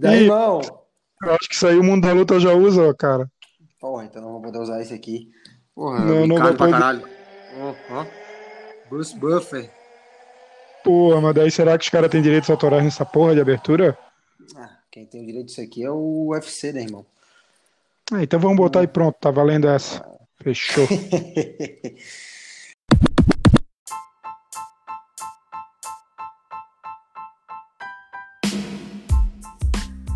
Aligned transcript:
Daí, 0.00 0.22
irmão? 0.22 0.62
Eu 1.22 1.34
acho 1.34 1.46
que 1.46 1.54
isso 1.54 1.66
aí 1.66 1.76
o 1.76 1.84
mundo 1.84 2.06
da 2.06 2.14
luta 2.14 2.40
já 2.40 2.54
usa, 2.54 2.94
cara. 2.94 3.30
Porra, 3.78 4.04
então 4.04 4.22
não 4.22 4.32
vou 4.32 4.40
poder 4.40 4.58
usar 4.58 4.80
esse 4.80 4.94
aqui. 4.94 5.28
Porra, 5.74 6.00
não, 6.00 6.26
não 6.26 6.36
vai 6.36 6.48
pra 6.54 6.66
poder... 6.66 6.72
caralho. 6.72 7.08
Oh, 7.58 7.74
oh. 7.92 8.88
Bruce 8.88 9.14
Buffer. 9.14 9.70
Porra, 10.82 11.20
mas 11.20 11.34
daí 11.34 11.50
será 11.50 11.76
que 11.76 11.84
os 11.84 11.90
caras 11.90 12.10
têm 12.10 12.22
direitos 12.22 12.48
autorais 12.48 12.82
nessa 12.82 13.04
porra 13.04 13.34
de 13.34 13.42
abertura? 13.42 13.96
Ah, 14.56 14.78
quem 14.90 15.04
tem 15.04 15.22
o 15.22 15.26
direito 15.26 15.46
disso 15.48 15.60
aqui 15.60 15.84
é 15.84 15.90
o 15.90 16.28
UFC, 16.30 16.72
né, 16.72 16.80
irmão? 16.80 17.04
Ah, 18.10 18.22
então 18.22 18.40
vamos 18.40 18.56
botar 18.56 18.78
hum. 18.78 18.82
aí 18.82 18.88
pronto, 18.88 19.16
tá 19.20 19.30
valendo 19.30 19.68
essa. 19.68 20.02
Fechou. 20.42 20.88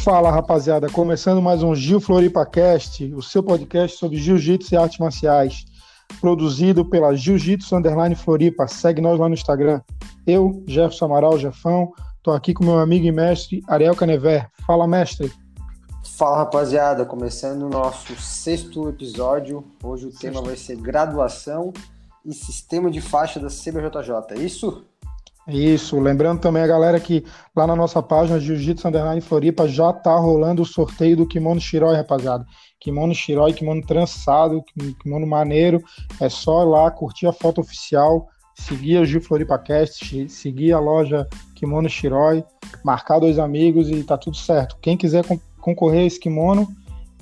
Fala 0.04 0.30
rapaziada, 0.30 0.86
começando 0.90 1.40
mais 1.40 1.62
um 1.62 1.74
Gil 1.74 1.98
Floripa 1.98 2.44
Cast, 2.44 3.02
o 3.14 3.22
seu 3.22 3.42
podcast 3.42 3.96
sobre 3.96 4.18
jiu-jitsu 4.18 4.74
e 4.74 4.76
artes 4.76 4.98
marciais, 4.98 5.64
produzido 6.20 6.84
pela 6.84 7.16
Jiu-Jitsu 7.16 7.74
Underline 7.74 8.14
Floripa. 8.14 8.68
Segue 8.68 9.00
nós 9.00 9.18
lá 9.18 9.30
no 9.30 9.34
Instagram. 9.34 9.80
Eu, 10.26 10.62
Jefferson 10.66 11.06
Amaral 11.06 11.38
Jefão, 11.38 11.90
tô 12.22 12.32
aqui 12.32 12.52
com 12.52 12.66
meu 12.66 12.78
amigo 12.78 13.06
e 13.06 13.10
mestre 13.10 13.62
Ariel 13.66 13.96
Canever. 13.96 14.46
Fala, 14.66 14.86
mestre. 14.86 15.32
Fala 16.18 16.36
rapaziada, 16.36 17.06
começando 17.06 17.62
o 17.62 17.70
nosso 17.70 18.14
sexto 18.16 18.90
episódio. 18.90 19.64
Hoje 19.82 20.04
o 20.04 20.10
sexto. 20.10 20.20
tema 20.20 20.42
vai 20.42 20.56
ser 20.56 20.76
graduação 20.76 21.72
e 22.26 22.34
sistema 22.34 22.90
de 22.90 23.00
faixa 23.00 23.40
da 23.40 23.48
CBJJ, 23.48 24.32
é 24.32 24.38
isso? 24.38 24.84
Isso, 25.46 26.00
lembrando 26.00 26.40
também 26.40 26.62
a 26.62 26.66
galera 26.66 26.98
que 26.98 27.22
lá 27.54 27.66
na 27.66 27.76
nossa 27.76 28.02
página 28.02 28.40
Jiu-Jitsu 28.40 28.88
Underline 28.88 29.20
Floripa 29.20 29.68
já 29.68 29.92
tá 29.92 30.16
rolando 30.16 30.62
o 30.62 30.66
sorteio 30.66 31.18
do 31.18 31.26
kimono 31.26 31.60
Shiroi, 31.60 31.94
rapaziada. 31.94 32.46
Kimono 32.80 33.14
Shiroi, 33.14 33.52
kimono 33.52 33.82
trançado, 33.82 34.62
kimono 35.02 35.26
maneiro. 35.26 35.82
É 36.18 36.30
só 36.30 36.62
ir 36.62 36.68
lá 36.68 36.90
curtir 36.90 37.26
a 37.26 37.32
foto 37.32 37.60
oficial, 37.60 38.26
seguir 38.54 38.98
a 38.98 39.04
Gil 39.04 39.20
Floripa 39.20 39.58
Cast, 39.58 40.28
seguir 40.30 40.72
a 40.72 40.80
loja 40.80 41.28
Kimono 41.54 41.90
Shiroi, 41.90 42.42
marcar 42.82 43.18
dois 43.18 43.38
amigos 43.38 43.90
e 43.90 44.02
tá 44.02 44.16
tudo 44.16 44.36
certo. 44.36 44.78
Quem 44.80 44.96
quiser 44.96 45.24
concorrer 45.60 46.04
a 46.04 46.06
esse 46.06 46.18
kimono, 46.18 46.66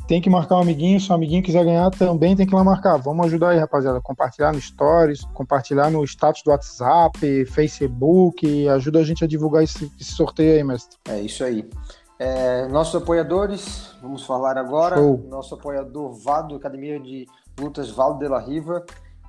tem 0.07 0.21
que 0.21 0.29
marcar 0.29 0.57
um 0.57 0.61
amiguinho. 0.63 1.01
Se 1.01 1.11
o 1.11 1.15
amiguinho 1.15 1.43
quiser 1.43 1.65
ganhar, 1.65 1.91
também 1.91 2.37
tem 2.37 2.47
que 2.47 2.55
lá 2.55 2.63
marcar. 2.63 2.97
Vamos 2.97 3.27
ajudar 3.27 3.51
aí, 3.51 3.59
rapaziada. 3.59 4.01
Compartilhar 4.01 4.53
no 4.53 4.61
Stories, 4.61 5.25
compartilhar 5.35 5.91
no 5.91 6.05
status 6.05 6.43
do 6.43 6.51
WhatsApp, 6.51 7.45
Facebook. 7.47 8.69
Ajuda 8.69 9.01
a 9.01 9.05
gente 9.05 9.25
a 9.25 9.27
divulgar 9.27 9.63
esse, 9.63 9.91
esse 10.01 10.13
sorteio 10.13 10.57
aí, 10.57 10.65
mestre. 10.65 10.99
É 11.09 11.21
isso 11.21 11.45
aí. 11.45 11.69
É, 12.19 12.69
nossos 12.69 12.95
apoiadores, 13.03 13.95
vamos 14.01 14.25
falar 14.25 14.57
agora. 14.57 14.97
Show. 14.97 15.27
Nosso 15.29 15.55
apoiador 15.55 16.13
Vado, 16.13 16.55
Academia 16.55 17.01
de 17.01 17.27
Lutas 17.59 17.91
Valdo 17.91 18.21
de 18.21 18.29
la 18.29 18.39
Riva. 18.39 18.85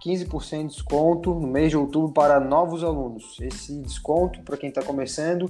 15% 0.05 0.57
de 0.59 0.67
desconto 0.67 1.33
no 1.33 1.47
mês 1.47 1.69
de 1.69 1.77
outubro 1.77 2.11
para 2.11 2.39
novos 2.39 2.83
alunos. 2.83 3.37
Esse 3.39 3.81
desconto, 3.81 4.41
para 4.43 4.57
quem 4.57 4.69
está 4.69 4.83
começando, 4.83 5.49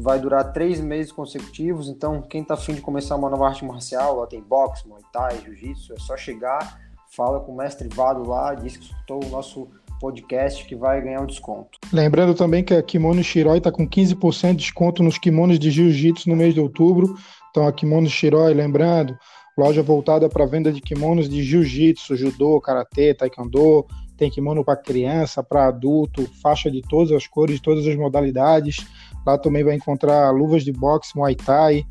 vai 0.00 0.18
durar 0.18 0.52
três 0.52 0.80
meses 0.80 1.12
consecutivos. 1.12 1.88
Então, 1.88 2.22
quem 2.22 2.42
está 2.42 2.54
afim 2.54 2.74
de 2.74 2.80
começar 2.80 3.16
uma 3.16 3.28
nova 3.28 3.48
arte 3.48 3.64
marcial, 3.64 4.16
lá 4.16 4.26
tem 4.26 4.40
boxe, 4.40 4.88
muay 4.88 5.02
thai, 5.12 5.38
jiu-jitsu, 5.44 5.92
é 5.92 5.98
só 5.98 6.16
chegar, 6.16 6.80
fala 7.14 7.40
com 7.40 7.52
o 7.52 7.56
mestre 7.56 7.88
Vado 7.92 8.26
lá, 8.26 8.54
diz 8.54 8.76
que 8.76 8.84
escutou 8.84 9.24
o 9.24 9.28
nosso 9.28 9.68
podcast 10.00 10.64
que 10.64 10.74
vai 10.74 11.02
ganhar 11.02 11.20
um 11.20 11.26
desconto. 11.26 11.78
Lembrando 11.92 12.34
também 12.34 12.64
que 12.64 12.74
a 12.74 12.82
Kimono 12.82 13.22
Shiroi 13.22 13.58
está 13.58 13.70
com 13.70 13.86
15% 13.86 14.50
de 14.52 14.56
desconto 14.56 15.02
nos 15.02 15.18
kimonos 15.18 15.58
de 15.58 15.70
jiu-jitsu 15.70 16.28
no 16.30 16.36
mês 16.36 16.54
de 16.54 16.60
outubro. 16.60 17.14
Então, 17.50 17.66
a 17.66 17.72
Kimono 17.72 18.08
Shiroi, 18.08 18.54
lembrando, 18.54 19.14
loja 19.58 19.82
voltada 19.82 20.28
para 20.28 20.46
venda 20.46 20.72
de 20.72 20.80
kimonos 20.80 21.28
de 21.28 21.42
jiu-jitsu, 21.42 22.16
judô, 22.16 22.58
karatê, 22.60 23.12
taekwondo, 23.12 23.86
tem 24.16 24.30
kimono 24.30 24.64
para 24.64 24.76
criança, 24.76 25.42
para 25.42 25.66
adulto, 25.66 26.28
faixa 26.42 26.70
de 26.70 26.82
todas 26.82 27.10
as 27.10 27.26
cores, 27.26 27.60
todas 27.60 27.86
as 27.86 27.96
modalidades. 27.96 28.76
Lá 29.26 29.38
também 29.38 29.64
vai 29.64 29.74
encontrar 29.74 30.30
luvas 30.30 30.64
de 30.64 30.72
boxe, 30.72 31.16
Muay 31.16 31.34
Thai, 31.34 31.84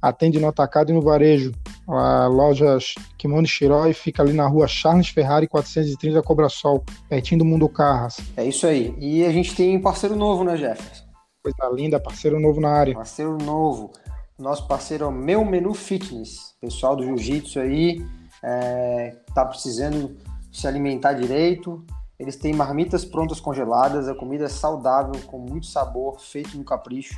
atende 0.00 0.38
no 0.38 0.48
atacado 0.48 0.90
e 0.90 0.94
no 0.94 1.02
varejo. 1.02 1.52
A 1.88 2.26
loja 2.26 2.78
Kimono 3.16 3.46
Shiroi 3.46 3.92
fica 3.92 4.22
ali 4.22 4.32
na 4.32 4.46
rua 4.46 4.66
Charles 4.66 5.08
Ferrari 5.08 5.46
430 5.46 6.22
Cobra 6.22 6.48
Sol, 6.48 6.84
pertinho 7.08 7.38
do 7.38 7.44
Mundo 7.44 7.68
Carras. 7.68 8.18
É 8.36 8.44
isso 8.44 8.66
aí. 8.66 8.94
E 8.98 9.24
a 9.24 9.30
gente 9.30 9.54
tem 9.54 9.80
parceiro 9.80 10.16
novo, 10.16 10.44
né, 10.44 10.56
Jefferson? 10.56 11.04
Coisa 11.42 11.74
linda, 11.74 12.00
parceiro 12.00 12.40
novo 12.40 12.60
na 12.60 12.70
área. 12.70 12.94
Parceiro 12.94 13.38
novo. 13.38 13.92
Nosso 14.38 14.66
parceiro 14.66 15.04
é 15.04 15.08
o 15.08 15.12
Meu 15.12 15.44
Menu 15.44 15.72
Fitness. 15.72 16.54
Pessoal 16.60 16.96
do 16.96 17.04
Jiu-Jitsu 17.04 17.60
aí, 17.60 18.04
é, 18.42 19.16
tá 19.34 19.44
precisando 19.44 20.16
se 20.52 20.66
alimentar 20.66 21.12
direito, 21.12 21.84
eles 22.18 22.36
têm 22.36 22.54
marmitas 22.54 23.04
prontas 23.04 23.40
congeladas, 23.40 24.08
a 24.08 24.14
comida 24.14 24.44
é 24.44 24.48
saudável, 24.48 25.20
com 25.26 25.38
muito 25.38 25.66
sabor, 25.66 26.18
feito 26.18 26.56
no 26.56 26.64
capricho. 26.64 27.14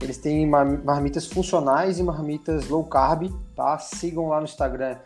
Eles 0.00 0.18
têm 0.18 0.44
marmitas 0.46 1.26
funcionais 1.26 2.00
e 2.00 2.02
marmitas 2.02 2.68
low 2.68 2.84
carb, 2.84 3.30
tá? 3.54 3.78
Sigam 3.78 4.28
lá 4.28 4.38
no 4.38 4.44
Instagram, 4.44 4.96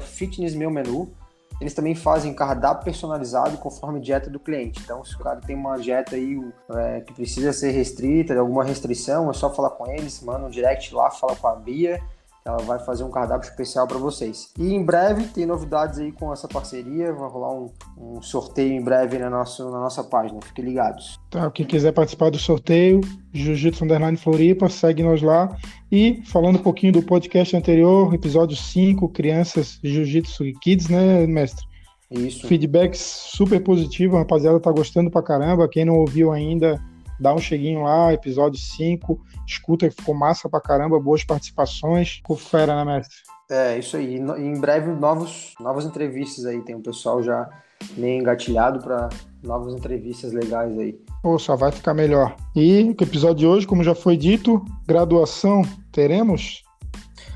fitnessmeumenu. 0.00 1.12
Eles 1.60 1.72
também 1.72 1.94
fazem 1.94 2.34
cardápio 2.34 2.84
personalizado 2.84 3.56
conforme 3.58 4.00
dieta 4.00 4.28
do 4.28 4.40
cliente. 4.40 4.80
Então, 4.82 5.04
se 5.04 5.14
o 5.14 5.18
cara 5.20 5.40
tem 5.40 5.54
uma 5.54 5.78
dieta 5.78 6.16
aí 6.16 6.36
é, 6.74 7.00
que 7.02 7.12
precisa 7.12 7.52
ser 7.52 7.70
restrita, 7.70 8.36
alguma 8.36 8.64
restrição, 8.64 9.30
é 9.30 9.32
só 9.32 9.48
falar 9.54 9.70
com 9.70 9.86
eles, 9.86 10.20
manda 10.20 10.46
um 10.46 10.50
direct 10.50 10.92
lá, 10.92 11.12
fala 11.12 11.36
com 11.36 11.46
a 11.46 11.54
Bia 11.54 12.02
ela 12.46 12.58
vai 12.58 12.78
fazer 12.78 13.04
um 13.04 13.10
cardápio 13.10 13.48
especial 13.48 13.86
para 13.86 13.96
vocês. 13.96 14.52
E 14.58 14.74
em 14.74 14.84
breve 14.84 15.24
tem 15.28 15.46
novidades 15.46 15.98
aí 15.98 16.12
com 16.12 16.30
essa 16.30 16.46
parceria, 16.46 17.12
vai 17.12 17.28
rolar 17.28 17.54
um, 17.54 17.70
um 17.96 18.20
sorteio 18.20 18.72
em 18.72 18.84
breve 18.84 19.18
na 19.18 19.30
nossa, 19.30 19.64
na 19.64 19.80
nossa 19.80 20.04
página, 20.04 20.38
fiquem 20.42 20.64
ligados. 20.64 21.18
Tá, 21.30 21.50
quem 21.50 21.64
quiser 21.64 21.92
participar 21.92 22.30
do 22.30 22.38
sorteio, 22.38 23.00
Jiu-Jitsu 23.32 23.84
Underline 23.84 24.18
Floripa, 24.18 24.68
segue 24.68 25.02
nós 25.02 25.22
lá. 25.22 25.56
E 25.90 26.22
falando 26.26 26.56
um 26.56 26.62
pouquinho 26.62 26.92
do 26.92 27.02
podcast 27.02 27.56
anterior, 27.56 28.12
episódio 28.12 28.56
5, 28.56 29.08
Crianças 29.08 29.78
Jiu-Jitsu 29.82 30.44
e 30.44 30.52
Kids, 30.52 30.88
né, 30.88 31.26
mestre? 31.26 31.64
Isso. 32.10 32.46
Feedbacks 32.46 33.00
super 33.00 33.60
positivo, 33.62 34.16
a 34.16 34.20
rapaziada 34.20 34.60
tá 34.60 34.70
gostando 34.70 35.10
pra 35.10 35.22
caramba. 35.22 35.68
Quem 35.68 35.84
não 35.84 35.96
ouviu 35.96 36.30
ainda, 36.30 36.80
dá 37.18 37.34
um 37.34 37.38
cheguinho 37.38 37.82
lá, 37.82 38.12
episódio 38.12 38.58
5, 38.58 39.20
escuta 39.46 39.88
que 39.88 39.96
ficou 39.96 40.14
massa 40.14 40.48
pra 40.48 40.60
caramba, 40.60 40.98
boas 41.00 41.24
participações. 41.24 42.16
Ficou 42.16 42.36
fera, 42.36 42.76
né, 42.76 42.84
mestre? 42.84 43.16
É, 43.50 43.78
isso 43.78 43.96
aí. 43.96 44.16
Em 44.16 44.58
breve, 44.58 44.90
novos, 44.92 45.54
novas 45.60 45.84
entrevistas 45.84 46.46
aí. 46.46 46.60
Tem 46.62 46.74
um 46.74 46.82
pessoal 46.82 47.22
já 47.22 47.48
meio 47.96 48.20
engatilhado 48.20 48.80
para 48.80 49.08
novas 49.42 49.74
entrevistas 49.74 50.32
legais 50.32 50.76
aí. 50.78 50.98
Pô, 51.22 51.38
só 51.38 51.56
vai 51.56 51.70
ficar 51.70 51.94
melhor. 51.94 52.34
E 52.56 52.94
o 52.98 53.02
episódio 53.02 53.36
de 53.36 53.46
hoje, 53.46 53.66
como 53.66 53.84
já 53.84 53.94
foi 53.94 54.16
dito, 54.16 54.64
graduação 54.86 55.62
teremos? 55.92 56.62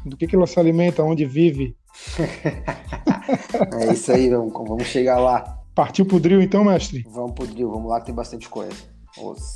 Do 0.05 0.16
que, 0.16 0.27
que 0.27 0.37
ela 0.37 0.47
se 0.47 0.59
alimenta, 0.59 1.03
onde 1.03 1.25
vive? 1.25 1.77
é 3.81 3.93
isso 3.93 4.12
aí, 4.12 4.31
vamos, 4.31 4.53
vamos 4.53 4.84
chegar 4.84 5.19
lá. 5.19 5.59
Partiu 5.75 6.06
pro 6.06 6.21
drill 6.21 6.41
então, 6.41 6.65
mestre? 6.65 7.05
Vamos 7.09 7.33
pro 7.33 7.47
drill, 7.47 7.71
vamos 7.71 7.91
lá 7.91 8.00
que 8.00 8.06
tem 8.06 8.15
bastante 8.15 8.49
coisa. 8.49 8.77
Os... 9.19 9.55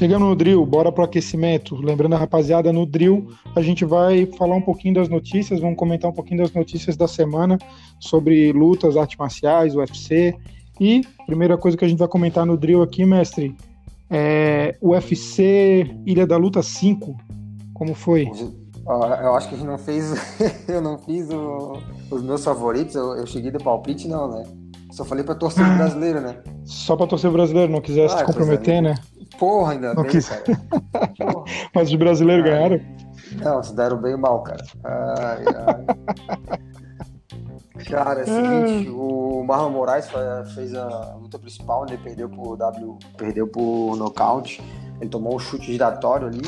Chegando 0.00 0.24
no 0.24 0.34
drill, 0.34 0.64
bora 0.64 0.90
pro 0.90 1.04
aquecimento. 1.04 1.76
Lembrando 1.76 2.14
a 2.14 2.18
rapaziada, 2.18 2.72
no 2.72 2.86
drill 2.86 3.30
a 3.54 3.60
gente 3.60 3.84
vai 3.84 4.24
falar 4.24 4.56
um 4.56 4.62
pouquinho 4.62 4.94
das 4.94 5.10
notícias, 5.10 5.60
vamos 5.60 5.76
comentar 5.76 6.10
um 6.10 6.14
pouquinho 6.14 6.40
das 6.40 6.54
notícias 6.54 6.96
da 6.96 7.06
semana 7.06 7.58
sobre 8.00 8.50
lutas, 8.50 8.96
artes 8.96 9.18
marciais, 9.18 9.74
UFC. 9.74 10.34
E 10.80 11.02
primeira 11.26 11.58
coisa 11.58 11.76
que 11.76 11.84
a 11.84 11.88
gente 11.88 11.98
vai 11.98 12.08
comentar 12.08 12.46
no 12.46 12.56
drill 12.56 12.80
aqui, 12.80 13.04
mestre, 13.04 13.54
é 14.08 14.74
UFC 14.80 15.94
Ilha 16.06 16.26
da 16.26 16.38
Luta 16.38 16.62
5. 16.62 17.14
Como 17.74 17.92
foi? 17.92 18.26
Eu 18.86 19.34
acho 19.34 19.50
que 19.50 19.54
a 19.54 19.58
gente 19.58 19.66
não 19.66 19.76
fez. 19.76 20.14
eu 20.66 20.80
não 20.80 20.96
fiz 20.96 21.28
o, 21.28 21.76
os 22.10 22.22
meus 22.22 22.42
favoritos, 22.42 22.94
eu, 22.94 23.16
eu 23.16 23.26
cheguei 23.26 23.50
do 23.50 23.62
palpite, 23.62 24.08
não, 24.08 24.30
né? 24.30 24.44
Só 24.92 25.04
falei 25.04 25.24
pra 25.24 25.34
torcer 25.34 25.62
brasileiro, 25.76 26.22
né? 26.22 26.38
Só 26.64 26.96
pra 26.96 27.06
torcer 27.06 27.30
brasileiro, 27.30 27.70
não 27.70 27.82
quisesse 27.82 28.14
ah, 28.14 28.18
se 28.20 28.24
comprometer, 28.24 28.80
né? 28.80 28.94
Porra, 29.40 29.72
ainda 29.72 29.94
não 29.94 30.02
bem, 30.02 30.12
quis... 30.12 30.28
cara. 30.28 30.44
Mas 31.74 31.88
os 31.88 31.94
brasileiros 31.94 32.44
ah, 32.44 32.48
ganharam? 32.48 32.80
Não, 33.42 33.62
se 33.62 33.74
deram 33.74 33.96
bem 33.96 34.14
mal, 34.14 34.42
cara. 34.42 34.62
Ai, 34.84 35.44
ai. 35.66 35.86
Cara, 37.88 38.20
é 38.20 38.24
o 38.24 38.26
seguinte, 38.26 38.90
o 38.90 39.42
Marlon 39.42 39.70
Moraes 39.70 40.06
fez 40.54 40.74
a 40.74 41.16
luta 41.18 41.38
principal, 41.38 41.86
né? 41.86 41.94
Ele 41.94 42.02
perdeu 42.02 42.28
por 42.28 42.54
W, 42.58 42.98
perdeu 43.16 43.48
por 43.48 43.96
nocaute. 43.96 44.62
Ele 45.00 45.08
tomou 45.08 45.34
um 45.34 45.38
chute 45.38 45.72
giratório 45.72 46.26
ali. 46.26 46.42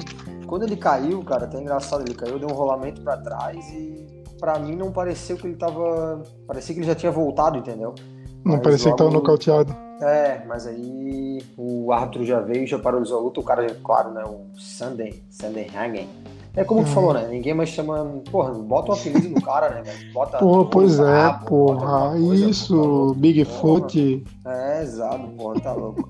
Quando 0.47 0.65
ele 0.65 0.77
caiu, 0.77 1.25
cara, 1.25 1.47
até 1.47 1.59
engraçado, 1.59 2.03
ele 2.03 2.15
caiu, 2.15 2.39
deu 2.39 2.51
um 2.51 2.53
rolamento 2.53 3.01
para 3.01 3.17
trás 3.17 3.67
e 3.71 4.23
para 4.39 4.59
mim 4.59 4.77
não 4.77 4.93
pareceu 4.93 5.39
que 5.39 5.47
ele 5.47 5.57
tava, 5.57 6.23
parecia 6.47 6.75
que 6.75 6.81
ele 6.81 6.87
já 6.87 6.95
tinha 6.95 7.11
voltado, 7.11 7.57
entendeu? 7.57 7.95
Não 8.45 8.59
parecia 8.59 8.87
logo... 8.87 8.97
que 8.97 9.03
tava 9.03 9.15
nocauteado. 9.15 9.77
É, 10.01 10.43
mas 10.47 10.67
aí 10.67 11.43
o 11.57 11.93
árbitro 11.93 12.25
já 12.25 12.41
veio, 12.41 12.67
já 12.67 12.79
paralisou 12.79 13.19
a 13.19 13.23
luta, 13.23 13.41
o 13.41 13.45
cara, 13.45 13.77
claro, 13.85 14.11
né, 14.11 14.25
o 14.25 14.41
Sunday, 14.59 15.23
Sunday 15.31 15.71
Hagen. 15.75 16.09
É 16.55 16.65
como 16.65 16.83
tu 16.83 16.89
uhum. 16.89 16.95
falou, 16.95 17.15
né? 17.15 17.29
Ninguém 17.29 17.55
mais 17.55 17.71
chama. 17.71 18.21
Porra, 18.31 18.53
bota 18.53 18.93
o 18.93 18.95
um 18.95 18.99
apelido 18.99 19.29
no 19.31 19.41
cara, 19.41 19.71
né, 19.71 19.83
velho? 19.83 20.13
Bota. 20.13 20.39
Porra, 20.39 20.65
pois 20.67 20.99
é, 20.99 21.03
rabo, 21.03 21.47
porra. 21.47 22.19
Isso, 22.19 23.15
Bigfoot. 23.17 24.23
É, 24.45 24.83
exato, 24.83 25.29
porra, 25.29 25.61
tá 25.61 25.73
louco. 25.73 26.07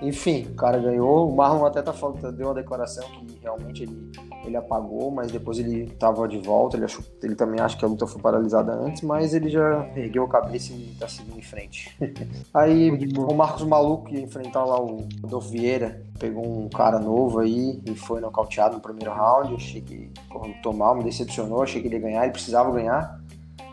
Enfim, 0.00 0.48
o 0.50 0.54
cara 0.54 0.78
ganhou. 0.78 1.28
O 1.28 1.36
Marlon 1.36 1.64
até 1.64 1.82
tá 1.82 1.92
falando, 1.92 2.32
deu 2.32 2.48
uma 2.48 2.54
declaração 2.54 3.04
que 3.10 3.38
realmente 3.42 3.82
ele, 3.84 4.12
ele 4.44 4.56
apagou, 4.56 5.10
mas 5.10 5.30
depois 5.30 5.58
ele 5.58 5.90
tava 5.98 6.26
de 6.28 6.38
volta. 6.38 6.76
Ele, 6.76 6.84
achou, 6.84 7.04
ele 7.22 7.34
também 7.34 7.60
acha 7.60 7.76
que 7.76 7.84
a 7.84 7.88
luta 7.88 8.06
foi 8.06 8.20
paralisada 8.20 8.72
antes, 8.72 9.02
mas 9.02 9.34
ele 9.34 9.48
já 9.48 9.88
ergueu 9.96 10.24
a 10.24 10.28
cabeça 10.28 10.72
e 10.72 10.94
tá 10.98 11.08
seguindo 11.08 11.38
em 11.38 11.42
frente. 11.42 11.96
aí 12.52 12.90
o 13.16 13.34
Marcos 13.34 13.64
Maluco 13.64 14.10
ia 14.12 14.20
enfrentar 14.20 14.64
lá 14.64 14.80
o 14.80 15.06
Adolfo 15.22 15.48
Vieira. 15.48 16.02
Pegou 16.18 16.46
um 16.46 16.68
cara 16.68 16.98
novo 16.98 17.40
aí 17.40 17.82
e 17.84 17.94
foi 17.94 18.20
nocauteado 18.20 18.76
no 18.76 18.80
primeiro 18.80 19.12
round. 19.12 19.50
Eu 19.50 19.56
achei 19.56 19.80
que 19.80 20.10
lutou 20.32 20.72
mal, 20.72 20.94
me 20.94 21.04
decepcionou. 21.04 21.62
Achei 21.62 21.80
que 21.80 21.88
ele 21.88 21.96
ia 21.96 22.02
ganhar, 22.02 22.22
ele 22.24 22.32
precisava 22.32 22.70
ganhar. 22.72 23.20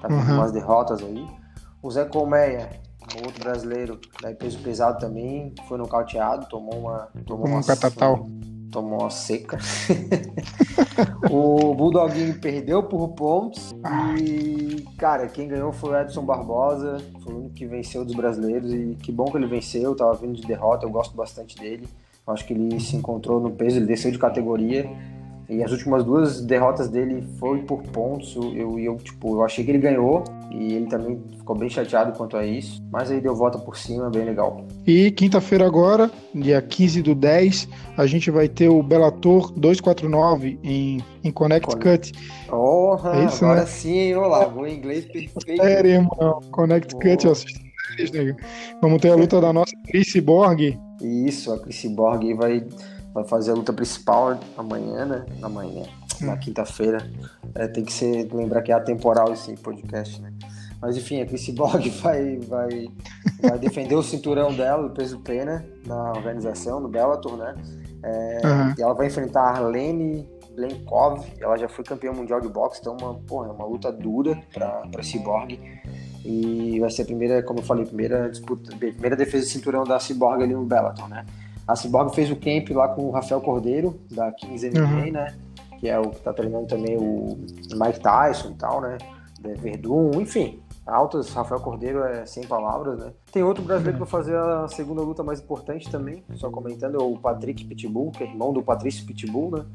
Tá 0.02 0.08
com 0.08 0.16
uhum. 0.16 0.36
umas 0.36 0.52
derrotas 0.52 1.04
aí. 1.04 1.28
O 1.82 1.90
Zé 1.90 2.06
Colmeia 2.06 2.70
um 3.16 3.26
outro 3.26 3.44
brasileiro, 3.44 4.00
daí 4.22 4.34
peso 4.36 4.60
pesado 4.60 5.00
também, 5.00 5.54
foi 5.68 5.78
nocauteado, 5.78 6.48
tomou 6.48 6.80
uma. 6.80 7.10
Tomou 7.26 7.48
um 7.48 7.52
uma, 7.52 7.64
catatal. 7.64 8.30
Tomou 8.72 9.02
uma 9.02 9.10
seca. 9.10 9.58
o 11.30 11.76
Bulldoguinho 11.76 12.40
perdeu 12.40 12.84
por 12.84 13.10
pontos. 13.10 13.74
E, 14.18 14.86
cara, 14.98 15.28
quem 15.28 15.48
ganhou 15.48 15.74
foi 15.74 15.90
o 15.90 16.00
Edson 16.00 16.24
Barbosa. 16.24 16.98
Foi 17.22 17.34
o 17.34 17.38
único 17.40 17.56
que 17.56 17.66
venceu 17.66 18.06
dos 18.06 18.16
brasileiros. 18.16 18.72
E 18.72 18.96
que 19.02 19.12
bom 19.12 19.26
que 19.26 19.38
ele 19.38 19.48
venceu. 19.48 19.94
Tava 19.94 20.14
vindo 20.14 20.40
de 20.40 20.48
derrota, 20.48 20.86
eu 20.86 20.90
gosto 20.90 21.14
bastante 21.18 21.58
dele. 21.58 21.86
Acho 22.26 22.46
que 22.46 22.54
ele 22.54 22.80
se 22.80 22.96
encontrou 22.96 23.42
no 23.42 23.52
peso, 23.52 23.78
ele 23.78 23.88
desceu 23.88 24.10
de 24.10 24.18
categoria. 24.18 24.90
E 25.52 25.62
as 25.62 25.72
últimas 25.74 26.06
duas 26.06 26.40
derrotas 26.40 26.88
dele 26.88 27.28
foi 27.38 27.60
por 27.64 27.84
pontos. 27.84 28.38
Eu, 28.38 28.80
eu, 28.80 28.96
tipo, 28.96 29.36
eu 29.36 29.44
achei 29.44 29.66
que 29.66 29.72
ele 29.72 29.80
ganhou 29.80 30.24
e 30.50 30.76
ele 30.76 30.86
também 30.86 31.22
ficou 31.38 31.58
bem 31.58 31.70
chateado 31.70 32.18
quanto 32.18 32.38
a 32.38 32.46
isso. 32.46 32.82
Mas 32.90 33.12
aí 33.12 33.20
deu 33.20 33.36
volta 33.36 33.60
por 33.60 33.76
cima, 33.76 34.10
bem 34.10 34.24
legal. 34.24 34.66
E 34.88 35.12
quinta-feira 35.12 35.66
agora, 35.66 36.10
dia 36.34 36.62
15 36.62 37.02
do 37.02 37.14
10, 37.14 37.68
a 37.98 38.06
gente 38.08 38.32
vai 38.32 38.48
ter 38.48 38.70
o 38.70 38.82
Bellator 38.82 39.52
249 39.52 40.58
em, 40.64 41.04
em 41.22 41.32
Connecticut. 41.34 42.14
Oh, 42.50 42.96
é 43.14 43.26
isso, 43.26 43.44
agora 43.44 43.60
né? 43.60 43.66
sim, 43.66 44.14
olá, 44.14 44.46
vou 44.46 44.66
em 44.66 44.78
inglês 44.78 45.04
perfeito. 45.04 45.62
Sério, 45.62 45.92
irmão. 45.92 46.40
Connecticut, 46.50 47.26
oh. 47.26 47.28
eu 47.28 47.32
assisto 47.34 47.72
Vamos 48.82 49.02
ter 49.02 49.10
a 49.10 49.16
luta 49.16 49.42
da 49.42 49.52
nossa 49.52 49.74
Chris 49.88 50.16
Borg. 50.24 50.80
Isso, 51.02 51.52
a 51.52 51.60
Chris 51.60 51.84
Borg 51.86 52.34
vai 52.36 52.64
vai 53.14 53.24
fazer 53.26 53.52
a 53.52 53.56
luta 53.56 53.74
principal 53.74 54.40
amanhã, 54.58 55.06
né? 55.06 55.26
Amanhã, 55.42 55.86
na 56.22 56.34
hum. 56.34 56.38
quinta-feira. 56.38 57.10
É, 57.56 57.68
tem 57.68 57.84
que 57.84 57.92
ser, 57.92 58.32
lembrar 58.34 58.62
que 58.62 58.72
é 58.72 58.76
atemporal 58.76 59.34
esse 59.34 59.56
podcast, 59.58 60.22
né? 60.22 60.32
Mas 60.82 60.98
enfim, 60.98 61.22
a 61.22 61.26
Chris 61.26 61.48
Borg 61.50 61.88
vai, 62.02 62.40
vai, 62.40 62.88
vai 63.42 63.60
defender 63.60 63.96
o 63.96 64.02
cinturão 64.02 64.54
dela, 64.54 64.88
o 64.88 64.90
peso 64.90 65.20
pena, 65.20 65.64
na 65.86 66.12
organização, 66.12 66.80
no 66.80 66.90
Bellator, 66.90 67.38
né? 67.38 67.56
É, 68.04 68.42
uhum. 68.44 68.74
E 68.78 68.82
ela 68.82 68.94
vai 68.94 69.08
enfrentar 69.08 69.42
a 69.42 69.50
Arlene 69.58 70.28
Blenkov, 70.56 71.24
ela 71.40 71.56
já 71.56 71.70
foi 71.70 71.84
campeã 71.84 72.12
mundial 72.12 72.42
de 72.42 72.48
boxe, 72.50 72.80
então 72.82 72.98
uma, 73.00 73.14
porra, 73.14 73.50
é 73.50 73.52
uma 73.52 73.66
luta 73.66 73.92
dura 73.92 74.42
para 74.52 74.88
para 74.92 75.04
Cyborg. 75.04 75.60
E 76.24 76.80
vai 76.80 76.90
ser 76.90 77.04
a 77.04 77.06
primeira, 77.06 77.44
como 77.44 77.60
eu 77.60 77.64
falei, 77.64 77.86
primeira 77.86 78.30
disputa, 78.30 78.76
primeira 78.76 79.16
defesa 79.16 79.46
de 79.46 79.52
cinturão 79.52 79.84
da 79.84 80.00
Cyborg 80.00 80.44
ali 80.44 80.54
no 80.54 80.66
Bellator, 80.66 81.08
né? 81.08 81.26
A 81.72 81.76
Cyborg 81.76 82.14
fez 82.14 82.30
o 82.30 82.36
camp 82.36 82.70
lá 82.72 82.90
com 82.90 83.04
o 83.04 83.12
Rafael 83.12 83.40
Cordeiro, 83.40 83.98
da 84.12 84.30
15 84.30 84.72
MMA, 84.72 84.82
uhum. 84.82 85.12
né? 85.12 85.36
Que 85.80 85.88
é 85.88 85.98
o 85.98 86.10
que 86.10 86.20
tá 86.20 86.34
treinando 86.34 86.68
também 86.68 86.98
o 86.98 87.38
Mike 87.74 88.02
Tyson 88.02 88.50
e 88.50 88.56
tal, 88.56 88.82
né? 88.82 88.98
Verdun, 89.40 90.12
enfim. 90.20 90.60
Altas, 90.86 91.32
Rafael 91.32 91.62
Cordeiro 91.62 92.04
é 92.04 92.26
sem 92.26 92.44
palavras, 92.44 93.00
né? 93.00 93.14
Tem 93.32 93.42
outro 93.42 93.64
brasileiro 93.64 93.98
uhum. 93.98 94.06
para 94.06 94.12
fazer 94.12 94.36
a 94.36 94.68
segunda 94.68 95.02
luta 95.02 95.24
mais 95.24 95.40
importante 95.40 95.90
também, 95.90 96.24
só 96.36 96.50
comentando, 96.50 96.96
é 96.96 97.02
o 97.02 97.16
Patrick 97.16 97.64
Pitbull, 97.64 98.12
que 98.12 98.24
é 98.24 98.28
irmão 98.28 98.52
do 98.52 98.62
Patrício 98.62 99.06
Pitbull, 99.06 99.52
né? 99.52 99.66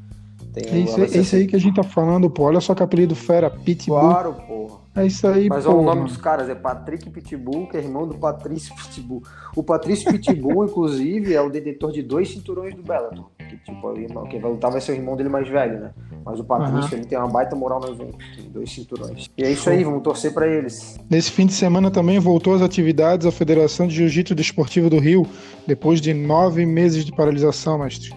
Tem 0.53 0.83
esse, 0.83 1.01
esse 1.17 1.35
aí 1.35 1.47
que 1.47 1.55
a 1.55 1.59
gente 1.59 1.75
tá 1.75 1.83
falando, 1.83 2.29
pô. 2.29 2.43
Olha 2.43 2.61
só 2.61 2.75
que 2.75 2.83
apelido 2.83 3.15
fera, 3.15 3.49
Pitbull. 3.49 3.99
Claro, 3.99 4.33
porra. 4.33 4.77
É 4.97 5.05
isso 5.05 5.27
aí, 5.27 5.47
Mas 5.47 5.65
olha 5.67 5.77
o 5.77 5.83
nome 5.83 6.05
dos 6.05 6.17
caras, 6.17 6.49
é 6.49 6.55
Patrick 6.55 7.07
Pitbull, 7.09 7.67
que 7.67 7.77
é 7.77 7.79
irmão 7.79 8.07
do 8.07 8.15
Patrício 8.15 8.75
Pitbull. 8.75 9.21
O 9.55 9.61
Patrício 9.61 10.11
Pitbull, 10.11 10.65
inclusive, 10.65 11.35
é 11.35 11.41
o 11.41 11.49
detentor 11.49 11.91
de 11.91 12.01
dois 12.01 12.29
cinturões 12.29 12.73
do 12.73 12.81
Bellator. 12.81 13.29
Que, 13.37 13.57
tipo, 13.57 13.93
quem 14.29 14.39
vai 14.39 14.51
lutar 14.51 14.71
vai 14.71 14.81
ser 14.81 14.93
o 14.93 14.95
irmão 14.95 15.15
dele 15.15 15.29
mais 15.29 15.47
velho, 15.47 15.79
né? 15.79 15.91
Mas 16.25 16.39
o 16.39 16.43
Patrício, 16.43 16.91
uhum. 16.91 16.97
ele 16.97 17.05
tem 17.05 17.17
uma 17.17 17.27
baita 17.27 17.55
moral 17.55 17.79
no 17.79 17.89
evento. 17.89 18.17
Dois 18.49 18.71
cinturões. 18.71 19.29
E 19.37 19.43
é 19.43 19.51
isso 19.51 19.69
aí, 19.69 19.83
vamos 19.83 20.01
torcer 20.01 20.33
para 20.33 20.47
eles. 20.47 20.99
Nesse 21.09 21.31
fim 21.31 21.45
de 21.45 21.53
semana 21.53 21.91
também 21.91 22.17
voltou 22.17 22.55
às 22.55 22.61
atividades 22.63 23.27
a 23.27 23.31
Federação 23.31 23.87
de 23.87 23.95
Jiu-Jitsu 23.95 24.33
Desportivo 24.33 24.89
do 24.89 24.97
Rio, 24.97 25.27
depois 25.67 26.01
de 26.01 26.13
nove 26.13 26.65
meses 26.65 27.05
de 27.05 27.11
paralisação, 27.11 27.77
mestre. 27.77 28.11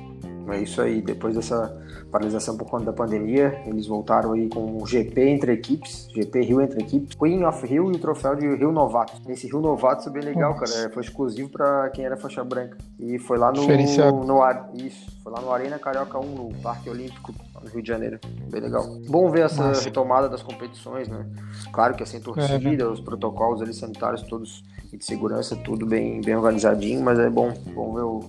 É 0.48 0.62
isso 0.62 0.80
aí, 0.80 1.02
depois 1.02 1.36
dessa 1.36 1.78
paralisação 2.10 2.56
por 2.56 2.68
conta 2.68 2.86
da 2.86 2.92
pandemia. 2.92 3.62
Eles 3.66 3.86
voltaram 3.86 4.32
aí 4.32 4.48
com 4.48 4.76
o 4.82 4.86
GP 4.86 5.28
entre 5.28 5.52
equipes, 5.52 6.08
GP 6.14 6.40
Rio 6.42 6.60
entre 6.60 6.82
equipes, 6.82 7.16
Queen 7.16 7.44
of 7.44 7.66
Rio 7.66 7.90
e 7.92 7.96
o 7.96 7.98
troféu 7.98 8.34
de 8.34 8.46
Rio 8.46 8.72
Novato. 8.72 9.20
Esse 9.28 9.46
Rio 9.46 9.60
Novato 9.60 10.08
é 10.08 10.12
bem 10.12 10.22
legal, 10.22 10.54
cara. 10.54 10.90
Foi 10.90 11.02
exclusivo 11.02 11.48
para 11.48 11.88
quem 11.90 12.04
era 12.04 12.16
faixa 12.16 12.42
branca. 12.44 12.76
E 12.98 13.18
foi 13.18 13.38
lá 13.38 13.52
no, 13.52 13.62
no 13.62 14.40
isso, 14.74 15.10
foi 15.22 15.32
lá 15.32 15.40
no 15.40 15.52
Arena 15.52 15.78
Carioca 15.78 16.18
1, 16.18 16.22
no 16.22 16.54
Parque 16.62 16.90
Olímpico, 16.90 17.32
no 17.62 17.68
Rio 17.70 17.82
de 17.82 17.88
Janeiro. 17.88 18.18
Bem 18.50 18.60
legal. 18.60 18.84
Bom 19.08 19.30
ver 19.30 19.42
essa 19.42 19.68
Nossa. 19.68 19.84
retomada 19.84 20.28
das 20.28 20.42
competições, 20.42 21.08
né? 21.08 21.26
Claro 21.72 21.94
que 21.94 22.02
é 22.02 22.06
sem 22.06 22.20
torcida, 22.20 22.84
é, 22.84 22.86
os 22.86 23.00
protocolos 23.00 23.62
ali 23.62 23.72
sanitários 23.72 24.22
todos 24.22 24.62
e 24.92 24.96
de 24.96 25.04
segurança, 25.04 25.56
tudo 25.56 25.86
bem, 25.86 26.20
bem 26.20 26.36
organizadinho, 26.36 27.02
mas 27.02 27.18
é 27.18 27.30
bom, 27.30 27.52
bom 27.74 27.94
ver 27.94 28.02
o, 28.02 28.20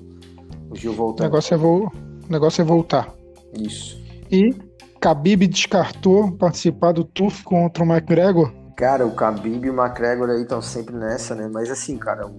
o 0.70 0.76
Gil 0.76 0.94
voltando. 0.94 1.28
O 1.28 1.30
negócio 1.30 1.54
é, 1.54 1.58
vo... 1.58 1.92
o 2.28 2.32
negócio 2.32 2.62
é 2.62 2.66
voltar. 2.66 3.21
Isso. 3.58 4.02
E 4.32 4.56
Khabib 5.00 5.48
descartou 5.48 6.32
participar 6.32 6.92
do 6.92 7.04
TUF 7.04 7.44
contra 7.44 7.84
o 7.84 7.88
McGregor? 7.88 8.54
Cara, 8.78 9.06
o 9.06 9.16
Khabib 9.16 9.66
e 9.66 9.70
o 9.70 9.80
McGregor 9.80 10.30
aí 10.30 10.42
estão 10.42 10.62
sempre 10.62 10.96
nessa, 10.96 11.36
né? 11.36 11.50
Mas 11.52 11.70
assim, 11.70 11.98
cara, 11.98 12.30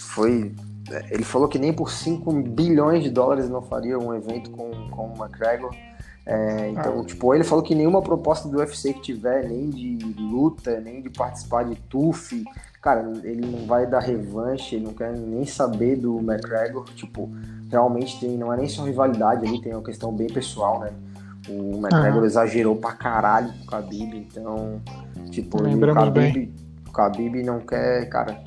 foi... 0.00 0.54
Ele 1.10 1.24
falou 1.24 1.48
que 1.48 1.58
nem 1.58 1.72
por 1.72 1.90
5 1.90 2.30
bilhões 2.42 3.02
de 3.02 3.10
dólares 3.10 3.48
não 3.48 3.62
faria 3.62 3.98
um 3.98 4.14
evento 4.14 4.50
com, 4.50 4.70
com 4.90 5.08
o 5.08 5.16
McGregor. 5.16 5.74
É, 6.26 6.70
então, 6.70 7.00
ah. 7.00 7.04
tipo, 7.04 7.34
ele 7.34 7.44
falou 7.44 7.62
que 7.62 7.74
nenhuma 7.74 8.02
proposta 8.02 8.48
do 8.48 8.58
UFC 8.58 8.92
que 8.94 9.00
tiver, 9.00 9.48
nem 9.48 9.70
de 9.70 9.98
luta, 10.18 10.80
nem 10.80 11.02
de 11.02 11.10
participar 11.10 11.64
de 11.64 11.76
TUF, 11.76 12.44
cara, 12.84 13.10
ele 13.22 13.46
não 13.46 13.66
vai 13.66 13.86
dar 13.86 14.00
revanche, 14.00 14.76
ele 14.76 14.84
não 14.84 14.92
quer 14.92 15.16
nem 15.16 15.46
saber 15.46 15.96
do 15.96 16.18
McGregor. 16.18 16.84
Tipo, 16.94 17.30
realmente 17.70 18.20
tem, 18.20 18.36
não 18.36 18.52
é 18.52 18.58
nem 18.58 18.68
só 18.68 18.84
rivalidade 18.84 19.46
ali, 19.46 19.58
tem 19.62 19.72
uma 19.72 19.82
questão 19.82 20.12
bem 20.12 20.26
pessoal, 20.26 20.80
né? 20.80 20.92
O 21.48 21.78
McGregor 21.78 22.22
ah. 22.22 22.26
exagerou 22.26 22.76
pra 22.76 22.92
caralho 22.92 23.50
com 23.54 23.64
o 23.64 23.66
Khabib, 23.70 24.14
então, 24.14 24.82
tipo, 25.30 25.62
o 25.62 25.94
Khabib, 25.94 26.52
o 26.86 26.92
Khabib 26.92 27.42
não 27.42 27.60
quer, 27.60 28.06
cara, 28.10 28.38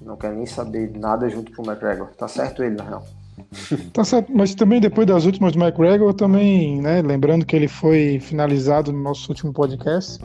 não 0.00 0.16
quer 0.16 0.32
nem 0.32 0.46
saber 0.46 0.92
nada 0.96 1.28
junto 1.28 1.52
com 1.52 1.62
o 1.62 1.66
McGregor. 1.66 2.10
Tá 2.16 2.28
certo 2.28 2.62
ele, 2.62 2.76
na 2.76 2.84
real. 2.84 3.04
Tá 3.92 4.04
certo, 4.04 4.30
mas 4.32 4.54
também 4.54 4.80
depois 4.80 5.06
das 5.06 5.24
últimas 5.24 5.52
do 5.52 5.58
McGregor, 5.58 6.14
também, 6.14 6.80
né, 6.80 7.02
lembrando 7.02 7.44
que 7.44 7.56
ele 7.56 7.66
foi 7.66 8.20
finalizado 8.20 8.92
no 8.92 9.02
nosso 9.02 9.28
último 9.30 9.52
podcast, 9.52 10.20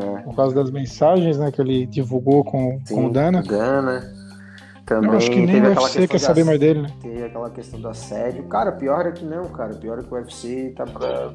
é. 0.00 0.22
por 0.22 0.34
causa 0.34 0.54
das 0.54 0.70
mensagens, 0.70 1.38
né, 1.38 1.50
que 1.50 1.60
ele 1.60 1.86
divulgou 1.86 2.44
com, 2.44 2.80
Sim, 2.84 2.94
com 2.94 3.06
o 3.06 3.10
Dana. 3.10 3.42
Dana. 3.42 4.12
Também 4.86 5.10
eu 5.10 5.16
acho 5.16 5.30
que 5.30 5.40
nem 5.40 5.62
o 5.62 5.68
UFC 5.68 6.06
quer 6.06 6.18
saber 6.18 6.44
mais 6.44 6.60
dele, 6.60 6.82
né? 6.82 6.88
Tem 7.00 7.22
aquela 7.22 7.48
questão 7.48 7.80
do 7.80 7.88
assédio. 7.88 8.44
Cara, 8.44 8.72
pior 8.72 9.06
é 9.06 9.12
que 9.12 9.24
não, 9.24 9.44
cara. 9.44 9.74
Pior 9.74 9.98
é 9.98 10.02
que 10.02 10.12
o 10.12 10.16
UFC 10.16 10.74
tá 10.76 10.84
pra. 10.84 11.32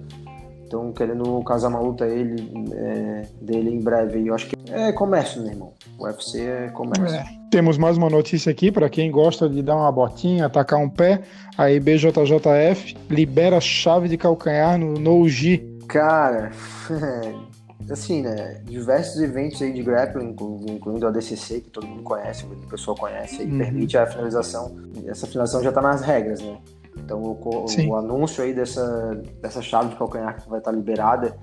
Estão 0.63 0.93
querendo 0.93 1.43
casar 1.43 1.69
uma 1.69 1.79
luta 1.79 2.05
ele, 2.05 2.47
é, 2.75 3.25
dele 3.41 3.73
em 3.73 3.81
breve. 3.81 4.27
Eu 4.27 4.35
acho 4.35 4.47
que 4.47 4.55
é 4.71 4.91
comércio, 4.91 5.41
meu 5.41 5.51
irmão. 5.51 5.73
O 5.97 6.05
UFC 6.05 6.41
é 6.41 6.67
comércio. 6.67 7.07
É. 7.07 7.25
Temos 7.49 7.79
mais 7.79 7.97
uma 7.97 8.07
notícia 8.07 8.51
aqui 8.51 8.71
para 8.71 8.87
quem 8.87 9.09
gosta 9.09 9.49
de 9.49 9.63
dar 9.63 9.75
uma 9.75 9.91
botinha, 9.91 10.45
atacar 10.45 10.79
um 10.79 10.87
pé. 10.87 11.21
A 11.57 11.71
IBJJF 11.71 12.95
libera 13.09 13.59
chave 13.59 14.07
de 14.07 14.15
calcanhar 14.15 14.77
no 14.77 14.93
No 14.99 15.27
G. 15.27 15.67
Cara, 15.87 16.51
assim, 17.89 18.21
né, 18.21 18.61
diversos 18.65 19.21
eventos 19.21 19.61
aí 19.61 19.71
de 19.71 19.81
grappling, 19.81 20.35
incluindo 20.69 21.07
a 21.07 21.11
DCC, 21.11 21.61
que 21.61 21.69
todo 21.69 21.87
mundo 21.87 22.03
conhece, 22.03 22.45
o 22.45 22.67
pessoal 22.67 22.95
conhece, 22.97 23.41
e 23.41 23.45
uhum. 23.45 23.57
permite 23.57 23.97
a 23.97 24.05
finalização. 24.05 24.75
Essa 25.05 25.25
finalização 25.27 25.63
já 25.63 25.69
está 25.69 25.81
nas 25.81 26.01
regras, 26.01 26.41
né? 26.41 26.57
Então 26.97 27.21
o, 27.21 27.65
o, 27.87 27.95
anúncio 27.95 28.43
aí 28.43 28.53
dessa, 28.53 29.15
dessa 29.41 29.61
chave 29.61 29.89
de 29.89 29.95
calcanhar 29.95 30.41
que 30.41 30.49
vai 30.49 30.59
estar 30.59 30.71
tá 30.71 30.77
liberada 30.77 31.35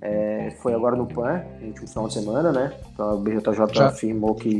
é, 0.00 0.50
foi 0.60 0.74
agora 0.74 0.96
no 0.96 1.06
PAN, 1.06 1.44
no 1.60 1.68
último 1.68 1.88
final 1.88 2.08
de 2.08 2.14
semana, 2.14 2.52
né? 2.52 2.72
Então 2.92 3.10
a 3.10 3.16
BJJ 3.16 3.74
já. 3.74 3.86
afirmou 3.86 4.34
que, 4.34 4.58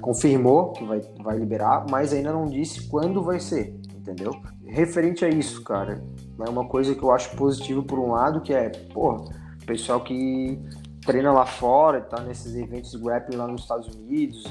confirmou 0.00 0.72
que 0.72 0.84
vai, 0.84 1.00
vai 1.22 1.38
liberar, 1.38 1.84
mas 1.90 2.12
ainda 2.12 2.32
não 2.32 2.46
disse 2.46 2.88
quando 2.88 3.22
vai 3.22 3.38
ser, 3.38 3.78
entendeu? 3.94 4.34
Referente 4.64 5.24
a 5.24 5.28
isso, 5.28 5.62
cara, 5.62 6.02
é 6.40 6.48
uma 6.48 6.66
coisa 6.66 6.94
que 6.94 7.02
eu 7.02 7.12
acho 7.12 7.36
positiva 7.36 7.82
por 7.82 7.98
um 7.98 8.12
lado, 8.12 8.40
que 8.40 8.54
é, 8.54 8.70
pô, 8.92 9.30
pessoal 9.66 10.00
que 10.00 10.58
treina 11.04 11.32
lá 11.32 11.44
fora, 11.44 12.00
tá 12.00 12.20
nesses 12.22 12.54
eventos 12.54 12.92
de 12.92 12.98
grappling 12.98 13.36
lá 13.36 13.46
nos 13.46 13.62
Estados 13.62 13.88
Unidos, 13.94 14.44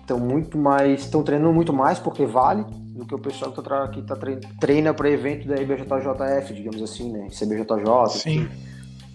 estão 0.00 0.16
é, 0.16 0.20
muito 0.20 0.56
mais, 0.56 1.02
estão 1.02 1.22
treinando 1.22 1.52
muito 1.52 1.72
mais 1.72 1.98
porque 1.98 2.24
vale 2.24 2.64
do 2.64 3.06
que 3.06 3.14
o 3.14 3.18
pessoal 3.18 3.52
que 3.52 3.62
tá, 3.62 3.88
que 3.88 4.02
tá 4.02 4.16
treina, 4.16 4.40
treina 4.60 4.94
para 4.94 5.08
evento 5.08 5.46
da 5.46 5.56
IBJJF, 5.60 6.52
digamos 6.54 6.82
assim, 6.82 7.12
né, 7.12 7.28
CBJJ. 7.28 8.08
Sim. 8.08 8.46
Assim. 8.46 8.67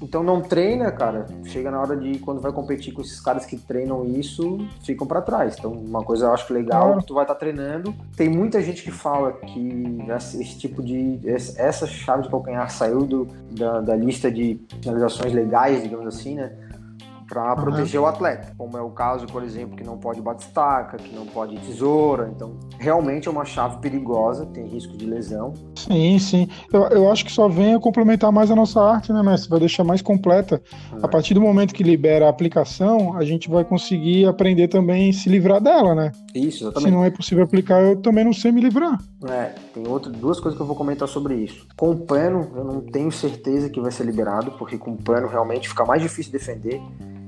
Então 0.03 0.21
não 0.21 0.41
treina, 0.41 0.91
cara. 0.91 1.25
Chega 1.45 1.71
na 1.71 1.79
hora 1.79 1.95
de 1.95 2.19
quando 2.19 2.41
vai 2.41 2.51
competir 2.51 2.93
com 2.93 3.01
esses 3.01 3.21
caras 3.21 3.45
que 3.45 3.57
treinam 3.57 4.05
isso, 4.05 4.57
ficam 4.83 5.07
para 5.07 5.21
trás. 5.21 5.55
Então 5.57 5.71
uma 5.71 6.03
coisa 6.03 6.25
eu 6.25 6.33
acho 6.33 6.53
legal 6.53 6.97
que 6.97 7.07
tu 7.07 7.13
vai 7.13 7.23
estar 7.23 7.33
tá 7.33 7.39
treinando. 7.39 7.95
Tem 8.15 8.27
muita 8.27 8.61
gente 8.61 8.83
que 8.83 8.91
fala 8.91 9.31
que 9.31 9.97
esse 10.39 10.59
tipo 10.59 10.83
de 10.83 11.19
essa 11.23 11.87
chave 11.87 12.23
de 12.23 12.29
calcanhar 12.29 12.69
saiu 12.69 13.05
do, 13.05 13.27
da, 13.51 13.79
da 13.79 13.95
lista 13.95 14.29
de 14.29 14.59
finalizações 14.81 15.33
legais, 15.33 15.81
digamos 15.81 16.05
assim, 16.07 16.35
né? 16.35 16.51
Para 17.27 17.49
uhum. 17.49 17.61
proteger 17.61 17.99
o 17.99 18.05
atleta, 18.05 18.53
como 18.57 18.77
é 18.77 18.81
o 18.81 18.89
caso, 18.89 19.25
por 19.27 19.43
exemplo, 19.43 19.75
que 19.75 19.83
não 19.83 19.97
pode 19.97 20.21
batistaca, 20.21 20.97
que 20.97 21.13
não 21.15 21.25
pode 21.25 21.57
tesoura. 21.59 22.31
Então, 22.35 22.57
realmente 22.79 23.27
é 23.27 23.31
uma 23.31 23.45
chave 23.45 23.77
perigosa, 23.77 24.45
tem 24.47 24.65
risco 24.65 24.95
de 24.97 25.05
lesão. 25.05 25.53
Sim, 25.75 26.19
sim. 26.19 26.47
Eu, 26.71 26.83
eu 26.89 27.11
acho 27.11 27.25
que 27.25 27.31
só 27.31 27.47
vem 27.47 27.75
a 27.75 27.79
complementar 27.79 28.31
mais 28.31 28.51
a 28.51 28.55
nossa 28.55 28.81
arte, 28.81 29.11
né, 29.11 29.21
mestre? 29.23 29.49
Vai 29.49 29.59
deixar 29.59 29.83
mais 29.83 30.01
completa. 30.01 30.61
Uhum. 30.91 30.99
A 31.03 31.07
partir 31.07 31.33
do 31.33 31.41
momento 31.41 31.73
que 31.73 31.83
libera 31.83 32.27
a 32.27 32.29
aplicação, 32.29 33.17
a 33.17 33.23
gente 33.23 33.49
vai 33.49 33.63
conseguir 33.63 34.25
aprender 34.25 34.67
também 34.67 35.11
se 35.11 35.29
livrar 35.29 35.61
dela, 35.61 35.95
né? 35.95 36.11
Isso, 36.33 36.65
exatamente. 36.65 36.89
Se 36.89 36.91
não 36.91 37.05
é 37.05 37.11
possível 37.11 37.43
aplicar, 37.43 37.81
eu 37.81 37.95
também 37.97 38.23
não 38.23 38.33
sei 38.33 38.51
me 38.51 38.61
livrar. 38.61 38.97
É, 39.29 39.53
tem 39.73 39.87
outra, 39.87 40.11
duas 40.11 40.39
coisas 40.39 40.57
que 40.57 40.61
eu 40.61 40.67
vou 40.67 40.75
comentar 40.75 41.07
sobre 41.07 41.35
isso. 41.35 41.67
Com 41.77 41.95
pano, 41.95 42.51
eu 42.55 42.63
não 42.63 42.81
tenho 42.81 43.11
certeza 43.11 43.69
que 43.69 43.79
vai 43.79 43.91
ser 43.91 44.05
liberado, 44.05 44.51
porque 44.51 44.77
com 44.77 44.95
pano 44.95 45.27
realmente 45.27 45.69
fica 45.69 45.85
mais 45.85 46.01
difícil 46.01 46.31
defender. 46.31 46.81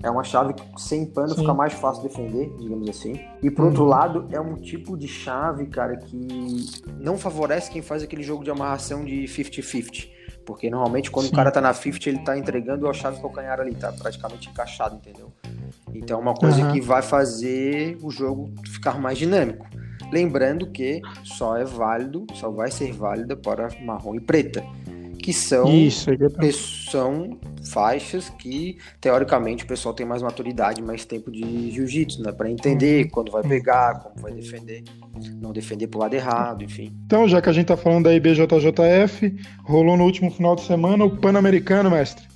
É 0.06 0.10
uma 0.12 0.24
chave 0.24 0.54
que 0.54 0.64
sem 0.78 1.04
pano 1.04 1.30
Sim. 1.30 1.38
fica 1.38 1.52
mais 1.52 1.74
fácil 1.74 2.04
defender, 2.04 2.56
digamos 2.60 2.88
assim. 2.88 3.20
E 3.42 3.50
por 3.50 3.64
uhum. 3.64 3.70
outro 3.70 3.86
lado, 3.86 4.28
é 4.32 4.40
um 4.40 4.54
tipo 4.54 4.96
de 4.96 5.08
chave, 5.08 5.66
cara, 5.66 5.98
que 5.98 6.68
não 7.00 7.18
favorece 7.18 7.72
quem 7.72 7.82
faz 7.82 8.04
aquele 8.04 8.22
jogo 8.22 8.44
de 8.44 8.52
amarração 8.52 9.04
de 9.04 9.24
50-50. 9.24 10.08
Porque 10.46 10.70
normalmente 10.70 11.10
quando 11.10 11.26
Sim. 11.26 11.32
o 11.32 11.36
cara 11.36 11.50
tá 11.50 11.60
na 11.60 11.74
50, 11.74 12.08
ele 12.08 12.20
tá 12.20 12.38
entregando 12.38 12.88
a 12.88 12.94
chave 12.94 13.20
calcanhar 13.20 13.60
ali, 13.60 13.74
tá 13.74 13.92
praticamente 13.92 14.48
encaixado, 14.48 14.96
entendeu? 14.96 15.34
Então 15.92 16.20
é 16.20 16.22
uma 16.22 16.36
coisa 16.36 16.64
uhum. 16.64 16.72
que 16.72 16.80
vai 16.80 17.02
fazer 17.02 17.98
o 18.04 18.12
jogo 18.12 18.54
ficar 18.68 19.02
mais 19.02 19.18
dinâmico. 19.18 19.66
Lembrando 20.12 20.70
que 20.70 21.02
só 21.24 21.58
é 21.58 21.66
válido, 21.66 22.28
só 22.36 22.52
vai 22.52 22.70
ser 22.70 22.94
válida 22.94 23.36
para 23.36 23.70
marrom 23.82 24.14
e 24.14 24.20
preta 24.20 24.64
que 25.26 25.34
são, 25.34 25.68
Isso, 25.74 26.12
são 26.92 27.40
faixas 27.72 28.30
que, 28.30 28.78
teoricamente, 29.02 29.64
o 29.64 29.68
pessoal 29.68 29.92
tem 29.92 30.06
mais 30.06 30.22
maturidade, 30.22 30.84
mais 30.84 31.04
tempo 31.04 31.32
de 31.32 31.72
jiu-jitsu, 31.72 32.22
né? 32.22 32.32
Para 32.32 32.48
entender 32.48 33.06
uhum. 33.06 33.10
quando 33.10 33.32
vai 33.32 33.42
pegar, 33.42 34.02
como 34.02 34.22
vai 34.22 34.34
defender, 34.34 34.84
não 35.42 35.52
defender 35.52 35.88
pro 35.88 36.00
lado 36.00 36.14
errado, 36.14 36.64
enfim. 36.64 36.96
Então, 37.08 37.28
já 37.28 37.42
que 37.42 37.50
a 37.50 37.54
gente 37.54 37.66
tá 37.66 37.76
falando 37.76 38.04
da 38.04 38.14
IBJJF, 38.14 39.36
rolou 39.64 39.98
no 39.98 40.04
último 40.04 40.30
final 40.30 40.56
de 40.56 40.62
semana 40.62 41.04
o 41.04 41.18
Pan-Americano, 41.18 41.90
mestre. 41.90 42.24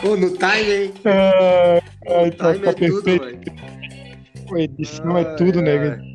Pô, 0.00 0.16
no 0.16 0.30
time, 0.30 0.72
hein? 0.72 0.92
É, 1.04 1.82
é, 2.04 2.30
tá, 2.30 2.54
tá 2.54 2.70
é 2.70 2.72
perfeito. 2.72 3.50
Tudo, 4.46 4.58
edição 4.58 5.18
é 5.18 5.24
tudo, 5.34 5.60
né? 5.60 6.11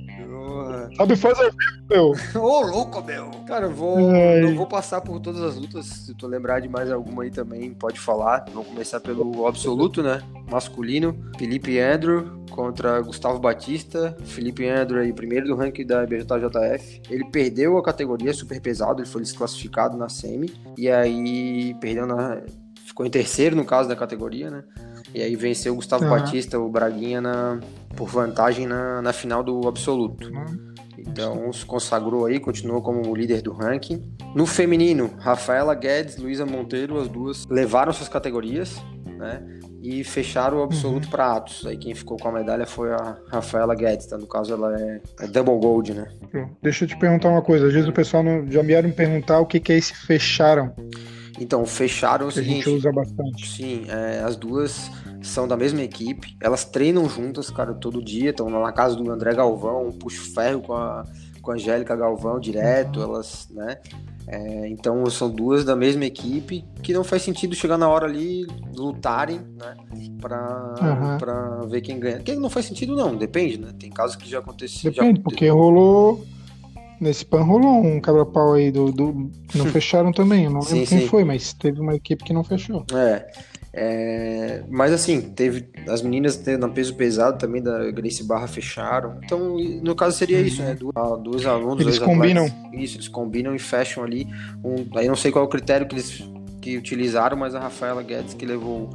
Sabe 0.98 1.16
fazer 1.16 1.54
meu. 1.90 2.14
Ô, 2.36 2.62
louco, 2.62 3.02
meu. 3.04 3.32
Cara, 3.48 3.68
eu 3.68 3.72
vou, 3.72 4.00
eu 4.00 4.56
vou 4.56 4.66
passar 4.66 5.02
por 5.02 5.20
todas 5.20 5.42
as 5.42 5.56
lutas. 5.56 5.86
Se 5.86 6.14
tu 6.14 6.28
lembrar 6.28 6.60
de 6.60 6.68
mais 6.68 6.92
alguma 6.92 7.24
aí 7.24 7.32
também, 7.32 7.74
pode 7.74 8.00
falar. 8.00 8.46
Vamos 8.54 8.68
começar 8.68 9.00
pelo 9.00 9.48
absoluto, 9.48 10.04
né? 10.04 10.22
Masculino. 10.50 11.16
Felipe 11.38 11.80
Andrew 11.80 12.42
contra 12.50 13.00
Gustavo 13.02 13.40
Batista. 13.40 14.18
Felipe 14.26 14.68
Andrew 14.68 15.00
aí, 15.00 15.14
primeiro 15.14 15.48
do 15.48 15.56
ranking 15.56 15.86
da 15.86 16.06
BJJF. 16.06 17.02
Ele 17.10 17.26
perdeu 17.26 17.78
a 17.78 17.84
categoria 17.84 18.34
super 18.34 18.60
pesado, 18.60 19.02
ele 19.02 19.10
foi 19.10 19.22
desclassificado 19.22 19.98
na 19.98 20.10
semi. 20.10 20.54
E 20.78 20.90
aí 20.90 21.74
perdeu 21.76 22.06
na. 22.06 22.42
Ficou 22.86 23.06
em 23.06 23.10
terceiro 23.10 23.56
no 23.56 23.66
caso 23.66 23.88
da 23.88 23.96
categoria, 23.96 24.50
né? 24.50 24.64
E 25.14 25.22
aí 25.22 25.36
venceu 25.36 25.74
o 25.74 25.76
Gustavo 25.76 26.04
uhum. 26.04 26.10
Batista, 26.10 26.60
o 26.60 26.70
Braguinha, 26.70 27.22
na, 27.22 27.60
por 27.96 28.10
vantagem 28.10 28.66
na, 28.66 29.02
na 29.02 29.14
final 29.14 29.44
do 29.44 29.68
absoluto. 29.68 30.28
Uhum. 30.28 30.67
Então 30.98 31.52
se 31.54 31.66
consagrou 31.66 32.26
aí, 32.26 32.40
continuou 32.40 32.82
como 32.82 33.16
líder 33.16 33.42
do 33.42 33.54
ranking. 33.54 34.02
No 34.36 34.46
feminino, 34.46 35.12
Rafaela 35.20 35.76
Guedes, 35.76 36.18
Luísa 36.18 36.46
Monteiro, 36.46 37.00
as 37.00 37.08
duas 37.08 37.46
levaram 37.46 37.94
suas 37.94 38.10
categorias, 38.10 38.82
né? 39.18 39.42
E 39.82 40.04
fecharam 40.04 40.58
o 40.58 40.64
absoluto 40.64 41.06
uhum. 41.06 41.12
para 41.12 41.36
Atos. 41.36 41.66
Aí 41.66 41.78
quem 41.78 41.94
ficou 41.94 42.18
com 42.18 42.28
a 42.28 42.32
medalha 42.32 42.66
foi 42.66 42.92
a 42.92 43.18
Rafaela 43.30 43.76
Guedes, 43.76 44.08
tá? 44.08 44.18
No 44.18 44.28
caso 44.28 44.54
ela 44.54 44.76
é, 44.80 45.02
é 45.22 45.28
double 45.28 45.60
gold, 45.60 45.94
né? 45.94 46.08
Deixa 46.62 46.84
eu 46.84 46.90
te 46.90 46.98
perguntar 46.98 47.30
uma 47.30 47.42
coisa. 47.42 47.68
Às 47.68 47.74
vezes 47.74 47.88
o 47.88 47.94
pessoal 47.94 48.24
não, 48.24 48.50
já 48.50 48.62
vieram 48.62 48.90
me 48.90 48.96
perguntar 48.96 49.40
o 49.40 49.46
que, 49.46 49.60
que 49.60 49.72
é 49.72 49.78
esse 49.78 49.94
fecharam. 49.94 50.74
Então, 51.40 51.66
fecharam 51.66 52.28
o 52.28 52.32
seguinte. 52.32 52.62
A 52.62 52.72
gente 52.72 52.78
usa 52.78 52.92
bastante. 52.92 53.48
Sim, 53.48 53.86
é, 53.88 54.22
as 54.24 54.36
duas 54.36 54.90
são 55.22 55.48
da 55.48 55.58
mesma 55.58 55.82
equipe, 55.82 56.38
elas 56.42 56.66
treinam 56.66 57.10
juntas, 57.10 57.50
cara, 57.50 57.74
todo 57.74 58.04
dia, 58.04 58.32
estão 58.32 58.50
na 58.50 58.72
casa 58.72 58.96
do 58.96 59.12
André 59.12 59.34
Galvão, 59.34 59.92
puxo 59.92 60.34
ferro 60.34 60.62
com 60.62 60.74
a, 60.74 61.04
com 61.42 61.52
a 61.52 61.56
Angélica 61.56 61.96
Galvão 61.96 62.40
direto, 62.40 63.02
elas, 63.02 63.48
né? 63.52 63.78
É, 64.30 64.68
então 64.68 65.10
são 65.10 65.30
duas 65.30 65.64
da 65.64 65.74
mesma 65.74 66.04
equipe 66.04 66.66
que 66.84 66.94
não 66.94 67.06
faz 67.06 67.22
sentido 67.22 67.56
chegar 67.56 67.78
na 67.78 67.88
hora 67.88 68.06
ali 68.06 68.46
lutarem, 68.76 69.40
né? 69.40 69.76
Pra, 70.20 70.76
uhum. 70.82 71.18
Pra 71.18 71.66
ver 71.68 71.80
quem 71.80 71.98
ganha. 71.98 72.20
Que 72.20 72.36
não 72.36 72.50
faz 72.50 72.66
sentido, 72.66 72.94
não, 72.94 73.16
depende, 73.16 73.58
né? 73.58 73.70
Tem 73.80 73.90
casos 73.90 74.18
que 74.18 74.30
já 74.30 74.40
aconteceu. 74.40 74.92
Depende, 74.92 75.20
já... 75.20 75.24
porque 75.24 75.48
rolou. 75.48 76.26
Nesse 77.00 77.24
pan 77.24 77.44
rolou 77.44 77.86
um 77.86 78.02
quebra-pau 78.02 78.54
aí 78.54 78.70
do, 78.70 78.92
do. 78.92 79.32
Não 79.56 79.66
fecharam 79.72 80.12
também. 80.12 80.46
Eu 80.46 80.52
não 80.52 80.60
lembro 80.60 80.76
sim, 80.76 80.86
quem 80.86 81.02
sim. 81.02 81.08
foi, 81.08 81.24
mas 81.24 81.54
teve 81.54 81.80
uma 81.80 81.96
equipe 81.96 82.24
que 82.24 82.34
não 82.34 82.44
fechou. 82.44 82.86
É. 82.94 83.32
É, 83.80 84.64
mas 84.68 84.92
assim, 84.92 85.22
teve 85.22 85.70
as 85.88 86.02
meninas 86.02 86.44
no 86.60 86.72
peso 86.72 86.96
pesado 86.96 87.38
também 87.38 87.62
da 87.62 87.92
Grace 87.92 88.24
Barra 88.24 88.48
fecharam. 88.48 89.20
Então, 89.24 89.56
no 89.84 89.96
caso 89.96 90.18
seria 90.18 90.42
isso, 90.42 90.64
né? 90.64 90.74
Duas, 90.74 90.94
ah, 90.96 91.16
duas 91.16 91.46
alunos, 91.46 91.82
eles 91.82 92.00
combinam. 92.00 92.46
Atletas, 92.46 92.82
isso, 92.82 92.98
eles 92.98 93.08
combinam 93.08 93.54
e 93.54 93.60
fecham 93.60 94.04
ali. 94.04 94.28
Um, 94.64 94.98
aí 94.98 95.08
não 95.08 95.16
sei 95.16 95.32
qual 95.32 95.46
é 95.46 95.48
o 95.48 95.50
critério 95.50 95.88
que 95.88 95.94
eles 95.94 96.28
que 96.60 96.76
utilizaram, 96.76 97.38
mas 97.38 97.54
a 97.54 97.60
Rafaela 97.60 98.02
Guedes 98.02 98.34
que 98.34 98.48
levou 98.48 98.90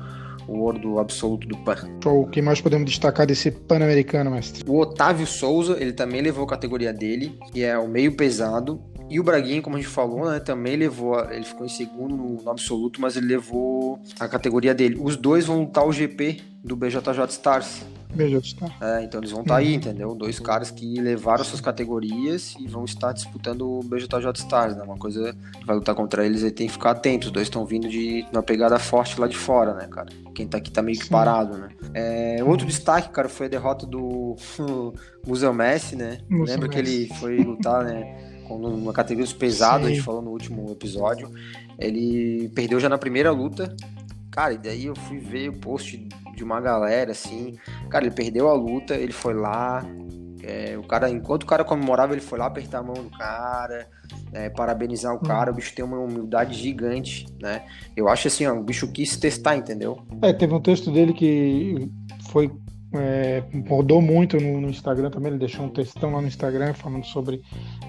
o 0.52 0.60
ouro 0.60 0.78
do 0.78 0.98
absoluto 0.98 1.46
do 1.46 1.56
PAN. 1.58 1.88
O 2.04 2.26
que 2.26 2.42
mais 2.42 2.60
podemos 2.60 2.88
destacar 2.88 3.26
desse 3.26 3.50
Pan-Americano, 3.50 4.30
mestre? 4.30 4.62
O 4.66 4.78
Otávio 4.78 5.26
Souza, 5.26 5.76
ele 5.80 5.92
também 5.92 6.20
levou 6.20 6.44
a 6.44 6.48
categoria 6.48 6.92
dele, 6.92 7.38
que 7.52 7.62
é 7.62 7.78
o 7.78 7.88
meio 7.88 8.16
pesado. 8.16 8.80
E 9.08 9.20
o 9.20 9.22
Braguinha, 9.22 9.60
como 9.60 9.76
a 9.76 9.80
gente 9.80 9.90
falou, 9.90 10.30
né, 10.30 10.40
também 10.40 10.76
levou, 10.76 11.18
ele 11.30 11.44
ficou 11.44 11.66
em 11.66 11.68
segundo 11.68 12.16
no, 12.16 12.42
no, 12.42 12.50
absoluto, 12.50 13.00
mas 13.00 13.16
ele 13.16 13.26
levou 13.26 14.00
a 14.18 14.26
categoria 14.26 14.74
dele. 14.74 14.96
Os 14.98 15.16
dois 15.16 15.46
vão 15.46 15.60
lutar 15.60 15.86
o 15.86 15.92
GP 15.92 16.51
do 16.62 16.76
BJJ 16.76 17.24
Stars. 17.28 17.82
BJJ 18.14 18.38
Stars. 18.38 18.72
É, 18.80 19.02
então 19.02 19.20
eles 19.20 19.30
vão 19.30 19.42
estar 19.42 19.54
tá 19.54 19.60
uhum. 19.60 19.66
aí, 19.66 19.74
entendeu? 19.74 20.14
Dois 20.14 20.38
caras 20.38 20.70
que 20.70 21.00
levaram 21.00 21.42
suas 21.44 21.60
categorias 21.60 22.54
e 22.60 22.66
vão 22.66 22.84
estar 22.84 23.12
disputando 23.12 23.62
o 23.62 23.80
BJJ 23.82 24.32
Stars, 24.36 24.76
né? 24.76 24.82
Uma 24.82 24.96
coisa 24.96 25.34
que 25.58 25.66
vai 25.66 25.76
lutar 25.76 25.94
contra 25.94 26.24
eles, 26.24 26.42
ele 26.42 26.52
tem 26.52 26.66
que 26.66 26.72
ficar 26.72 26.92
atento. 26.92 27.26
Os 27.26 27.32
dois 27.32 27.46
estão 27.46 27.64
vindo 27.64 27.88
de 27.88 28.24
uma 28.32 28.42
pegada 28.42 28.78
forte 28.78 29.20
lá 29.20 29.26
de 29.26 29.36
fora, 29.36 29.74
né, 29.74 29.88
cara? 29.90 30.08
Quem 30.34 30.46
tá 30.46 30.58
aqui 30.58 30.70
tá 30.70 30.82
meio 30.82 30.98
que 30.98 31.08
parado, 31.08 31.58
né? 31.58 31.68
É, 31.94 32.44
outro 32.44 32.66
destaque, 32.66 33.08
cara, 33.10 33.28
foi 33.28 33.46
a 33.46 33.50
derrota 33.50 33.86
do 33.86 34.36
Museu 35.26 35.52
Messi, 35.52 35.96
né? 35.96 36.18
Museu 36.30 36.54
Lembra 36.54 36.68
Messi. 36.68 36.82
que 36.82 36.90
ele 36.90 37.14
foi 37.18 37.38
lutar, 37.38 37.84
né? 37.84 38.30
numa 38.58 38.92
categoria 38.92 39.32
pesado, 39.34 39.86
a 39.86 39.88
gente 39.88 40.02
falou 40.02 40.22
no 40.22 40.30
último 40.30 40.70
episódio. 40.70 41.30
Ele 41.78 42.50
perdeu 42.54 42.78
já 42.78 42.88
na 42.88 42.98
primeira 42.98 43.30
luta. 43.30 43.74
Cara, 44.32 44.54
e 44.54 44.58
daí 44.58 44.86
eu 44.86 44.96
fui 44.96 45.18
ver 45.18 45.50
o 45.50 45.58
post 45.58 46.08
de 46.34 46.42
uma 46.42 46.58
galera, 46.58 47.12
assim. 47.12 47.58
Cara, 47.90 48.06
ele 48.06 48.14
perdeu 48.14 48.48
a 48.48 48.54
luta, 48.54 48.94
ele 48.94 49.12
foi 49.12 49.34
lá. 49.34 49.84
É, 50.42 50.76
o 50.76 50.82
cara, 50.82 51.08
enquanto 51.08 51.44
o 51.44 51.46
cara 51.46 51.62
comemorava, 51.62 52.14
ele 52.14 52.22
foi 52.22 52.38
lá 52.38 52.46
apertar 52.46 52.78
a 52.78 52.82
mão 52.82 52.94
do 52.94 53.10
cara, 53.10 53.86
é, 54.32 54.48
parabenizar 54.48 55.14
o 55.14 55.20
cara. 55.20 55.50
Hum. 55.50 55.52
O 55.52 55.56
bicho 55.56 55.74
tem 55.74 55.84
uma 55.84 55.98
humildade 55.98 56.54
gigante, 56.54 57.26
né? 57.40 57.62
Eu 57.94 58.08
acho 58.08 58.26
assim, 58.26 58.46
ó, 58.46 58.54
o 58.54 58.64
bicho 58.64 58.90
quis 58.90 59.16
testar, 59.16 59.54
entendeu? 59.54 60.02
É, 60.22 60.32
teve 60.32 60.54
um 60.54 60.60
texto 60.60 60.90
dele 60.90 61.12
que 61.12 61.90
foi 62.30 62.50
é, 62.94 63.42
rodou 63.68 64.02
muito 64.02 64.38
no, 64.38 64.60
no, 64.60 64.68
Instagram 64.68 65.10
também, 65.10 65.30
ele 65.30 65.38
deixou 65.38 65.64
um 65.64 65.68
textão 65.68 66.12
lá 66.12 66.20
no 66.20 66.26
Instagram 66.26 66.74
falando 66.74 67.04
sobre 67.04 67.40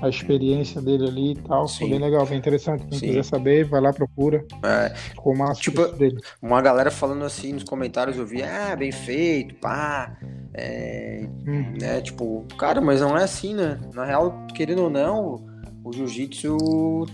a 0.01 0.07
experiência 0.07 0.81
dele 0.81 1.07
ali 1.07 1.31
e 1.31 1.35
tal. 1.35 1.67
Sim. 1.67 1.79
Foi 1.79 1.89
bem 1.89 1.99
legal, 1.99 2.25
bem 2.25 2.37
interessante. 2.37 2.85
Quem 2.85 2.99
Sim. 2.99 3.07
quiser 3.07 3.23
saber, 3.23 3.65
vai 3.65 3.81
lá, 3.81 3.91
procura. 3.91 4.45
É, 4.63 4.95
Ficou 4.95 5.35
massa 5.35 5.61
tipo, 5.61 5.85
dele. 5.93 6.17
Uma 6.41 6.61
galera 6.61 6.89
falando 6.89 7.25
assim 7.25 7.53
nos 7.53 7.63
comentários, 7.63 8.17
eu 8.17 8.25
vi, 8.25 8.41
ah, 8.43 8.75
bem 8.75 8.91
feito, 8.91 9.55
pá. 9.55 10.17
É, 10.53 11.27
hum. 11.47 11.73
né, 11.79 12.01
tipo, 12.01 12.45
cara, 12.57 12.79
mas 12.79 13.01
não 13.01 13.17
é 13.17 13.23
assim, 13.23 13.53
né? 13.53 13.79
Na 13.93 14.05
real, 14.05 14.45
querendo 14.55 14.83
ou 14.83 14.89
não, 14.89 15.43
o 15.83 15.91
jiu-jitsu, 15.91 17.05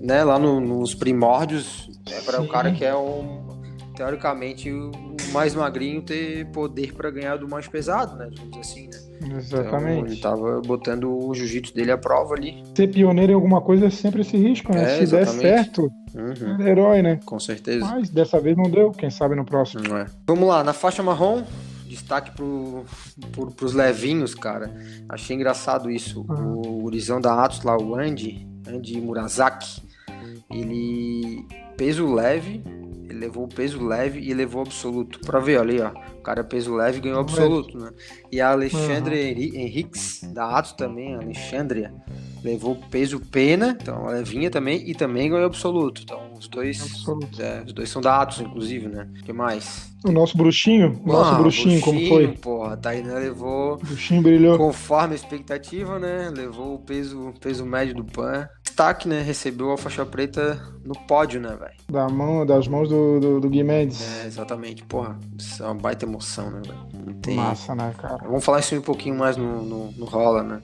né, 0.00 0.22
lá 0.22 0.38
no, 0.38 0.60
nos 0.60 0.94
primórdios, 0.94 1.90
é 2.10 2.20
para 2.20 2.40
o 2.40 2.48
cara 2.48 2.72
que 2.72 2.84
é 2.84 2.94
um 2.96 3.47
teoricamente, 3.98 4.70
o 4.70 4.92
mais 5.32 5.56
magrinho 5.56 6.00
ter 6.00 6.46
poder 6.52 6.94
para 6.94 7.10
ganhar 7.10 7.36
do 7.36 7.48
mais 7.48 7.66
pesado, 7.66 8.16
né? 8.16 8.28
Digamos 8.30 8.58
assim, 8.58 8.86
né? 8.86 9.36
Exatamente. 9.36 9.98
Então, 9.98 10.06
ele 10.06 10.20
tava 10.20 10.60
botando 10.60 11.10
o 11.10 11.34
jiu-jitsu 11.34 11.74
dele 11.74 11.90
à 11.90 11.98
prova 11.98 12.34
ali. 12.34 12.62
Ser 12.76 12.86
pioneiro 12.86 13.32
em 13.32 13.34
alguma 13.34 13.60
coisa 13.60 13.86
é 13.86 13.90
sempre 13.90 14.20
esse 14.20 14.36
risco, 14.36 14.72
né? 14.72 14.84
É, 14.84 14.96
Se 14.98 15.02
exatamente. 15.02 15.42
der 15.42 15.56
certo, 15.64 15.92
uhum. 16.14 16.62
é 16.62 16.70
herói, 16.70 17.02
né? 17.02 17.18
Com 17.26 17.40
certeza. 17.40 17.84
Mas 17.84 18.08
dessa 18.08 18.38
vez 18.38 18.56
não 18.56 18.70
deu, 18.70 18.92
quem 18.92 19.10
sabe 19.10 19.34
no 19.34 19.44
próximo. 19.44 19.96
É. 19.96 20.06
Vamos 20.24 20.48
lá, 20.48 20.62
na 20.62 20.72
faixa 20.72 21.02
marrom, 21.02 21.42
destaque 21.88 22.30
pro, 22.30 22.84
pro, 23.32 23.50
pros 23.50 23.72
levinhos, 23.74 24.32
cara. 24.32 24.72
Achei 25.08 25.34
engraçado 25.34 25.90
isso. 25.90 26.24
Uhum. 26.28 26.62
O 26.64 26.82
gurizão 26.82 27.20
da 27.20 27.44
Atos 27.44 27.64
lá, 27.64 27.76
o 27.76 27.96
Andy, 27.96 28.46
Andy 28.64 29.00
Murazaki, 29.00 29.82
ele 30.48 31.44
peso 31.76 32.14
leve, 32.14 32.62
ele 33.08 33.20
levou 33.20 33.44
o 33.44 33.48
peso 33.48 33.84
leve 33.84 34.20
e 34.20 34.34
levou 34.34 34.62
absoluto. 34.62 35.18
Pra 35.20 35.40
ver, 35.40 35.58
ali, 35.58 35.80
ó. 35.80 35.90
O 36.18 36.22
cara 36.22 36.44
peso 36.44 36.74
leve 36.74 37.00
ganhou 37.00 37.20
absoluto, 37.20 37.78
né? 37.78 37.90
E 38.30 38.40
a 38.40 38.50
Alexandre 38.50 39.32
uhum. 39.32 39.60
Henriques, 39.60 40.20
da 40.34 40.58
Atos 40.58 40.72
também, 40.72 41.14
Alexandria, 41.14 41.92
levou 42.44 42.76
peso 42.90 43.18
pena, 43.18 43.76
então 43.80 44.06
a 44.06 44.10
levinha 44.10 44.50
também, 44.50 44.88
e 44.88 44.94
também 44.94 45.30
ganhou 45.30 45.46
absoluto. 45.46 46.02
Então 46.02 46.32
os 46.38 46.48
dois. 46.48 47.04
É, 47.38 47.62
os 47.66 47.72
dois 47.72 47.88
são 47.88 48.02
da 48.02 48.20
Atos, 48.20 48.40
inclusive, 48.40 48.88
né? 48.88 49.08
O 49.20 49.24
que 49.24 49.32
mais? 49.32 49.88
O 50.04 50.12
nosso 50.12 50.36
bruxinho? 50.36 51.00
O 51.04 51.08
nosso 51.08 51.34
bruxinho, 51.36 51.80
bruxinho, 51.80 52.08
como 52.08 52.08
foi? 52.08 52.28
Porra, 52.36 52.74
a 52.74 52.76
Tainá 52.76 53.14
levou. 53.14 53.74
O 53.74 53.78
bruxinho 53.78 54.22
brilhou. 54.22 54.58
Conforme 54.58 55.14
a 55.14 55.16
expectativa, 55.16 55.98
né? 55.98 56.30
Levou 56.32 56.74
o 56.74 56.78
peso, 56.78 57.32
peso 57.40 57.64
médio 57.64 57.96
do 57.96 58.04
PAN 58.04 58.48
destaque, 58.78 59.08
né? 59.08 59.22
Recebeu 59.22 59.72
a 59.72 59.76
faixa 59.76 60.06
preta 60.06 60.62
no 60.84 60.94
pódio, 60.94 61.40
né, 61.40 61.56
velho? 61.56 61.74
Da 61.90 62.08
mão, 62.08 62.46
das 62.46 62.68
mãos 62.68 62.88
do, 62.88 63.18
do, 63.18 63.40
do 63.40 63.50
Gui 63.50 63.64
Mendes. 63.64 64.00
É, 64.20 64.26
exatamente. 64.26 64.84
Porra, 64.84 65.18
isso 65.36 65.62
é 65.62 65.66
uma 65.66 65.74
baita 65.74 66.04
emoção, 66.04 66.48
né, 66.50 66.60
velho? 66.64 67.14
Tem... 67.20 67.34
Massa, 67.34 67.74
né, 67.74 67.92
cara? 67.98 68.18
Vamos 68.18 68.44
falar 68.44 68.60
isso 68.60 68.76
um 68.76 68.80
pouquinho 68.80 69.16
mais 69.16 69.36
no, 69.36 69.62
no, 69.62 69.90
no 69.90 70.04
rola, 70.04 70.44
né? 70.44 70.62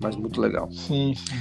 Mas 0.00 0.14
muito 0.14 0.40
legal. 0.40 0.70
Sim, 0.70 1.14
sim. 1.16 1.36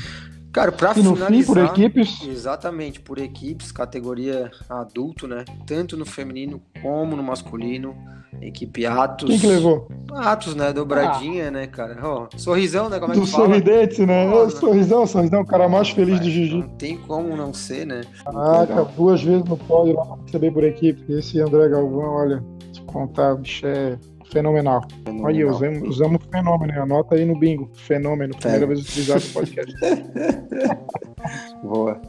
Cara, 0.58 0.72
pra 0.72 0.94
e 0.96 1.04
no 1.04 1.16
finalizar, 1.16 1.30
fim, 1.30 1.44
por 1.46 1.58
equipes? 1.60 2.28
Exatamente, 2.28 3.00
por 3.00 3.20
equipes, 3.20 3.72
categoria 3.72 4.50
adulto, 4.68 5.28
né? 5.28 5.46
Tanto 5.68 5.96
no 5.96 6.04
feminino 6.04 6.60
como 6.82 7.16
no 7.16 7.22
masculino. 7.22 7.96
Equipe 8.42 8.84
Atos. 8.86 9.30
Quem 9.30 9.40
que 9.40 9.46
levou? 9.46 9.88
Atos, 10.12 10.56
né? 10.56 10.74
Dobradinha, 10.74 11.50
ah. 11.50 11.52
né, 11.52 11.68
cara? 11.68 11.98
Oh, 12.04 12.28
sorrisão, 12.38 12.90
né? 12.90 13.00
Como 13.00 13.14
é 13.14 13.16
que 13.16 13.22
do 13.22 13.28
fala? 13.28 13.46
Sorridente, 13.46 14.04
né? 14.04 14.32
Oh, 14.32 14.50
sorrisão, 14.50 15.06
sorrisão, 15.06 15.42
o 15.42 15.46
cara 15.46 15.70
mais 15.70 15.92
feliz 15.92 16.20
de 16.20 16.32
jiu-jitsu. 16.32 16.68
Não 16.68 16.76
tem 16.76 16.98
como 16.98 17.36
não 17.36 17.54
ser, 17.54 17.86
né? 17.86 18.02
Caraca, 18.26 18.84
duas 18.96 19.22
vezes 19.22 19.44
no 19.44 19.58
pódio 19.58 19.96
lá 19.96 20.06
pra 20.06 20.18
receber 20.26 20.52
por 20.52 20.64
equipe. 20.64 21.14
Esse 21.14 21.40
André 21.40 21.70
Galvão, 21.70 22.16
olha, 22.16 22.44
te 22.72 22.82
contar, 22.82 23.34
o 23.34 23.38
bicho 23.38 23.66
é 23.68 23.98
fenomenal. 24.32 24.82
fenomenal. 25.04 25.26
Olha, 25.26 25.50
usamos, 25.50 25.90
usamos 25.90 26.22
fenômeno, 26.32 26.74
né? 26.74 26.80
anota 26.80 27.16
aí 27.16 27.26
no 27.26 27.38
bingo. 27.38 27.70
Fenômeno, 27.74 28.36
primeira 28.38 28.68
vez 28.68 28.82
utilizado 28.82 29.24
no 29.26 29.34
podcast. 29.34 29.74
Boa. 31.64 32.02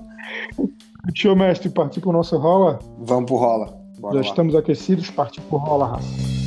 Deixa 1.06 1.28
eu, 1.28 1.36
mestre, 1.36 1.70
partir 1.70 2.00
pro 2.00 2.12
nosso 2.12 2.36
rola? 2.36 2.78
Vamos 2.98 3.26
pro 3.26 3.36
rola. 3.36 3.78
Bora 3.98 4.14
Já 4.14 4.20
lá. 4.20 4.26
estamos 4.26 4.54
aquecidos, 4.54 5.10
partir 5.10 5.40
por 5.42 5.58
rola, 5.58 5.86
raça. 5.86 6.38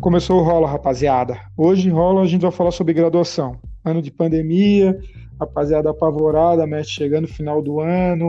Começou 0.00 0.40
o 0.40 0.42
rola, 0.42 0.68
rapaziada. 0.68 1.40
Hoje 1.56 1.90
rola 1.90 2.22
a 2.22 2.26
gente 2.26 2.42
vai 2.42 2.52
falar 2.52 2.70
sobre 2.70 2.94
graduação. 2.94 3.58
Ano 3.84 4.00
de 4.00 4.10
pandemia, 4.10 4.98
rapaziada 5.38 5.90
apavorada, 5.90 6.66
mestre 6.66 6.94
chegando 6.94 7.22
no 7.22 7.28
final 7.28 7.62
do 7.62 7.80
ano, 7.80 8.28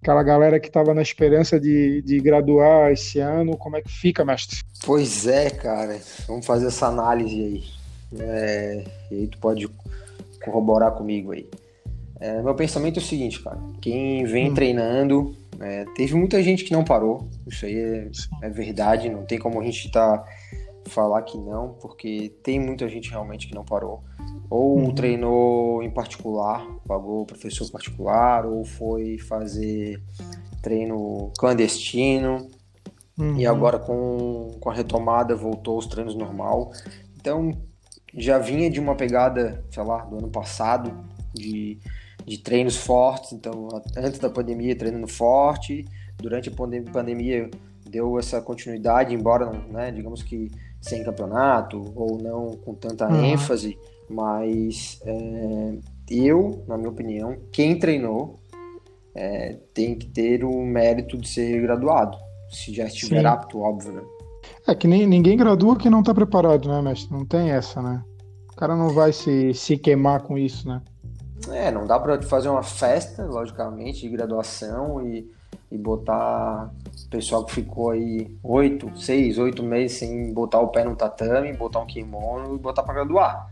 aquela 0.00 0.22
galera 0.22 0.60
que 0.60 0.68
estava 0.68 0.94
na 0.94 1.02
esperança 1.02 1.58
de, 1.58 2.02
de 2.02 2.20
graduar 2.20 2.92
esse 2.92 3.18
ano, 3.18 3.56
como 3.56 3.76
é 3.76 3.82
que 3.82 3.90
fica, 3.90 4.24
mestre? 4.24 4.60
Pois 4.84 5.26
é, 5.26 5.50
cara. 5.50 5.98
Vamos 6.26 6.46
fazer 6.46 6.66
essa 6.66 6.86
análise 6.86 7.34
aí. 7.34 7.64
É, 8.20 8.84
e 9.10 9.14
aí 9.14 9.26
tu 9.26 9.38
pode 9.38 9.68
corroborar 10.44 10.92
comigo 10.92 11.32
aí. 11.32 11.48
É, 12.20 12.42
meu 12.42 12.54
pensamento 12.54 12.98
é 12.98 13.02
o 13.02 13.04
seguinte, 13.04 13.40
cara. 13.42 13.58
Quem 13.80 14.24
vem 14.24 14.50
hum. 14.50 14.54
treinando, 14.54 15.36
é, 15.60 15.84
teve 15.94 16.14
muita 16.14 16.42
gente 16.42 16.64
que 16.64 16.72
não 16.72 16.84
parou. 16.84 17.28
Isso 17.46 17.66
aí 17.66 17.76
é, 17.76 18.08
é 18.42 18.48
verdade. 18.48 19.08
Não 19.08 19.24
tem 19.24 19.38
como 19.38 19.60
a 19.60 19.64
gente 19.64 19.90
tá 19.90 20.24
falar 20.88 21.22
que 21.22 21.36
não, 21.38 21.74
porque 21.80 22.34
tem 22.42 22.58
muita 22.58 22.88
gente 22.88 23.10
realmente 23.10 23.46
que 23.46 23.54
não 23.54 23.64
parou. 23.64 24.02
Ou 24.50 24.78
uhum. 24.78 24.94
treinou 24.94 25.82
em 25.82 25.90
particular, 25.90 26.66
pagou 26.86 27.26
professor 27.26 27.70
particular, 27.70 28.46
ou 28.46 28.64
foi 28.64 29.18
fazer 29.18 30.02
treino 30.62 31.32
clandestino. 31.38 32.48
Uhum. 33.18 33.36
E 33.36 33.46
agora 33.46 33.78
com, 33.78 34.52
com 34.60 34.70
a 34.70 34.74
retomada 34.74 35.34
voltou 35.34 35.76
aos 35.76 35.86
treinos 35.86 36.14
normal. 36.14 36.72
Então 37.16 37.52
já 38.14 38.38
vinha 38.38 38.70
de 38.70 38.80
uma 38.80 38.94
pegada, 38.94 39.64
sei 39.70 39.82
lá, 39.82 40.04
do 40.04 40.16
ano 40.16 40.30
passado, 40.30 40.92
de 41.34 41.78
de 42.28 42.38
treinos 42.38 42.76
fortes, 42.76 43.32
então 43.32 43.68
antes 43.96 44.20
da 44.20 44.28
pandemia 44.28 44.76
treinando 44.76 45.08
forte, 45.08 45.86
durante 46.18 46.50
a 46.50 46.52
pandemia 46.52 47.50
deu 47.88 48.18
essa 48.18 48.40
continuidade, 48.42 49.14
embora, 49.14 49.50
né, 49.50 49.90
digamos 49.90 50.22
que 50.22 50.50
sem 50.80 51.04
campeonato 51.04 51.92
ou 51.94 52.18
não 52.18 52.52
com 52.56 52.74
tanta 52.74 53.08
uhum. 53.08 53.24
ênfase, 53.24 53.78
mas 54.08 55.00
é, 55.04 55.78
eu, 56.10 56.64
na 56.66 56.76
minha 56.76 56.90
opinião, 56.90 57.36
quem 57.52 57.78
treinou 57.78 58.38
é, 59.14 59.58
tem 59.74 59.94
que 59.94 60.06
ter 60.06 60.44
o 60.44 60.64
mérito 60.64 61.18
de 61.18 61.28
ser 61.28 61.60
graduado, 61.60 62.16
se 62.50 62.72
já 62.74 62.84
estiver 62.84 63.20
Sim. 63.20 63.26
apto, 63.26 63.60
óbvio, 63.60 63.92
né? 63.92 64.02
É 64.66 64.74
que 64.74 64.86
nem, 64.86 65.06
ninguém 65.06 65.36
gradua 65.36 65.76
que 65.76 65.90
não 65.90 66.00
está 66.00 66.14
preparado, 66.14 66.68
né, 66.68 66.80
mestre? 66.80 67.12
Não 67.12 67.24
tem 67.24 67.50
essa, 67.50 67.82
né? 67.82 68.02
O 68.52 68.56
cara 68.56 68.76
não 68.76 68.90
vai 68.90 69.12
se, 69.12 69.52
se 69.54 69.76
queimar 69.76 70.22
com 70.22 70.38
isso, 70.38 70.68
né? 70.68 70.80
É, 71.50 71.70
não 71.70 71.86
dá 71.86 71.98
para 71.98 72.20
fazer 72.22 72.48
uma 72.48 72.62
festa, 72.62 73.24
logicamente, 73.24 74.00
de 74.00 74.08
graduação 74.08 75.06
e, 75.06 75.30
e 75.70 75.76
botar 75.76 76.70
o 77.06 77.10
pessoal 77.10 77.44
que 77.44 77.52
ficou 77.52 77.90
aí 77.90 78.36
oito, 78.42 78.90
seis, 78.98 79.38
oito 79.38 79.62
meses 79.62 79.98
sem 79.98 80.32
botar 80.32 80.60
o 80.60 80.68
pé 80.68 80.84
no 80.84 80.96
tatame, 80.96 81.52
botar 81.52 81.80
um 81.80 81.86
kimono 81.86 82.54
e 82.54 82.58
botar 82.58 82.82
para 82.82 82.94
graduar. 82.94 83.50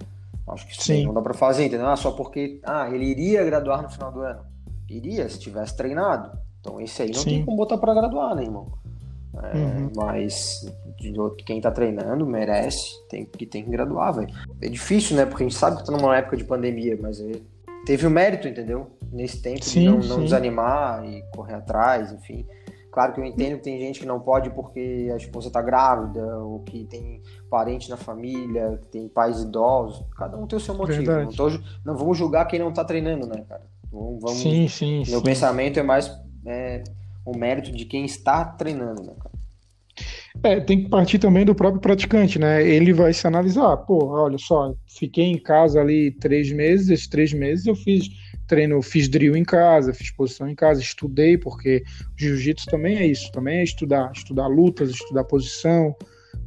Acho 0.48 0.66
que 0.66 0.82
sim, 0.82 1.04
não 1.04 1.12
dá 1.12 1.20
para 1.20 1.34
fazer, 1.34 1.66
entendeu? 1.66 1.88
Ah, 1.88 1.96
só 1.96 2.12
porque 2.12 2.60
ah, 2.62 2.88
ele 2.88 3.04
iria 3.04 3.44
graduar 3.44 3.82
no 3.82 3.90
final 3.90 4.12
do 4.12 4.20
ano. 4.20 4.40
Iria 4.88 5.28
se 5.28 5.40
tivesse 5.40 5.76
treinado. 5.76 6.38
Então 6.60 6.80
esse 6.80 7.02
aí 7.02 7.10
não 7.10 7.20
sim. 7.20 7.30
tem 7.30 7.44
como 7.44 7.56
botar 7.56 7.78
para 7.78 7.94
graduar, 7.94 8.34
né, 8.34 8.44
irmão? 8.44 8.72
É, 9.42 9.56
uhum. 9.56 9.90
Mas 9.94 10.66
quem 11.44 11.60
tá 11.60 11.70
treinando 11.70 12.24
merece, 12.24 12.92
tem 13.08 13.24
que 13.26 13.44
tem 13.44 13.64
que 13.64 13.70
graduar, 13.70 14.14
velho. 14.14 14.28
É 14.62 14.68
difícil, 14.68 15.16
né? 15.16 15.26
Porque 15.26 15.42
a 15.42 15.48
gente 15.48 15.58
sabe 15.58 15.78
que 15.78 15.84
tá 15.84 15.92
numa 15.92 16.16
época 16.16 16.36
de 16.36 16.44
pandemia, 16.44 16.96
mas 17.00 17.20
é, 17.20 17.32
teve 17.84 18.06
o 18.06 18.10
mérito, 18.10 18.48
entendeu? 18.48 18.90
Nesse 19.12 19.40
tempo 19.40 19.64
sim, 19.64 19.80
de 19.80 19.86
não, 19.86 19.98
não, 19.98 20.24
desanimar 20.24 21.04
e 21.04 21.22
correr 21.34 21.54
atrás, 21.54 22.12
enfim. 22.12 22.46
Claro 22.90 23.12
que 23.12 23.20
eu 23.20 23.24
entendo 23.26 23.58
que 23.58 23.64
tem 23.64 23.78
gente 23.78 24.00
que 24.00 24.06
não 24.06 24.18
pode 24.18 24.48
porque 24.50 25.10
a 25.12 25.16
esposa 25.16 25.50
tá 25.50 25.60
grávida, 25.60 26.38
ou 26.38 26.60
que 26.60 26.84
tem 26.84 27.20
parente 27.50 27.90
na 27.90 27.96
família, 27.96 28.78
que 28.80 28.88
tem 28.88 29.08
pais 29.08 29.42
idosos. 29.42 30.02
Cada 30.16 30.36
um 30.38 30.46
tem 30.46 30.56
o 30.56 30.60
seu 30.60 30.74
motivo. 30.74 31.02
Não, 31.02 31.28
tô, 31.28 31.50
não, 31.84 31.94
vamos 31.94 32.16
julgar 32.16 32.46
quem 32.46 32.58
não 32.58 32.72
tá 32.72 32.84
treinando, 32.84 33.26
né, 33.26 33.44
cara? 33.46 33.62
Vamos, 33.92 34.30
sim, 34.32 34.66
sim. 34.66 35.02
Meu 35.08 35.18
sim. 35.18 35.24
pensamento 35.24 35.78
é 35.78 35.82
mais 35.82 36.10
é, 36.46 36.84
o 37.24 37.36
mérito 37.36 37.70
de 37.70 37.84
quem 37.84 38.04
está 38.04 38.44
treinando, 38.44 39.02
né, 39.02 39.12
cara? 39.22 39.36
É, 40.42 40.60
tem 40.60 40.84
que 40.84 40.88
partir 40.88 41.18
também 41.18 41.44
do 41.44 41.54
próprio 41.54 41.80
praticante, 41.80 42.38
né? 42.38 42.66
Ele 42.66 42.92
vai 42.92 43.12
se 43.12 43.26
analisar. 43.26 43.76
Pô, 43.78 44.06
olha 44.06 44.38
só, 44.38 44.74
fiquei 44.86 45.24
em 45.24 45.38
casa 45.38 45.80
ali 45.80 46.10
três 46.12 46.52
meses, 46.52 46.88
esses 46.88 47.08
três 47.08 47.32
meses 47.32 47.66
eu 47.66 47.74
fiz 47.74 48.08
treino, 48.46 48.80
fiz 48.82 49.08
drill 49.08 49.36
em 49.36 49.44
casa, 49.44 49.92
fiz 49.92 50.10
posição 50.10 50.48
em 50.48 50.54
casa, 50.54 50.80
estudei, 50.80 51.36
porque 51.36 51.82
jiu-jitsu 52.16 52.66
também 52.66 52.98
é 52.98 53.06
isso, 53.06 53.30
também 53.32 53.58
é 53.58 53.64
estudar, 53.64 54.10
estudar 54.12 54.46
lutas, 54.46 54.90
estudar 54.90 55.24
posição. 55.24 55.94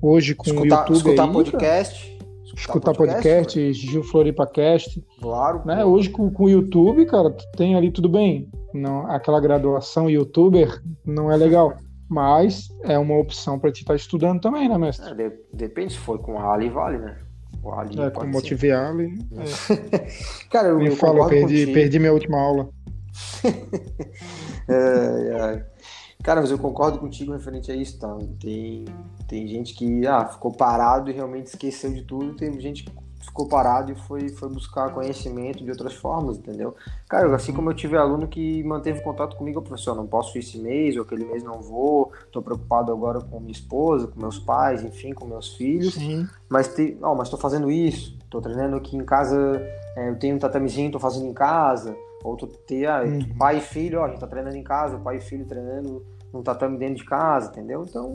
Hoje 0.02 0.34
com 0.34 0.50
escutar, 0.50 0.64
o 0.64 0.94
YouTube 0.94 0.98
escutar 0.98 1.26
aí, 1.26 1.34
podcast. 1.34 2.20
Escutar, 2.44 2.62
escutar 2.62 2.94
podcast, 2.94 3.74
Gil 3.74 4.04
Floripa 4.04 4.48
Cast. 4.48 5.04
Claro. 5.22 5.62
Né? 5.66 5.84
Hoje 5.84 6.10
com, 6.10 6.32
com 6.32 6.44
o 6.46 6.50
YouTube, 6.50 7.06
cara, 7.06 7.30
tem 7.56 7.76
ali 7.76 7.92
tudo 7.92 8.10
bem 8.10 8.50
não, 8.74 9.08
aquela 9.08 9.40
graduação 9.40 10.10
youtuber 10.10 10.82
não 11.06 11.32
é 11.32 11.38
legal. 11.38 11.76
Mas 12.10 12.70
é 12.84 12.98
uma 12.98 13.16
opção 13.18 13.60
para 13.60 13.72
te 13.72 13.82
estar 13.82 13.94
tá 13.94 13.96
estudando 13.96 14.42
também, 14.42 14.68
né, 14.68 14.78
mestre? 14.80 15.12
É, 15.12 15.14
de, 15.14 15.32
depende 15.54 15.94
se 15.94 16.00
for 16.00 16.18
com 16.18 16.40
Ali, 16.40 16.68
vale, 16.68 16.98
né? 16.98 17.20
O 17.62 17.72
Ali 17.74 18.00
é, 18.00 18.10
com 18.10 18.26
Motive 18.28 18.72
Ali. 18.72 19.20
É. 19.38 20.08
Cara, 20.50 20.70
eu, 20.70 20.78
Me 20.78 20.88
eu 20.88 20.96
fala, 20.96 21.28
perdi, 21.28 21.68
perdi 21.68 22.00
minha 22.00 22.14
última 22.14 22.40
aula. 22.40 22.70
é, 24.68 25.56
é. 25.56 25.66
Cara, 26.24 26.42
mas 26.42 26.52
eu 26.52 26.60
concordo 26.60 27.00
contigo 27.00 27.32
referente 27.32 27.72
a 27.72 27.76
isso, 27.76 27.98
tá? 27.98 28.18
Tem, 28.40 28.86
tem 29.28 29.48
gente 29.48 29.74
que 29.74 30.06
ah, 30.06 30.26
ficou 30.26 30.52
parado 30.52 31.10
e 31.10 31.14
realmente 31.14 31.48
esqueceu 31.48 31.94
de 31.94 32.04
tudo, 32.04 32.36
tem 32.36 32.60
gente 32.60 32.84
que 32.84 32.92
ficou 33.20 33.48
parado 33.48 33.92
e 33.92 33.96
foi, 33.96 34.30
foi 34.30 34.50
buscar 34.50 34.94
conhecimento 34.94 35.64
de 35.64 35.70
outras 35.70 35.94
formas, 35.94 36.38
entendeu? 36.38 36.76
Cara, 37.08 37.34
assim 37.36 37.54
como 37.54 37.70
eu 37.70 37.74
tive 37.74 37.98
aluno 37.98 38.28
que 38.28 38.64
manteve 38.64 39.02
contato 39.02 39.36
comigo, 39.36 39.62
professor, 39.62 39.96
não 39.96 40.08
posso 40.08 40.38
ir 40.38 40.40
esse 40.40 40.58
mês, 40.58 40.96
ou 40.96 41.04
aquele 41.04 41.26
mês 41.26 41.44
não 41.44 41.62
vou, 41.62 42.12
tô 42.32 42.42
preocupado 42.42 42.92
agora 42.92 43.20
com 43.20 43.40
minha 43.40 43.52
esposa, 43.52 44.08
com 44.08 44.20
meus 44.20 44.40
pais, 44.40 44.84
enfim, 44.84 45.14
com 45.14 45.26
meus 45.26 45.56
filhos, 45.56 45.96
Sim. 45.96 46.28
mas 46.50 46.74
te, 46.74 46.98
oh, 47.02 47.16
mas 47.16 47.30
tô 47.30 47.38
fazendo 47.38 47.70
isso, 47.70 48.18
tô 48.30 48.42
treinando 48.42 48.78
aqui 48.78 48.96
em 48.96 49.04
casa, 49.04 49.62
é, 49.96 50.10
eu 50.10 50.18
tenho 50.18 50.36
um 50.36 50.40
tatamezinho, 50.40 50.92
tô 50.92 51.00
fazendo 51.00 51.28
em 51.28 51.34
casa, 51.34 51.96
ou 52.24 52.36
tu 52.36 52.48
ter, 52.48 52.86
ah, 52.86 53.04
uhum. 53.04 53.38
pai 53.38 53.58
e 53.58 53.62
filho, 53.62 54.00
ó, 54.00 54.06
a 54.06 54.10
gente 54.10 54.20
tá 54.20 54.28
treinando 54.28 54.56
em 54.56 54.64
casa, 54.64 54.98
pai 54.98 55.18
e 55.18 55.22
filho 55.22 55.46
treinando 55.46 56.06
num 56.34 56.44
tatame 56.44 56.78
dentro 56.78 56.96
de 56.96 57.06
casa, 57.06 57.50
entendeu? 57.50 57.86
Então... 57.88 58.14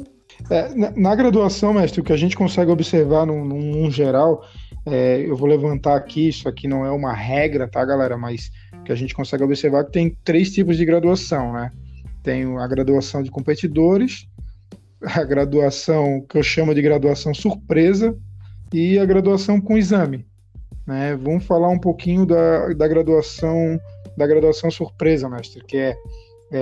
É, 0.51 0.75
na, 0.75 0.91
na, 0.91 1.15
graduação, 1.15 1.75
mestre, 1.75 2.01
o 2.01 2.05
que 2.05 2.13
a 2.13 2.17
gente 2.17 2.37
consegue 2.37 2.71
observar 2.71 3.27
num, 3.27 3.45
num 3.45 3.91
geral 3.91 4.45
é, 4.87 5.21
eu 5.21 5.37
vou 5.37 5.49
levantar 5.49 5.97
aqui, 5.97 6.29
isso 6.29 6.49
aqui 6.49 6.69
não 6.69 6.85
é 6.85 6.91
uma 6.91 7.13
regra, 7.13 7.67
tá, 7.67 7.85
galera? 7.85 8.17
Mas 8.19 8.51
que 8.85 8.93
a 8.93 8.95
gente 8.95 9.15
consegue 9.15 9.43
observar 9.43 9.85
que 9.85 9.93
tem 9.93 10.17
três 10.23 10.53
tipos 10.53 10.77
de 10.77 10.85
graduação, 10.85 11.53
né? 11.53 11.73
Tem 12.23 12.45
a 12.59 12.67
graduação 12.67 13.23
de 13.23 13.31
competidores, 13.31 14.29
a 15.03 15.25
graduação 15.25 16.25
que 16.29 16.39
eu 16.39 16.43
chamo 16.43 16.75
de 16.75 16.83
graduação 16.83 17.33
surpresa 17.35 18.17
e 18.73 18.99
a 18.99 19.05
graduação 19.05 19.61
com 19.61 19.77
exame. 19.77 20.27
Né? 20.87 21.17
Vamos 21.17 21.45
falar 21.45 21.69
um 21.69 21.79
pouquinho 21.79 22.27
da, 22.27 22.69
da 22.75 22.89
graduação 22.89 23.79
da 24.17 24.27
graduação 24.27 24.71
surpresa, 24.71 25.29
mestre, 25.29 25.65
que 25.65 25.77
é, 25.77 25.97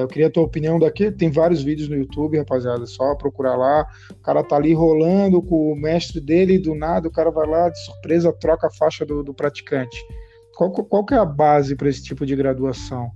eu 0.00 0.08
queria 0.08 0.28
a 0.28 0.30
tua 0.30 0.44
opinião 0.44 0.78
daqui. 0.78 1.10
Tem 1.10 1.30
vários 1.30 1.62
vídeos 1.62 1.88
no 1.88 1.96
YouTube, 1.96 2.38
rapaziada. 2.38 2.86
Só 2.86 3.14
procurar 3.14 3.56
lá. 3.56 3.86
O 4.10 4.22
cara 4.22 4.42
tá 4.42 4.56
ali 4.56 4.72
rolando 4.72 5.42
com 5.42 5.72
o 5.72 5.76
mestre 5.76 6.20
dele, 6.20 6.58
do 6.58 6.74
nada, 6.74 7.08
o 7.08 7.12
cara 7.12 7.30
vai 7.30 7.46
lá, 7.46 7.68
de 7.68 7.78
surpresa, 7.84 8.32
troca 8.32 8.68
a 8.68 8.70
faixa 8.70 9.04
do, 9.04 9.22
do 9.22 9.34
praticante. 9.34 9.96
Qual, 10.56 10.70
qual 10.70 11.04
que 11.04 11.14
é 11.14 11.18
a 11.18 11.24
base 11.24 11.74
para 11.74 11.88
esse 11.88 12.02
tipo 12.02 12.24
de 12.26 12.36
graduação? 12.36 13.10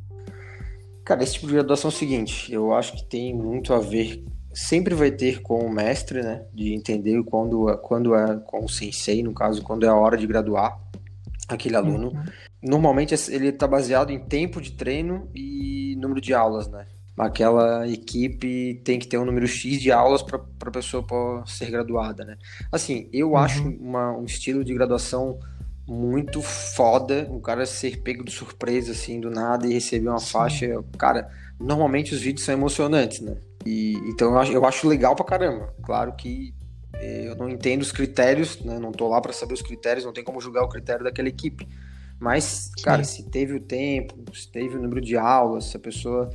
Cara, 1.04 1.22
esse 1.22 1.34
tipo 1.34 1.46
de 1.46 1.54
graduação 1.54 1.90
é 1.90 1.92
o 1.92 1.96
seguinte: 1.96 2.52
eu 2.52 2.72
acho 2.74 2.94
que 2.96 3.04
tem 3.04 3.34
muito 3.34 3.72
a 3.72 3.78
ver. 3.78 4.24
Sempre 4.52 4.94
vai 4.94 5.10
ter 5.10 5.42
com 5.42 5.58
o 5.58 5.70
mestre, 5.70 6.22
né? 6.22 6.44
De 6.52 6.74
entender 6.74 7.22
quando, 7.24 7.76
quando 7.82 8.14
é 8.14 8.38
com 8.46 8.64
o 8.64 8.68
sensei, 8.68 9.22
no 9.22 9.34
caso, 9.34 9.62
quando 9.62 9.84
é 9.84 9.88
a 9.88 9.94
hora 9.94 10.16
de 10.16 10.26
graduar 10.26 10.80
aquele 11.48 11.76
aluno. 11.76 12.08
Uhum. 12.08 12.24
Normalmente 12.62 13.14
ele 13.30 13.48
está 13.48 13.66
baseado 13.66 14.10
em 14.10 14.18
tempo 14.18 14.60
de 14.60 14.72
treino 14.72 15.28
e 15.34 15.75
número 15.96 16.20
de 16.20 16.34
aulas, 16.34 16.68
né? 16.68 16.86
Aquela 17.16 17.88
equipe 17.88 18.80
tem 18.84 18.98
que 18.98 19.06
ter 19.06 19.16
um 19.16 19.24
número 19.24 19.48
X 19.48 19.80
de 19.80 19.90
aulas 19.90 20.22
para 20.22 20.38
a 20.38 20.70
pessoa 20.70 21.04
ser 21.46 21.70
graduada, 21.70 22.24
né? 22.24 22.36
Assim, 22.70 23.08
eu 23.12 23.30
uhum. 23.30 23.36
acho 23.38 23.66
uma, 23.66 24.12
um 24.12 24.24
estilo 24.24 24.62
de 24.62 24.74
graduação 24.74 25.38
muito 25.86 26.42
foda, 26.42 27.26
um 27.30 27.40
cara 27.40 27.64
ser 27.64 28.02
pego 28.02 28.24
de 28.24 28.32
surpresa, 28.32 28.92
assim, 28.92 29.20
do 29.20 29.30
nada 29.30 29.66
e 29.66 29.72
receber 29.72 30.08
uma 30.08 30.18
Sim. 30.18 30.32
faixa. 30.32 30.84
Cara, 30.98 31.30
normalmente 31.58 32.14
os 32.14 32.20
vídeos 32.20 32.44
são 32.44 32.54
emocionantes, 32.54 33.20
né? 33.20 33.36
E, 33.64 33.94
então 34.08 34.32
eu 34.32 34.38
acho, 34.38 34.52
eu 34.52 34.64
acho 34.66 34.88
legal 34.88 35.16
pra 35.16 35.24
caramba. 35.24 35.72
Claro 35.82 36.12
que 36.12 36.54
eh, 36.94 37.28
eu 37.28 37.36
não 37.36 37.48
entendo 37.48 37.82
os 37.82 37.92
critérios, 37.92 38.60
né? 38.60 38.78
Não 38.78 38.92
tô 38.92 39.08
lá 39.08 39.20
para 39.20 39.32
saber 39.32 39.54
os 39.54 39.62
critérios, 39.62 40.04
não 40.04 40.12
tem 40.12 40.24
como 40.24 40.40
julgar 40.40 40.64
o 40.64 40.68
critério 40.68 41.04
daquela 41.04 41.28
equipe. 41.28 41.66
Mas, 42.18 42.70
cara, 42.82 43.04
Sim. 43.04 43.22
se 43.22 43.30
teve 43.30 43.54
o 43.54 43.60
tempo, 43.60 44.14
se 44.34 44.50
teve 44.50 44.76
o 44.76 44.82
número 44.82 45.00
de 45.00 45.16
aulas, 45.16 45.66
se 45.66 45.76
a 45.76 45.80
pessoa, 45.80 46.30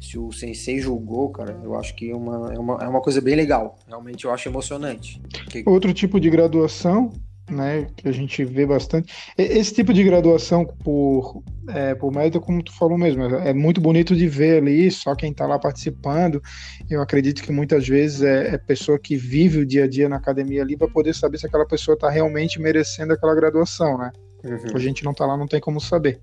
se 0.00 0.18
o 0.18 0.32
sensei 0.32 0.78
julgou, 0.78 1.30
cara, 1.30 1.58
eu 1.62 1.76
acho 1.78 1.94
que 1.94 2.10
é 2.10 2.16
uma, 2.16 2.52
é 2.52 2.58
uma, 2.58 2.78
é 2.82 2.88
uma 2.88 3.00
coisa 3.00 3.20
bem 3.20 3.36
legal. 3.36 3.78
Realmente 3.86 4.24
eu 4.24 4.32
acho 4.32 4.48
emocionante. 4.48 5.20
Que... 5.50 5.62
Outro 5.66 5.92
tipo 5.92 6.18
de 6.18 6.30
graduação, 6.30 7.12
né, 7.50 7.86
que 7.96 8.08
a 8.08 8.12
gente 8.12 8.44
vê 8.44 8.66
bastante. 8.66 9.12
Esse 9.36 9.74
tipo 9.74 9.92
de 9.92 10.02
graduação 10.02 10.64
por, 10.64 11.42
é, 11.68 11.94
por 11.94 12.12
mérito, 12.12 12.40
como 12.40 12.62
tu 12.62 12.72
falou 12.72 12.96
mesmo, 12.96 13.22
é, 13.22 13.50
é 13.50 13.54
muito 13.54 13.80
bonito 13.80 14.16
de 14.16 14.26
ver 14.26 14.62
ali, 14.62 14.90
só 14.90 15.14
quem 15.14 15.30
está 15.30 15.46
lá 15.46 15.58
participando. 15.58 16.42
Eu 16.88 17.02
acredito 17.02 17.42
que 17.42 17.52
muitas 17.52 17.86
vezes 17.86 18.22
é, 18.22 18.54
é 18.54 18.58
pessoa 18.58 18.98
que 18.98 19.16
vive 19.16 19.60
o 19.60 19.66
dia 19.66 19.84
a 19.84 19.88
dia 19.88 20.08
na 20.08 20.16
academia 20.16 20.62
ali 20.62 20.76
para 20.78 20.88
poder 20.88 21.14
saber 21.14 21.38
se 21.38 21.46
aquela 21.46 21.66
pessoa 21.66 21.94
está 21.94 22.08
realmente 22.08 22.60
merecendo 22.60 23.12
aquela 23.12 23.34
graduação, 23.34 23.98
né? 23.98 24.10
Uhum. 24.44 24.74
A 24.74 24.78
gente 24.78 25.04
não 25.04 25.12
tá 25.12 25.26
lá, 25.26 25.36
não 25.36 25.46
tem 25.46 25.60
como 25.60 25.80
saber. 25.80 26.20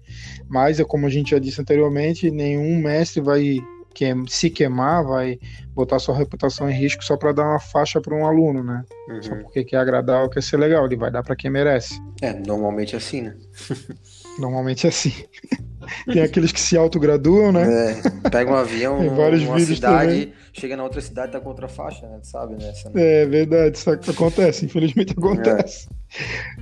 Mas, 0.48 0.80
é 0.80 0.84
como 0.84 1.06
a 1.06 1.10
gente 1.10 1.32
já 1.32 1.40
disse 1.40 1.60
anteriormente, 1.60 2.32
nenhum 2.32 2.78
mestre 2.78 3.22
vai 3.22 3.60
que, 3.94 4.06
se 4.28 4.50
queimar, 4.50 5.04
vai 5.04 5.40
botar 5.74 6.00
sua 6.00 6.16
reputação 6.16 6.70
em 6.70 6.74
risco 6.74 7.04
só 7.04 7.16
para 7.16 7.32
dar 7.32 7.44
uma 7.44 7.60
faixa 7.60 8.02
para 8.02 8.16
um 8.16 8.26
aluno, 8.26 8.64
né? 8.64 8.84
Uhum. 9.08 9.24
Só 9.24 9.36
porque 9.36 9.64
quer 9.64 9.78
agradar 9.78 10.24
ou 10.24 10.30
quer 10.30 10.42
ser 10.42 10.58
legal, 10.58 10.86
ele 10.86 10.96
vai 10.96 11.12
dar 11.12 11.24
para 11.24 11.36
quem 11.36 11.52
merece. 11.52 12.02
É, 12.22 12.34
normalmente 12.34 12.96
é 12.96 12.98
assim, 12.98 13.22
né? 13.22 13.36
normalmente 14.40 14.86
é 14.86 14.90
assim. 14.90 15.14
Tem 16.06 16.22
aqueles 16.22 16.52
que 16.52 16.60
se 16.60 16.78
autograduam, 16.78 17.52
né? 17.52 18.02
É, 18.26 18.30
pega 18.30 18.52
um 18.52 18.56
avião 18.56 19.00
Tem 19.04 19.10
vários 19.10 19.44
numa 19.44 19.60
cidade, 19.60 20.12
também. 20.12 20.34
chega 20.54 20.78
na 20.78 20.84
outra 20.84 21.02
cidade 21.02 21.32
tá 21.32 21.40
contra 21.40 21.66
a 21.66 21.70
faixa, 21.70 22.08
né? 22.08 22.20
Sabe, 22.24 22.56
né? 22.56 22.70
Essa... 22.70 22.92
É 22.96 23.26
verdade, 23.26 23.78
isso 23.78 23.90
acontece, 23.90 24.66
infelizmente 24.66 25.14
acontece. 25.18 25.88
É. 25.90 26.04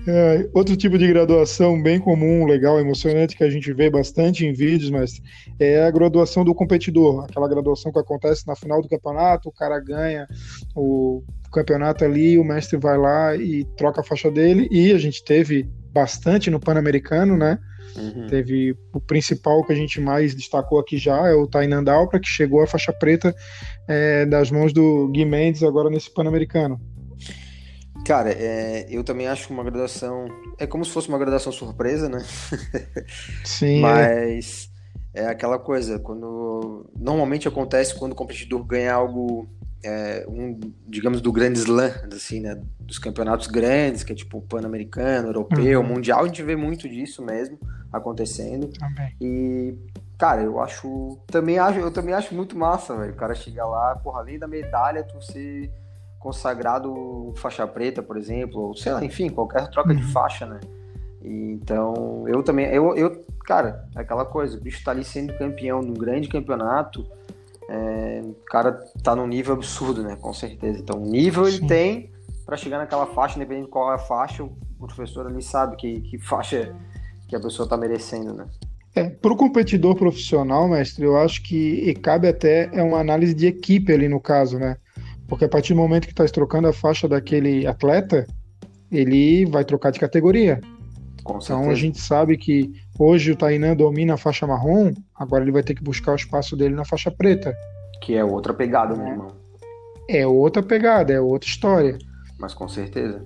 É, 0.07 0.49
outro 0.53 0.75
tipo 0.77 0.97
de 0.97 1.07
graduação 1.07 1.81
bem 1.81 1.99
comum, 1.99 2.45
legal, 2.45 2.79
emocionante, 2.79 3.35
que 3.35 3.43
a 3.43 3.49
gente 3.49 3.71
vê 3.73 3.89
bastante 3.89 4.45
em 4.45 4.53
vídeos, 4.53 4.89
mas 4.89 5.21
é 5.59 5.83
a 5.83 5.91
graduação 5.91 6.43
do 6.43 6.55
competidor, 6.55 7.25
aquela 7.25 7.49
graduação 7.49 7.91
que 7.91 7.99
acontece 7.99 8.47
na 8.47 8.55
final 8.55 8.81
do 8.81 8.89
campeonato, 8.89 9.49
o 9.49 9.51
cara 9.51 9.79
ganha 9.79 10.25
o 10.75 11.21
campeonato 11.51 12.05
ali, 12.05 12.37
o 12.37 12.43
mestre 12.43 12.79
vai 12.79 12.97
lá 12.97 13.35
e 13.35 13.65
troca 13.75 13.99
a 14.01 14.03
faixa 14.03 14.31
dele, 14.31 14.69
e 14.71 14.93
a 14.93 14.97
gente 14.97 15.23
teve 15.23 15.69
bastante 15.91 16.49
no 16.49 16.59
Pan-Americano, 16.59 17.37
né? 17.37 17.59
Uhum. 17.95 18.27
Teve 18.27 18.75
o 18.93 19.01
principal 19.01 19.63
que 19.65 19.73
a 19.73 19.75
gente 19.75 19.99
mais 19.99 20.33
destacou 20.33 20.79
aqui 20.79 20.97
já, 20.97 21.27
é 21.27 21.33
o 21.33 21.47
Tainan 21.47 21.83
Dalpra, 21.83 22.19
que 22.19 22.27
chegou 22.27 22.61
à 22.61 22.67
faixa 22.67 22.93
preta 22.93 23.35
é, 23.87 24.25
das 24.25 24.49
mãos 24.49 24.71
do 24.71 25.09
Gui 25.09 25.25
Mendes 25.25 25.63
agora 25.63 25.89
nesse 25.89 26.13
Pan-Americano. 26.13 26.79
Cara, 28.05 28.31
é, 28.31 28.87
eu 28.89 29.03
também 29.03 29.27
acho 29.27 29.53
uma 29.53 29.63
graduação. 29.63 30.25
É 30.57 30.65
como 30.65 30.83
se 30.83 30.91
fosse 30.91 31.09
uma 31.09 31.19
graduação 31.19 31.51
surpresa, 31.51 32.09
né? 32.09 32.23
Sim. 33.45 33.77
É. 33.77 33.81
Mas 33.81 34.69
é. 35.13 35.23
é 35.23 35.27
aquela 35.27 35.59
coisa, 35.59 35.99
quando. 35.99 36.89
Normalmente 36.95 37.47
acontece 37.47 37.97
quando 37.97 38.13
o 38.13 38.15
competidor 38.15 38.63
ganha 38.63 38.93
algo 38.93 39.47
é, 39.83 40.25
um, 40.27 40.59
digamos, 40.87 41.21
do 41.21 41.31
grande 41.31 41.59
slam, 41.59 41.91
assim, 42.13 42.39
né? 42.39 42.61
Dos 42.79 42.99
campeonatos 42.99 43.47
grandes, 43.47 44.03
que 44.03 44.11
é 44.11 44.15
tipo 44.15 44.41
Pan-Americano, 44.41 45.29
Europeu, 45.29 45.81
uhum. 45.81 45.87
Mundial, 45.87 46.23
a 46.23 46.27
gente 46.27 46.43
vê 46.43 46.55
muito 46.55 46.87
disso 46.87 47.23
mesmo 47.23 47.57
acontecendo. 47.91 48.67
Também. 48.67 49.15
E, 49.19 49.75
cara, 50.17 50.41
eu 50.41 50.59
acho. 50.59 51.19
Também 51.27 51.57
acho, 51.57 51.79
eu 51.79 51.91
também 51.91 52.13
acho 52.13 52.33
muito 52.33 52.57
massa, 52.57 52.95
velho. 52.95 53.13
O 53.13 53.15
cara 53.15 53.33
chegar 53.35 53.65
lá, 53.65 53.95
porra, 53.95 54.19
além 54.19 54.37
da 54.37 54.47
medalha, 54.47 55.03
tu 55.03 55.21
ser 55.21 55.71
consagrado 56.19 57.33
faixa 57.37 57.65
preta, 57.65 58.03
por 58.03 58.15
exemplo, 58.15 58.61
ou 58.61 58.77
sei 58.77 58.93
lá, 58.93 59.03
enfim, 59.03 59.29
qualquer 59.29 59.67
troca 59.69 59.89
uhum. 59.89 59.95
de 59.95 60.03
faixa, 60.11 60.45
né? 60.45 60.59
E, 61.23 61.53
então, 61.53 62.25
eu 62.27 62.43
também, 62.43 62.67
eu, 62.67 62.95
eu, 62.95 63.25
cara, 63.43 63.87
é 63.95 64.01
aquela 64.01 64.25
coisa, 64.25 64.57
o 64.57 64.61
bicho 64.61 64.83
tá 64.83 64.91
ali 64.91 65.03
sendo 65.03 65.35
campeão 65.37 65.81
num 65.81 65.93
grande 65.93 66.27
campeonato 66.27 67.05
é, 67.71 68.21
o 68.23 68.33
cara 68.45 68.73
tá 69.01 69.15
num 69.15 69.25
nível 69.25 69.53
absurdo, 69.53 70.03
né? 70.03 70.17
Com 70.19 70.33
certeza. 70.33 70.79
Então, 70.79 71.01
o 71.01 71.05
nível 71.05 71.45
Sim. 71.45 71.57
ele 71.57 71.67
tem 71.67 72.11
para 72.45 72.57
chegar 72.57 72.79
naquela 72.79 73.05
faixa, 73.07 73.37
independente 73.37 73.65
de 73.65 73.71
qual 73.71 73.91
é 73.91 73.95
a 73.95 73.97
faixa, 73.97 74.43
o 74.43 74.51
professor 74.77 75.25
ali 75.25 75.41
sabe 75.41 75.77
que, 75.77 76.01
que 76.01 76.19
faixa 76.19 76.75
que 77.29 77.35
a 77.35 77.39
pessoa 77.39 77.69
tá 77.69 77.77
merecendo, 77.77 78.33
né? 78.33 78.45
É, 78.93 79.09
para 79.09 79.31
o 79.31 79.37
competidor 79.37 79.95
profissional, 79.95 80.67
mestre, 80.67 81.05
eu 81.05 81.17
acho 81.17 81.41
que 81.43 81.93
cabe 82.01 82.27
até 82.27 82.69
é 82.73 82.83
uma 82.83 82.99
análise 82.99 83.33
de 83.33 83.47
equipe 83.47 83.93
ali 83.93 84.09
no 84.09 84.19
caso, 84.19 84.59
né? 84.59 84.75
Porque 85.29 85.45
a 85.45 85.49
partir 85.49 85.73
do 85.73 85.77
momento 85.77 86.07
que 86.07 86.11
está 86.11 86.25
trocando 86.25 86.67
a 86.67 86.73
faixa 86.73 87.07
daquele 87.07 87.65
atleta, 87.65 88.27
ele 88.91 89.45
vai 89.45 89.63
trocar 89.63 89.91
de 89.91 89.99
categoria. 89.99 90.59
Então 91.41 91.69
a 91.69 91.75
gente 91.75 91.99
sabe 91.99 92.37
que 92.37 92.71
hoje 92.97 93.31
o 93.31 93.35
Tainan 93.35 93.75
domina 93.75 94.15
a 94.15 94.17
faixa 94.17 94.47
marrom, 94.47 94.93
agora 95.15 95.43
ele 95.43 95.51
vai 95.51 95.63
ter 95.63 95.75
que 95.75 95.83
buscar 95.83 96.13
o 96.13 96.15
espaço 96.15 96.55
dele 96.55 96.75
na 96.75 96.85
faixa 96.85 97.11
preta. 97.11 97.55
Que 98.01 98.15
é 98.15 98.23
outra 98.23 98.53
pegada, 98.53 98.95
né, 98.95 99.11
irmão? 99.11 99.31
É 100.09 100.25
outra 100.25 100.63
pegada, 100.63 101.13
é 101.13 101.21
outra 101.21 101.47
história. 101.47 101.97
Mas 102.39 102.53
com 102.53 102.67
certeza. 102.67 103.23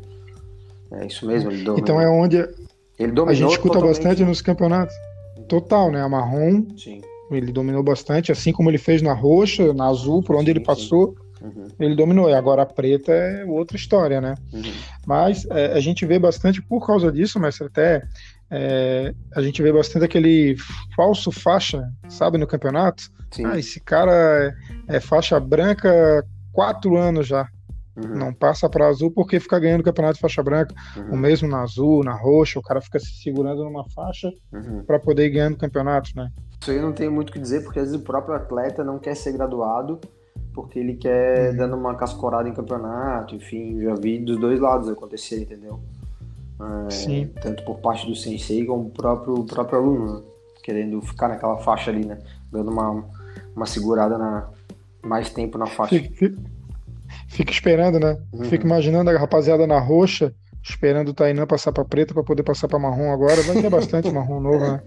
É 0.92 1.08
isso 1.08 1.26
mesmo, 1.26 1.52
ele 1.52 1.64
domina. 1.64 1.82
Então 1.82 2.00
é 2.00 2.10
onde 2.10 2.38
ele 2.98 3.14
a 3.28 3.34
gente 3.34 3.52
escuta 3.52 3.80
bastante 3.80 4.22
né? 4.22 4.28
nos 4.28 4.42
campeonatos. 4.42 4.96
Total, 5.48 5.92
né? 5.92 6.02
A 6.02 6.10
marrom. 6.10 6.66
Sim. 6.78 7.02
ele 7.32 7.52
dominou 7.52 7.84
bastante, 7.84 8.32
assim 8.32 8.52
como 8.52 8.70
ele 8.70 8.78
fez 8.78 9.02
na 9.02 9.14
roxa, 9.14 9.74
na 9.74 9.88
azul, 9.88 10.24
por 10.24 10.36
onde 10.36 10.46
sim, 10.46 10.52
ele 10.52 10.60
passou. 10.60 11.16
Uhum. 11.42 11.68
Ele 11.80 11.96
dominou, 11.96 12.30
e 12.30 12.34
agora 12.34 12.62
a 12.62 12.66
preta 12.66 13.12
é 13.12 13.46
outra 13.46 13.76
história, 13.76 14.22
né? 14.22 14.36
Uhum. 14.54 14.64
Mas 15.06 15.46
é, 15.50 15.74
a 15.74 15.80
gente 15.80 16.06
vê 16.06 16.18
bastante 16.18 16.62
por 16.62 16.86
causa 16.86 17.12
disso, 17.12 17.40
mas 17.40 17.60
até 17.62 18.04
é, 18.50 19.14
a 19.36 19.42
gente 19.42 19.62
vê 19.62 19.72
bastante 19.72 20.06
aquele 20.06 20.56
falso 20.96 21.32
faixa, 21.32 21.88
sabe, 22.08 22.38
no 22.38 22.48
campeonato. 22.48 23.04
Ah, 23.44 23.60
esse 23.60 23.82
cara 23.82 24.56
é, 24.88 24.96
é 24.96 25.00
faixa 25.00 25.40
branca 25.40 26.26
quatro 26.54 26.96
anos 26.96 27.28
já. 27.28 27.48
Uhum. 27.96 28.16
Não 28.16 28.34
passa 28.34 28.70
para 28.70 28.88
azul 28.88 29.10
porque 29.10 29.40
fica 29.40 29.58
ganhando 29.58 29.82
o 29.82 29.84
campeonato 29.84 30.16
de 30.16 30.22
faixa 30.22 30.44
branca. 30.44 30.74
Uhum. 30.98 31.14
O 31.14 31.18
mesmo 31.18 31.48
na 31.48 31.62
azul, 31.62 32.04
na 32.04 32.14
roxa, 32.14 32.60
o 32.60 32.62
cara 32.62 32.82
fica 32.82 33.00
se 33.00 33.22
segurando 33.22 33.64
numa 33.64 33.88
faixa 33.90 34.30
uhum. 34.52 34.84
para 34.86 35.00
poder 35.00 35.26
ir 35.26 35.32
ganhando 35.32 35.58
campeonatos, 35.58 36.14
né? 36.14 36.30
Isso 36.62 36.72
aí 36.72 36.82
não 36.82 36.94
tem 36.94 37.10
muito 37.10 37.30
o 37.30 37.34
que 37.34 37.40
dizer, 37.40 37.64
porque 37.64 37.80
às 37.80 37.86
vezes 37.86 38.00
o 38.00 38.04
próprio 38.04 38.36
atleta 38.36 38.84
não 38.84 39.00
quer 39.00 39.16
ser 39.16 39.34
graduado 39.34 40.00
porque 40.56 40.80
ele 40.80 40.96
quer 40.96 41.52
uhum. 41.52 41.58
dando 41.58 41.76
uma 41.76 41.94
cascorada 41.96 42.48
em 42.48 42.54
campeonato, 42.54 43.36
enfim, 43.36 43.82
já 43.82 43.94
vi 43.94 44.18
dos 44.18 44.40
dois 44.40 44.58
lados 44.58 44.88
acontecer, 44.88 45.42
entendeu? 45.42 45.82
É, 46.88 46.90
Sim. 46.90 47.30
Tanto 47.42 47.64
por 47.66 47.80
parte 47.80 48.08
do 48.08 48.16
sensei 48.16 48.66
como 48.66 48.88
o 48.88 48.90
próprio, 48.90 49.44
próprio 49.44 49.78
aluno, 49.78 50.14
né? 50.14 50.22
querendo 50.64 51.00
ficar 51.02 51.28
naquela 51.28 51.58
faixa 51.58 51.92
ali, 51.92 52.06
né? 52.06 52.18
Dando 52.52 52.72
uma, 52.72 53.06
uma 53.56 53.66
segurada 53.66 54.18
na 54.18 54.50
mais 55.04 55.30
tempo 55.30 55.58
na 55.58 55.68
faixa. 55.68 56.00
Fica, 56.00 56.42
fica 57.28 57.52
esperando, 57.52 58.00
né? 58.00 58.18
Uhum. 58.34 58.46
Fica 58.46 58.66
imaginando 58.66 59.12
a 59.12 59.20
rapaziada 59.20 59.68
na 59.68 59.80
roxa, 59.80 60.34
esperando 60.64 61.10
o 61.10 61.14
Tainan 61.14 61.46
passar 61.46 61.72
para 61.72 61.86
preta 61.86 62.14
para 62.14 62.24
poder 62.24 62.42
passar 62.42 62.68
para 62.68 62.80
marrom 62.80 63.12
agora. 63.12 63.44
Vai 63.44 63.62
ter 63.62 63.70
bastante 63.70 64.10
marrom 64.10 64.40
novo, 64.40 64.60
né? 64.60 64.82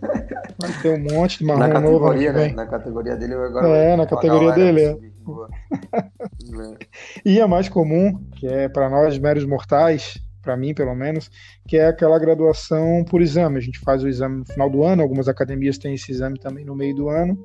Vai 0.59 0.73
ter 0.83 0.99
um 0.99 1.15
monte 1.15 1.39
de 1.39 1.45
marrom 1.45 1.69
na 1.69 1.81
novo. 1.81 2.07
Categoria, 2.07 2.33
né? 2.33 2.49
Na 2.49 2.67
categoria 2.67 3.17
dele 3.17 3.35
agora. 3.35 3.69
É, 3.69 3.97
na 3.97 4.07
categoria 4.07 4.53
dele, 4.53 5.13
é. 5.29 6.79
e 7.25 7.41
a 7.41 7.49
mais 7.49 7.69
comum, 7.69 8.25
que 8.37 8.47
é 8.47 8.69
para 8.69 8.89
nós 8.89 9.19
meros 9.19 9.45
mortais, 9.45 10.19
para 10.43 10.57
mim 10.57 10.75
pelo 10.75 10.95
menos, 10.95 11.31
que 11.67 11.77
é 11.77 11.89
aquela 11.89 12.19
graduação 12.19 13.05
por 13.05 13.21
exame. 13.21 13.59
A 13.59 13.63
gente 13.63 13.79
faz 13.81 14.03
o 14.03 14.09
exame 14.09 14.39
no 14.39 14.47
final 14.47 14.71
do 14.71 14.83
ano, 14.83 15.03
algumas 15.03 15.29
academias 15.29 15.79
têm 15.79 15.95
esse 15.95 16.11
exame 16.11 16.39
também 16.39 16.65
no 16.65 16.75
meio 16.75 16.95
do 16.95 17.09
ano. 17.09 17.39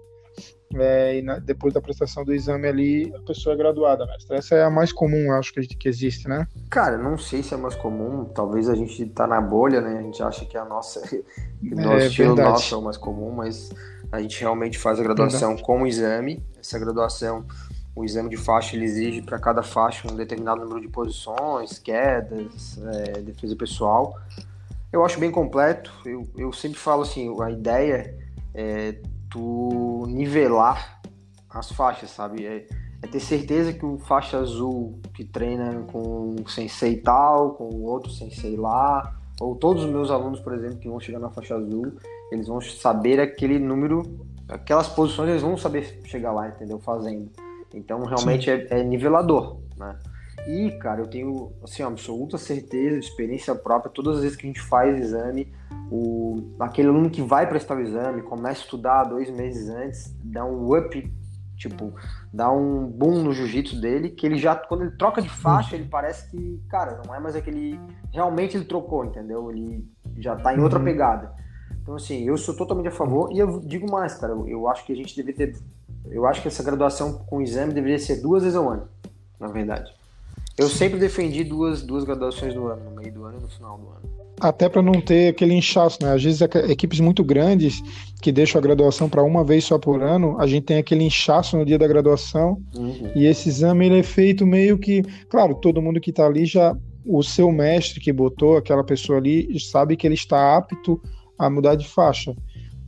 É, 0.76 1.18
e 1.18 1.22
na, 1.22 1.38
depois 1.38 1.74
da 1.74 1.82
prestação 1.82 2.26
do 2.26 2.34
exame 2.34 2.68
ali, 2.68 3.14
a 3.16 3.20
pessoa 3.20 3.54
é 3.54 3.58
graduada, 3.58 4.06
mestre. 4.08 4.36
Essa 4.36 4.56
é 4.56 4.64
a 4.64 4.70
mais 4.70 4.92
comum, 4.92 5.32
acho 5.34 5.54
que, 5.54 5.62
que 5.62 5.88
existe, 5.88 6.28
né? 6.28 6.48
Cara, 6.70 6.98
não 6.98 7.18
sei 7.18 7.44
se 7.44 7.54
é 7.54 7.58
mais 7.58 7.76
comum. 7.76 8.26
Talvez 8.26 8.68
a 8.68 8.76
gente 8.76 9.06
tá 9.08 9.28
na 9.28 9.40
bolha, 9.40 9.82
né? 9.82 10.00
A 10.00 10.02
gente 10.02 10.24
acha 10.24 10.46
que 10.46 10.58
a 10.58 10.66
nossa, 10.66 11.02
que 11.08 11.74
o 11.74 11.76
nosso 11.76 11.92
é, 11.92 12.08
estilo 12.08 12.36
verdade. 12.36 12.54
nosso 12.54 12.74
é 12.74 12.78
o 12.78 12.82
mais 12.82 12.98
comum, 12.98 13.32
mas 13.32 13.70
a 14.12 14.20
gente 14.20 14.40
realmente 14.40 14.80
faz 14.80 15.00
a 15.00 15.04
graduação 15.04 15.50
verdade. 15.50 15.64
com 15.64 15.84
o 15.84 15.88
exame. 15.88 16.44
Essa 16.60 16.80
graduação 16.80 17.46
o 17.96 18.04
exame 18.04 18.30
de 18.30 18.38
faixa 18.38 18.76
ele 18.76 18.86
exige 18.86 19.22
para 19.22 19.38
cada 19.40 19.62
faixa 19.62 20.12
um 20.12 20.16
determinado 20.16 20.62
número 20.62 20.82
de 20.82 20.88
posições, 20.88 21.78
quedas, 21.78 22.80
é, 22.82 23.22
defesa 23.22 23.56
pessoal. 23.56 24.18
Eu 24.92 25.06
acho 25.06 25.20
bem 25.20 25.32
completo. 25.32 25.92
Eu, 26.06 26.28
eu 26.38 26.52
sempre 26.52 26.80
falo 26.80 27.04
assim, 27.04 27.36
a 27.42 27.52
ideia 27.52 28.18
é 28.54 28.96
tu 29.30 30.06
nivelar 30.08 31.02
as 31.50 31.72
faixas, 31.72 32.10
sabe? 32.10 32.46
É, 32.46 32.68
é 33.02 33.08
ter 33.08 33.20
certeza 33.20 33.74
que 33.74 33.86
o 33.86 33.98
faixa 33.98 34.38
azul 34.38 35.00
que 35.14 35.24
treina 35.24 35.84
com 35.92 36.36
o 36.40 36.50
sensei 36.50 36.98
tal, 36.98 37.52
com 37.52 37.66
o 37.66 37.84
outro 37.84 38.12
sensei 38.12 38.56
lá, 38.56 39.16
ou 39.40 39.56
todos 39.56 39.84
os 39.84 39.90
meus 39.90 40.10
alunos, 40.10 40.40
por 40.40 40.54
exemplo, 40.54 40.78
que 40.78 40.88
vão 40.88 41.00
chegar 41.00 41.20
na 41.20 41.30
faixa 41.30 41.56
azul, 41.56 41.94
eles 42.32 42.48
vão 42.48 42.62
saber 42.62 43.20
aquele 43.20 43.60
número, 43.60 44.26
aquelas 44.48 44.88
posições, 44.88 45.30
eles 45.30 45.42
vão 45.42 45.58
saber 45.58 46.02
chegar 46.06 46.32
lá, 46.32 46.48
entendeu? 46.48 46.80
Fazendo. 46.80 47.30
Então, 47.74 48.04
realmente 48.04 48.50
é, 48.50 48.68
é, 48.70 48.84
nivelador, 48.84 49.60
né? 49.76 49.98
E, 50.48 50.72
cara, 50.72 51.02
eu 51.02 51.08
tenho, 51.08 51.54
assim, 51.64 51.84
absoluta 51.84 52.38
certeza, 52.38 53.00
experiência 53.00 53.56
própria, 53.56 53.92
todas 53.92 54.18
as 54.18 54.24
vezes 54.24 54.38
que 54.38 54.46
a 54.46 54.48
gente 54.48 54.62
faz 54.62 55.00
exame, 55.00 55.54
o, 55.90 56.54
aquele 56.60 56.90
aluno 56.90 57.10
que 57.10 57.22
vai 57.22 57.48
prestar 57.48 57.78
o 57.78 57.82
exame, 57.82 58.22
começa 58.22 58.62
a 58.62 58.64
estudar 58.64 59.06
dois 59.06 59.30
meses 59.30 59.70
antes, 59.70 60.14
dá 60.22 60.44
um 60.44 60.76
up, 60.76 61.14
tipo, 61.56 61.94
dá 62.34 62.52
um 62.52 62.86
boom 62.88 63.24
no 63.24 63.32
jiu-jitsu 63.32 63.80
dele, 63.80 64.10
que 64.10 64.26
ele 64.26 64.38
já, 64.38 64.56
quando 64.56 64.82
ele 64.82 64.98
troca 64.98 65.22
de 65.22 65.30
faixa, 65.30 65.76
ele 65.76 65.88
parece 65.88 66.30
que, 66.30 66.62
cara, 66.68 67.02
não 67.06 67.16
é 67.16 67.20
mais 67.20 67.36
aquele, 67.36 67.80
realmente 68.12 68.58
ele 68.58 68.66
trocou, 68.66 69.06
entendeu? 69.06 69.50
Ele 69.50 69.88
já 70.18 70.36
tá 70.36 70.54
em 70.54 70.60
outra 70.60 70.80
uhum. 70.80 70.86
pegada. 70.86 71.34
Então, 71.82 71.96
assim, 71.96 72.24
eu 72.24 72.38
sou 72.38 72.56
totalmente 72.56 72.88
a 72.88 72.92
favor, 72.92 73.32
e 73.32 73.40
eu 73.40 73.60
digo 73.62 73.90
mais, 73.90 74.16
cara, 74.16 74.34
eu, 74.34 74.48
eu 74.48 74.70
acho 74.70 74.86
que 74.86 74.92
a 74.92 74.96
gente 74.96 75.16
deve 75.16 75.34
ter 75.34 75.56
eu 76.12 76.26
acho 76.26 76.42
que 76.42 76.48
essa 76.48 76.64
graduação 76.64 77.14
com 77.14 77.42
exame 77.42 77.74
deveria 77.74 78.00
ser 78.00 78.22
duas 78.22 78.44
vezes 78.44 78.58
ao 78.58 78.70
ano, 78.70 78.88
na 79.40 79.48
verdade. 79.48 79.92
Eu 80.58 80.70
sempre 80.70 81.00
defendi 81.00 81.44
duas, 81.44 81.82
duas 81.82 82.04
graduações 82.04 82.54
no 82.54 82.68
ano, 82.68 82.90
no 82.90 82.96
meio 82.96 83.12
do 83.12 83.24
ano 83.26 83.40
e 83.40 83.42
no 83.42 83.50
final 83.50 83.78
do 83.78 83.88
ano. 83.88 84.24
Até 84.40 84.68
para 84.68 84.82
não 84.82 85.00
ter 85.00 85.30
aquele 85.30 85.54
inchaço, 85.54 86.00
né? 86.02 86.14
Às 86.14 86.24
vezes 86.24 86.42
equipes 86.42 87.00
muito 87.00 87.24
grandes 87.24 87.82
que 88.22 88.32
deixam 88.32 88.60
a 88.60 88.62
graduação 88.62 89.10
para 89.10 89.24
uma 89.24 89.44
vez 89.44 89.64
só 89.64 89.80
por 89.80 90.04
ano, 90.04 90.40
a 90.40 90.46
gente 90.46 90.66
tem 90.66 90.78
aquele 90.78 91.04
inchaço 91.04 91.58
no 91.58 91.66
dia 91.66 91.78
da 91.78 91.88
graduação 91.88 92.62
uhum. 92.76 93.12
e 93.16 93.26
esse 93.26 93.50
exame 93.50 93.86
ele 93.86 94.00
é 94.00 94.04
feito 94.04 94.46
meio 94.46 94.78
que, 94.78 95.02
claro, 95.30 95.56
todo 95.56 95.82
mundo 95.82 96.00
que 96.00 96.10
está 96.10 96.26
ali 96.26 96.46
já, 96.46 96.76
o 97.06 97.24
seu 97.24 97.52
mestre 97.52 98.00
que 98.00 98.12
botou 98.12 98.58
aquela 98.58 98.84
pessoa 98.84 99.18
ali 99.18 99.60
sabe 99.60 99.96
que 99.96 100.06
ele 100.06 100.16
está 100.16 100.58
apto 100.58 101.02
a 101.38 101.50
mudar 101.50 101.76
de 101.76 101.88
faixa 101.88 102.36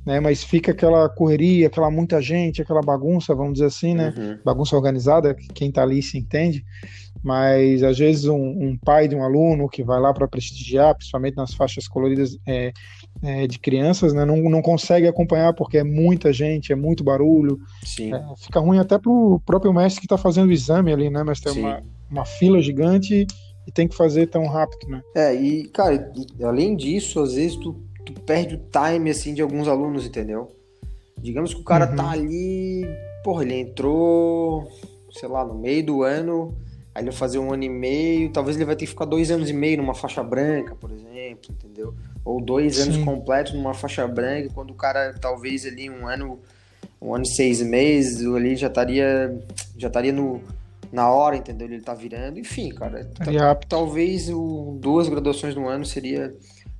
né? 0.05 0.19
Mas 0.19 0.43
fica 0.43 0.71
aquela 0.71 1.09
correria, 1.09 1.67
aquela 1.67 1.89
muita 1.89 2.21
gente, 2.21 2.61
aquela 2.61 2.81
bagunça, 2.81 3.33
vamos 3.33 3.53
dizer 3.53 3.65
assim, 3.65 3.95
né? 3.95 4.13
Uhum. 4.15 4.37
Bagunça 4.45 4.75
organizada, 4.75 5.33
quem 5.33 5.69
está 5.69 5.81
ali 5.81 6.01
se 6.01 6.17
entende. 6.17 6.63
Mas 7.23 7.81
às 7.81 7.97
vezes 7.97 8.25
um, 8.25 8.35
um, 8.35 8.77
pai 8.77 9.07
de 9.07 9.15
um 9.15 9.23
aluno 9.23 9.67
que 9.67 9.83
vai 9.83 9.99
lá 9.99 10.13
para 10.13 10.27
prestigiar, 10.27 10.93
principalmente 10.93 11.35
nas 11.35 11.55
faixas 11.55 11.87
coloridas 11.87 12.37
é, 12.45 12.71
é, 13.23 13.47
de 13.47 13.57
crianças, 13.57 14.13
né? 14.13 14.23
Não, 14.23 14.37
não 14.37 14.61
consegue 14.61 15.07
acompanhar 15.07 15.53
porque 15.53 15.79
é 15.79 15.83
muita 15.83 16.31
gente, 16.31 16.71
é 16.71 16.75
muito 16.75 17.03
barulho. 17.03 17.57
É, 17.99 18.35
fica 18.37 18.59
ruim 18.59 18.77
até 18.77 18.99
para 18.99 19.11
o 19.11 19.39
próprio 19.39 19.73
mestre 19.73 20.01
que 20.01 20.05
está 20.05 20.17
fazendo 20.17 20.49
o 20.49 20.53
exame 20.53 20.93
ali, 20.93 21.09
né? 21.09 21.23
Mas 21.23 21.39
tem 21.39 21.53
uma, 21.53 21.81
uma 22.11 22.25
fila 22.25 22.61
gigante 22.61 23.25
e 23.67 23.71
tem 23.71 23.87
que 23.87 23.95
fazer 23.95 24.27
tão 24.27 24.45
rápido, 24.45 24.87
né? 24.87 25.01
É, 25.15 25.33
e, 25.33 25.67
cara, 25.69 26.11
além 26.43 26.75
disso, 26.75 27.19
às 27.19 27.33
vezes 27.33 27.57
tu 27.57 27.75
tu 28.05 28.21
perde 28.21 28.55
o 28.55 28.59
time, 28.71 29.09
assim, 29.09 29.33
de 29.33 29.41
alguns 29.41 29.67
alunos, 29.67 30.05
entendeu? 30.05 30.51
Digamos 31.17 31.53
que 31.53 31.61
o 31.61 31.63
cara 31.63 31.87
tá 31.87 31.91
uhum. 31.91 31.97
tá 31.97 32.11
ali, 32.11 32.85
porra, 33.23 33.43
ele 33.43 33.55
entrou, 33.55 34.71
sei 35.11 35.27
lá, 35.27 35.43
no 35.43 35.55
meio 35.55 35.85
do 35.85 36.03
ano, 36.03 36.55
aí 36.93 37.01
ele 37.01 37.11
vai 37.11 37.19
fazer 37.19 37.39
um 37.39 37.51
ano 37.51 37.63
e 37.63 37.69
meio, 37.69 38.31
talvez 38.31 38.55
ele 38.55 38.65
vai 38.65 38.75
ter 38.75 38.85
que 38.85 38.91
ficar 38.91 39.05
dois 39.05 39.31
anos 39.31 39.49
e 39.49 39.53
meio 39.53 39.77
numa 39.77 39.95
faixa 39.95 40.21
branca, 40.23 40.75
por 40.75 40.91
exemplo, 40.91 41.51
entendeu? 41.51 41.93
Ou 42.23 42.41
dois 42.41 42.75
Sim. 42.75 42.83
anos 42.83 42.97
completos 43.03 43.53
numa 43.53 43.73
faixa 43.73 44.07
branca, 44.07 44.49
quando 44.53 44.71
o 44.71 44.75
cara, 44.75 45.13
talvez 45.19 45.65
ali 45.65 45.89
um 45.89 46.07
ano, 46.07 46.39
um 47.01 47.15
ano 47.15 47.23
e 47.23 47.35
seis 47.35 47.61
meses, 47.61 48.25
ali 48.25 48.55
já 48.55 48.67
estaria, 48.67 49.35
já 49.77 49.87
estaria 49.87 50.13
no, 50.13 50.41
na 50.91 51.09
hora, 51.09 51.35
entendeu? 51.35 51.67
Ele 51.67 51.81
tá 51.81 51.93
virando, 51.93 52.39
enfim, 52.39 52.69
cara, 52.69 53.09
talvez 53.67 54.29
o, 54.29 54.77
duas 54.79 55.09
graduações 55.09 55.55
no 55.55 55.67
ano 55.67 55.85
seria 55.85 56.35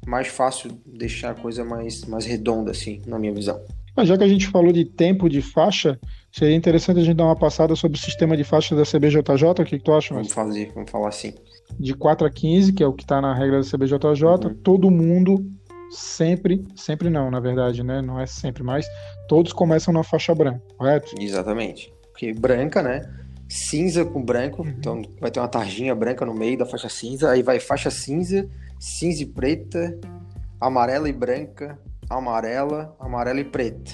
mais 0.06 0.28
fácil 0.28 0.72
deixar 0.86 1.32
a 1.32 1.34
coisa 1.36 1.64
mais, 1.64 2.06
mais 2.06 2.26
redonda, 2.26 2.72
assim, 2.72 3.02
na 3.06 3.18
minha 3.18 3.34
visão. 3.34 3.60
Mas 3.96 4.10
já 4.10 4.18
que 4.18 4.24
a 4.24 4.28
gente 4.28 4.48
falou 4.48 4.74
de 4.74 4.84
tempo 4.84 5.30
de 5.30 5.42
faixa, 5.42 5.98
seria 6.32 6.56
interessante 6.56 7.00
a 7.00 7.04
gente 7.04 7.16
dar 7.16 7.26
uma 7.26 7.36
passada 7.36 7.76
sobre 7.76 7.98
o 7.98 8.02
sistema 8.02 8.36
de 8.36 8.44
faixa 8.44 8.76
da 8.76 8.84
CBJJ. 8.84 9.22
O 9.50 9.54
que, 9.56 9.78
que 9.78 9.84
tu 9.84 9.94
acha? 9.94 10.14
Vamos 10.14 10.34
fazer, 10.34 10.72
vamos 10.76 10.92
falar 10.92 11.10
assim. 11.10 11.34
De 11.80 11.94
4 11.94 12.28
a 12.28 12.30
15, 12.30 12.74
que 12.74 12.84
é 12.84 12.88
o 12.88 12.94
que 12.94 13.04
está 13.04 13.22
na 13.22 13.34
regra 13.34 13.62
da 13.62 13.66
CBJJ, 13.66 14.48
uhum. 14.48 14.54
todo 14.56 14.92
mundo 14.92 15.50
sempre, 15.90 16.64
sempre 16.76 17.10
não, 17.10 17.32
na 17.32 17.40
verdade, 17.40 17.84
né? 17.84 18.02
Não 18.02 18.20
é 18.20 18.26
sempre, 18.26 18.64
mas 18.64 18.86
todos 19.30 19.54
começam 19.54 19.94
na 19.94 20.04
faixa 20.04 20.36
branca, 20.36 20.62
correto? 20.78 21.16
Exatamente. 21.20 21.94
Porque 22.12 22.34
branca, 22.34 22.84
né? 22.84 23.02
Cinza 23.48 24.04
com 24.04 24.22
branco, 24.22 24.64
uhum. 24.64 24.70
então 24.70 25.02
vai 25.22 25.32
ter 25.32 25.40
uma 25.40 25.48
tarjinha 25.48 25.96
branca 25.96 26.26
no 26.26 26.34
meio 26.34 26.58
da 26.58 26.66
faixa 26.66 26.90
cinza, 26.90 27.32
aí 27.32 27.42
vai 27.42 27.60
faixa 27.60 27.90
cinza 27.90 28.50
cinza 28.80 29.24
e 29.24 29.26
preta, 29.26 30.00
amarela 30.60 31.10
e 31.10 31.14
branca, 31.14 31.80
amarela, 32.10 32.96
amarela 33.00 33.40
e 33.40 33.44
preta. 33.44 33.92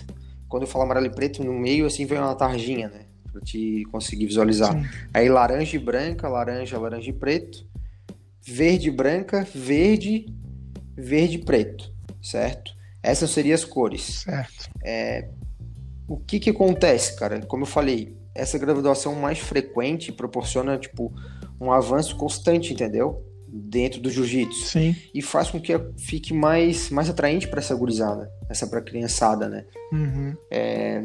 Quando 0.48 0.64
eu 0.64 0.68
falo 0.68 0.84
amarela 0.84 1.08
e 1.08 1.16
preto, 1.16 1.44
no 1.44 1.54
meio 1.54 1.86
assim 1.86 2.06
vem 2.06 2.18
uma 2.18 2.36
tarjinha, 2.36 2.90
né? 2.90 3.06
Pra 3.32 3.42
te 3.42 3.86
conseguir 3.92 4.26
visualizar. 4.26 4.74
Sim. 4.74 4.86
Aí 5.14 5.30
laranja 5.30 5.78
e 5.78 5.80
branca, 5.80 6.28
laranja, 6.28 6.78
laranja 6.78 7.10
e 7.10 7.14
preto. 7.14 7.66
Verde 8.46 8.90
e 8.90 8.92
branca, 8.92 9.48
verde, 9.56 10.26
verde 10.96 11.38
e 11.38 11.46
preto, 11.46 11.94
certo? 12.22 12.74
Essas 13.02 13.32
seriam 13.32 13.56
as 13.56 13.64
cores. 13.64 14.24
Certo. 14.24 14.70
É, 14.84 15.30
o 16.08 16.18
que 16.18 16.40
que 16.40 16.50
acontece, 16.50 17.16
cara? 17.16 17.40
Como 17.46 17.64
eu 17.64 17.68
falei, 17.68 18.18
essa 18.36 18.58
graduação 18.58 19.16
mais 19.16 19.40
frequente 19.40 20.12
proporciona, 20.12 20.78
tipo, 20.78 21.14
um 21.60 21.72
avanço 21.72 22.18
constante, 22.18 22.74
entendeu? 22.74 23.26
Dentro 23.52 24.00
do 24.00 24.10
jiu-jitsu. 24.10 24.66
E 25.14 25.22
faz 25.22 25.50
com 25.52 25.60
que 25.60 25.78
fique 25.98 26.34
mais, 26.34 26.90
mais 26.90 27.10
atraente 27.10 27.48
para 27.48 27.60
essa 27.60 27.76
gurizada, 27.76 28.32
essa 28.50 28.66
para 28.66 28.82
criançada, 28.82 29.50
né? 29.50 29.66
Uhum. 29.92 30.36
É, 30.50 31.04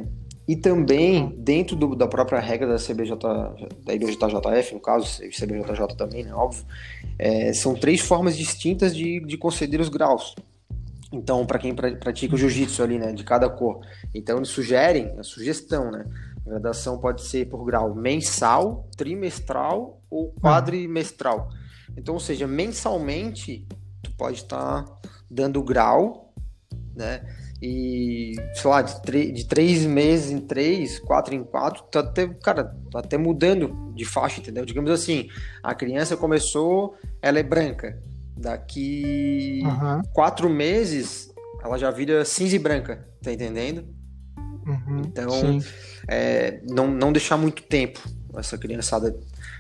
E 0.49 0.55
também, 0.55 1.35
dentro 1.39 1.75
do, 1.75 1.97
da 1.97 2.07
própria 2.07 2.39
regra 2.39 2.69
da 2.69 2.77
CBJ, 2.77 3.17
da 3.85 3.93
IBJJF, 3.93 4.75
no 4.75 4.81
caso, 4.81 5.21
CBJJ 5.23 5.97
também, 5.97 6.23
né, 6.23 6.33
óbvio, 6.33 6.65
é, 7.19 7.53
são 7.53 7.75
três 7.75 8.01
formas 8.01 8.37
distintas 8.37 8.95
de, 8.95 9.19
de 9.21 9.37
conceder 9.37 9.81
os 9.81 9.89
graus. 9.89 10.37
Então, 11.13 11.45
para 11.45 11.59
quem 11.59 11.75
pratica 11.75 12.35
o 12.35 12.39
jiu-jitsu 12.39 12.83
ali, 12.83 12.99
né, 12.99 13.13
de 13.13 13.25
cada 13.25 13.49
cor. 13.49 13.81
Então, 14.15 14.37
eles 14.37 14.49
sugerem, 14.49 15.15
a 15.19 15.25
sugestão, 15.25 15.91
né, 15.91 16.05
a 16.47 16.51
gradação 16.51 16.99
pode 16.99 17.23
ser 17.23 17.47
por 17.47 17.65
grau 17.65 17.93
mensal, 17.93 18.89
trimestral 18.97 20.01
ou 20.09 20.33
quadrimestral. 20.41 21.49
Então, 21.97 22.15
ou 22.15 22.21
seja, 22.21 22.47
mensalmente, 22.47 23.67
tu 24.03 24.13
pode 24.17 24.39
estar 24.39 24.83
tá 24.85 24.99
dando 25.31 25.63
grau, 25.63 26.33
né, 26.95 27.23
e, 27.61 28.35
sei 28.55 28.71
lá, 28.71 28.83
de, 28.83 29.33
de 29.33 29.47
três 29.47 29.85
meses 29.87 30.31
em 30.31 30.41
três, 30.41 30.99
quatro 30.99 31.35
em 31.35 31.43
quatro, 31.43 31.85
tá 31.85 32.01
até, 32.01 32.29
cara, 32.29 32.77
tá 32.91 32.99
até 32.99 33.17
mudando 33.17 33.93
de 33.95 34.05
faixa, 34.05 34.41
entendeu? 34.41 34.65
Digamos 34.65 34.91
assim, 34.91 35.29
a 35.63 35.75
criança 35.75 36.17
começou, 36.17 36.97
ela 37.23 37.39
é 37.39 37.43
branca. 37.43 37.99
Daqui 38.37 39.63
uhum. 39.65 40.03
quatro 40.13 40.51
meses, 40.51 41.33
ela 41.65 41.79
já 41.79 41.91
vira 41.91 42.25
cinza 42.25 42.55
e 42.55 42.59
branca, 42.59 43.09
tá 43.23 43.33
entendendo? 43.33 43.89
Uhum, 44.67 45.03
então, 45.07 45.59
é, 46.07 46.61
não, 46.69 46.89
não 46.89 47.13
deixar 47.13 47.39
muito 47.39 47.63
tempo 47.63 48.01
essa 48.37 48.59
criançada. 48.59 49.19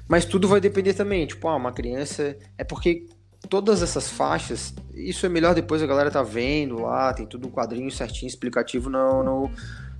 Mas 0.08 0.24
tudo 0.24 0.46
vai 0.46 0.60
depender 0.60 0.94
também, 0.94 1.26
tipo, 1.26 1.48
ah, 1.48 1.56
uma 1.56 1.72
criança. 1.72 2.36
É 2.56 2.64
porque 2.64 3.06
todas 3.48 3.82
essas 3.82 4.08
faixas, 4.08 4.74
isso 4.94 5.26
é 5.26 5.28
melhor 5.28 5.54
depois 5.54 5.82
a 5.82 5.86
galera 5.86 6.10
tá 6.10 6.22
vendo 6.22 6.82
lá, 6.82 7.12
tem 7.12 7.26
tudo 7.26 7.48
um 7.48 7.50
quadrinho 7.50 7.90
certinho, 7.90 8.28
explicativo 8.28 8.90
no, 8.90 9.22
no, 9.22 9.50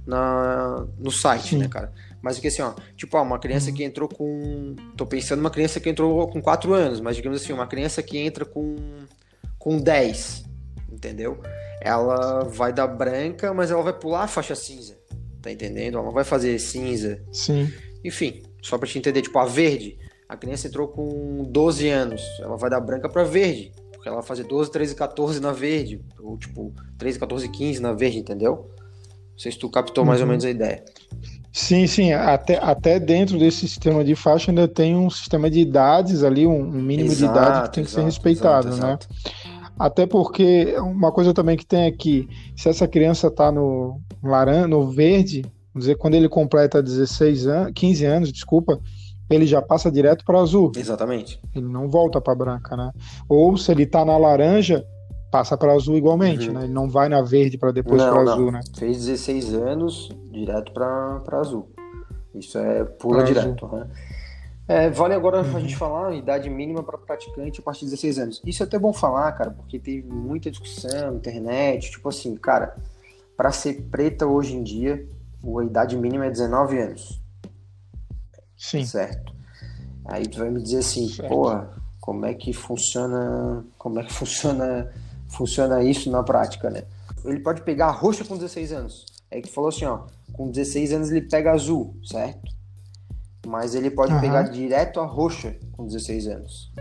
na, 0.06 0.86
no 0.98 1.10
site, 1.10 1.50
Sim. 1.50 1.58
né, 1.58 1.68
cara? 1.68 1.92
Mas 2.22 2.38
aqui 2.38 2.48
assim, 2.48 2.62
ó, 2.62 2.74
tipo, 2.96 3.16
ó, 3.16 3.22
uma 3.22 3.38
criança 3.38 3.70
que 3.70 3.84
entrou 3.84 4.08
com. 4.08 4.74
Tô 4.96 5.06
pensando 5.06 5.40
uma 5.40 5.50
criança 5.50 5.78
que 5.78 5.88
entrou 5.88 6.28
com 6.28 6.40
4 6.40 6.72
anos, 6.72 7.00
mas 7.00 7.16
digamos 7.16 7.42
assim, 7.42 7.52
uma 7.52 7.66
criança 7.66 8.02
que 8.02 8.18
entra 8.18 8.44
com, 8.44 8.76
com 9.58 9.78
10, 9.78 10.44
entendeu? 10.90 11.40
Ela 11.80 12.44
vai 12.44 12.72
dar 12.72 12.86
branca, 12.86 13.52
mas 13.52 13.70
ela 13.70 13.82
vai 13.82 13.92
pular 13.92 14.24
a 14.24 14.28
faixa 14.28 14.54
cinza, 14.54 14.98
tá 15.40 15.52
entendendo? 15.52 15.94
Ela 15.94 16.06
não 16.06 16.12
vai 16.12 16.24
fazer 16.24 16.58
cinza. 16.58 17.22
Sim. 17.32 17.72
Enfim, 18.04 18.42
só 18.66 18.78
pra 18.78 18.88
te 18.88 18.98
entender, 18.98 19.22
tipo, 19.22 19.38
a 19.38 19.44
verde 19.44 19.98
a 20.28 20.36
criança 20.36 20.66
entrou 20.66 20.88
com 20.88 21.44
12 21.48 21.88
anos, 21.88 22.22
ela 22.40 22.56
vai 22.56 22.68
da 22.68 22.80
branca 22.80 23.08
para 23.08 23.22
verde, 23.22 23.72
porque 23.92 24.08
ela 24.08 24.18
vai 24.18 24.26
fazer 24.26 24.44
12, 24.44 24.70
13, 24.70 24.94
14 24.94 25.40
na 25.40 25.52
verde, 25.52 26.00
ou 26.18 26.36
tipo 26.36 26.72
13, 26.98 27.18
14, 27.18 27.48
15 27.48 27.80
na 27.80 27.92
verde, 27.92 28.18
entendeu? 28.18 28.68
Não 29.32 29.38
sei 29.38 29.52
se 29.52 29.58
tu 29.58 29.70
captou 29.70 30.04
mais 30.04 30.20
uhum. 30.20 30.26
ou 30.26 30.30
menos 30.30 30.44
a 30.44 30.50
ideia. 30.50 30.84
Sim, 31.52 31.86
sim, 31.86 32.12
até, 32.12 32.58
até 32.58 32.98
dentro 32.98 33.38
desse 33.38 33.60
sistema 33.60 34.04
de 34.04 34.14
faixa 34.14 34.50
ainda 34.50 34.66
tem 34.66 34.96
um 34.96 35.08
sistema 35.08 35.48
de 35.48 35.60
idades 35.60 36.22
ali, 36.22 36.46
um, 36.46 36.64
mínimo 36.64 37.10
exato, 37.10 37.32
de 37.32 37.38
idade 37.38 37.68
que 37.68 37.74
tem 37.74 37.84
que 37.84 37.90
exato, 37.90 38.02
ser 38.02 38.04
respeitado, 38.04 38.68
exato, 38.68 39.08
né? 39.08 39.32
Até 39.78 40.06
porque 40.06 40.74
uma 40.78 41.12
coisa 41.12 41.32
também 41.32 41.56
que 41.56 41.64
tem 41.64 41.86
aqui, 41.86 42.28
se 42.56 42.68
essa 42.68 42.88
criança 42.88 43.28
está 43.28 43.52
no 43.52 44.00
laranja, 44.22 44.66
no 44.66 44.90
verde, 44.90 45.44
vamos 45.76 45.84
dizer, 45.84 45.96
quando 45.96 46.14
ele 46.14 46.28
completa 46.28 46.82
16 46.82 47.46
anos, 47.46 47.72
15 47.74 48.04
anos, 48.06 48.32
desculpa, 48.32 48.80
ele 49.28 49.46
já 49.46 49.60
passa 49.60 49.90
direto 49.90 50.24
para 50.24 50.40
azul. 50.40 50.72
Exatamente. 50.74 51.38
Ele 51.54 51.66
não 51.66 51.88
volta 51.88 52.18
para 52.18 52.34
branca, 52.34 52.76
né? 52.76 52.90
Ou 53.28 53.56
se 53.58 53.70
ele 53.70 53.82
está 53.82 54.02
na 54.04 54.16
laranja, 54.16 54.86
passa 55.30 55.56
para 55.56 55.74
azul 55.74 55.96
igualmente, 55.96 56.48
uhum. 56.48 56.54
né? 56.54 56.64
Ele 56.64 56.72
não 56.72 56.88
vai 56.88 57.10
na 57.10 57.20
verde 57.20 57.58
para 57.58 57.72
depois 57.72 58.02
para 58.02 58.20
azul, 58.22 58.50
né? 58.50 58.60
Fez 58.76 59.04
16 59.04 59.54
anos 59.54 60.08
direto 60.30 60.72
para 60.72 61.22
azul. 61.40 61.68
Isso 62.34 62.56
é 62.56 62.84
pula 62.84 63.18
pra 63.18 63.26
direto, 63.26 63.68
né? 63.68 63.86
É, 64.68 64.90
vale 64.90 65.14
agora 65.14 65.42
uhum. 65.42 65.56
a 65.56 65.60
gente 65.60 65.76
falar 65.76 66.08
a 66.08 66.14
idade 66.14 66.48
mínima 66.48 66.82
para 66.82 66.96
praticante 66.98 67.60
a 67.60 67.62
partir 67.62 67.84
de 67.84 67.90
16 67.90 68.18
anos. 68.18 68.42
Isso 68.44 68.62
é 68.62 68.66
até 68.66 68.78
bom 68.78 68.92
falar, 68.92 69.30
cara, 69.32 69.50
porque 69.50 69.78
teve 69.78 70.08
muita 70.08 70.50
discussão 70.50 71.12
na 71.12 71.16
internet, 71.16 71.90
tipo 71.90 72.08
assim, 72.08 72.34
cara, 72.34 72.74
para 73.36 73.52
ser 73.52 73.82
preta 73.90 74.26
hoje 74.26 74.56
em 74.56 74.62
dia, 74.62 75.06
a 75.58 75.64
idade 75.64 75.96
mínima 75.96 76.26
é 76.26 76.30
19 76.30 76.78
anos. 76.78 77.22
Sim. 78.56 78.84
Certo. 78.84 79.34
Aí 80.06 80.26
tu 80.26 80.38
vai 80.38 80.50
me 80.50 80.62
dizer 80.62 80.78
assim, 80.78 81.08
certo. 81.08 81.28
porra, 81.28 81.70
como 82.00 82.24
é 82.24 82.34
que 82.34 82.52
funciona, 82.52 83.64
como 83.76 84.00
é 84.00 84.04
que 84.04 84.12
funciona, 84.12 84.92
funciona 85.28 85.82
isso 85.82 86.10
na 86.10 86.22
prática, 86.22 86.70
né? 86.70 86.84
Ele 87.24 87.40
pode 87.40 87.62
pegar 87.62 87.90
roxa 87.90 88.24
com 88.24 88.34
16 88.34 88.72
anos. 88.72 89.06
É 89.30 89.40
que 89.40 89.48
tu 89.48 89.54
falou 89.54 89.68
assim, 89.68 89.84
ó, 89.84 90.06
com 90.32 90.50
16 90.50 90.92
anos 90.92 91.10
ele 91.10 91.22
pega 91.22 91.52
azul, 91.52 91.96
certo? 92.04 92.54
Mas 93.46 93.74
ele 93.74 93.90
pode 93.90 94.12
uhum. 94.12 94.20
pegar 94.20 94.44
direto 94.44 95.00
a 95.00 95.06
roxa 95.06 95.56
com 95.72 95.86
16 95.86 96.28
anos. 96.28 96.72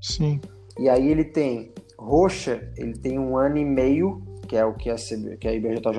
Sim. 0.00 0.40
E 0.78 0.88
aí 0.88 1.08
ele 1.08 1.24
tem 1.24 1.72
roxa, 1.98 2.70
ele 2.76 2.94
tem 2.98 3.18
um 3.18 3.36
ano 3.36 3.56
e 3.56 3.64
meio, 3.64 4.22
que 4.48 4.56
é 4.56 4.64
o 4.64 4.74
que 4.74 4.90
a, 4.90 4.96
CB, 4.96 5.36
que 5.38 5.48
a 5.48 5.54
IBJJ 5.54 5.98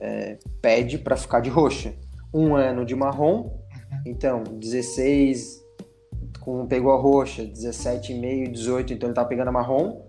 é, 0.00 0.38
pede 0.60 0.98
para 0.98 1.16
ficar 1.16 1.40
de 1.40 1.50
roxa 1.50 1.94
um 2.32 2.54
ano 2.54 2.84
de 2.84 2.94
marrom, 2.94 3.42
uhum. 3.42 3.50
então 4.04 4.42
16 4.44 5.64
com, 6.40 6.66
pegou 6.66 6.92
a 6.92 6.96
roxa, 6.96 7.42
17,5, 7.42 8.52
18, 8.52 8.92
então 8.92 9.08
ele 9.08 9.14
tá 9.14 9.24
pegando 9.24 9.48
a 9.48 9.52
marrom, 9.52 10.02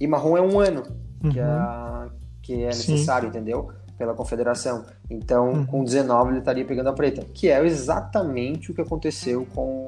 e 0.00 0.06
marrom 0.06 0.36
é 0.36 0.40
um 0.40 0.58
ano 0.58 0.82
uhum. 1.22 1.30
que, 1.30 1.40
é, 1.40 1.44
que 2.42 2.62
é 2.62 2.66
necessário, 2.66 3.30
Sim. 3.30 3.36
entendeu? 3.36 3.70
Pela 3.96 4.14
confederação. 4.14 4.84
Então, 5.08 5.50
uhum. 5.50 5.66
com 5.66 5.84
19 5.84 6.30
ele 6.30 6.38
estaria 6.38 6.64
pegando 6.64 6.88
a 6.88 6.92
preta, 6.92 7.24
que 7.34 7.48
é 7.48 7.64
exatamente 7.64 8.70
o 8.70 8.74
que 8.74 8.80
aconteceu 8.80 9.46
com 9.54 9.86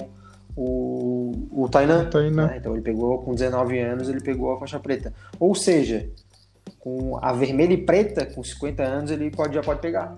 o, 0.55 1.33
o 1.51 1.69
Tainan. 1.69 2.11
Tainan. 2.11 2.47
Né? 2.47 2.57
Então 2.59 2.73
ele 2.73 2.83
pegou 2.83 3.19
com 3.23 3.35
19 3.35 3.79
anos, 3.79 4.09
ele 4.09 4.21
pegou 4.21 4.53
a 4.53 4.59
faixa 4.59 4.79
preta. 4.79 5.13
Ou 5.41 5.55
seja, 5.55 6.11
com 6.83 7.19
a 7.23 7.33
vermelha 7.33 7.73
e 7.73 7.79
preta, 7.79 8.27
com 8.27 8.45
50 8.45 8.83
anos, 8.83 9.11
ele 9.11 9.31
pode, 9.31 9.55
já 9.55 9.63
pode 9.63 9.81
pegar 9.81 10.15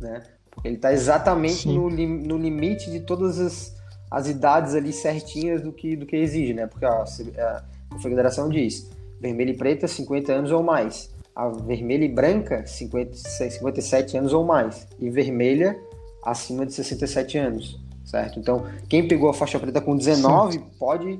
né? 0.00 0.22
Ele 0.64 0.76
está 0.76 0.92
exatamente 0.92 1.68
no, 1.68 1.88
no 1.90 2.38
limite 2.38 2.90
de 2.90 3.00
todas 3.00 3.38
as, 3.38 3.76
as 4.10 4.28
idades 4.28 4.74
ali 4.74 4.92
certinhas 4.92 5.62
do 5.62 5.72
que, 5.72 5.94
do 5.94 6.06
que 6.06 6.16
exige, 6.16 6.54
né? 6.54 6.66
Porque 6.66 6.84
a, 6.84 7.04
a 7.04 7.62
confederação 7.90 8.48
diz 8.48 8.90
vermelho 9.20 9.50
e 9.50 9.56
preta 9.56 9.86
50 9.86 10.32
anos 10.32 10.50
ou 10.50 10.62
mais. 10.62 11.10
A 11.36 11.48
vermelha 11.48 12.04
e 12.04 12.08
branca 12.08 12.66
50, 12.66 13.14
57 13.14 14.16
anos 14.16 14.32
ou 14.32 14.44
mais. 14.44 14.86
E 14.98 15.08
vermelha 15.08 15.78
acima 16.24 16.66
de 16.66 16.74
67 16.74 17.38
anos, 17.38 17.80
certo? 18.04 18.38
Então, 18.38 18.66
quem 18.88 19.06
pegou 19.06 19.30
a 19.30 19.34
faixa 19.34 19.58
preta 19.58 19.80
com 19.80 19.96
19 19.96 20.54
Sim. 20.54 20.64
pode 20.78 21.12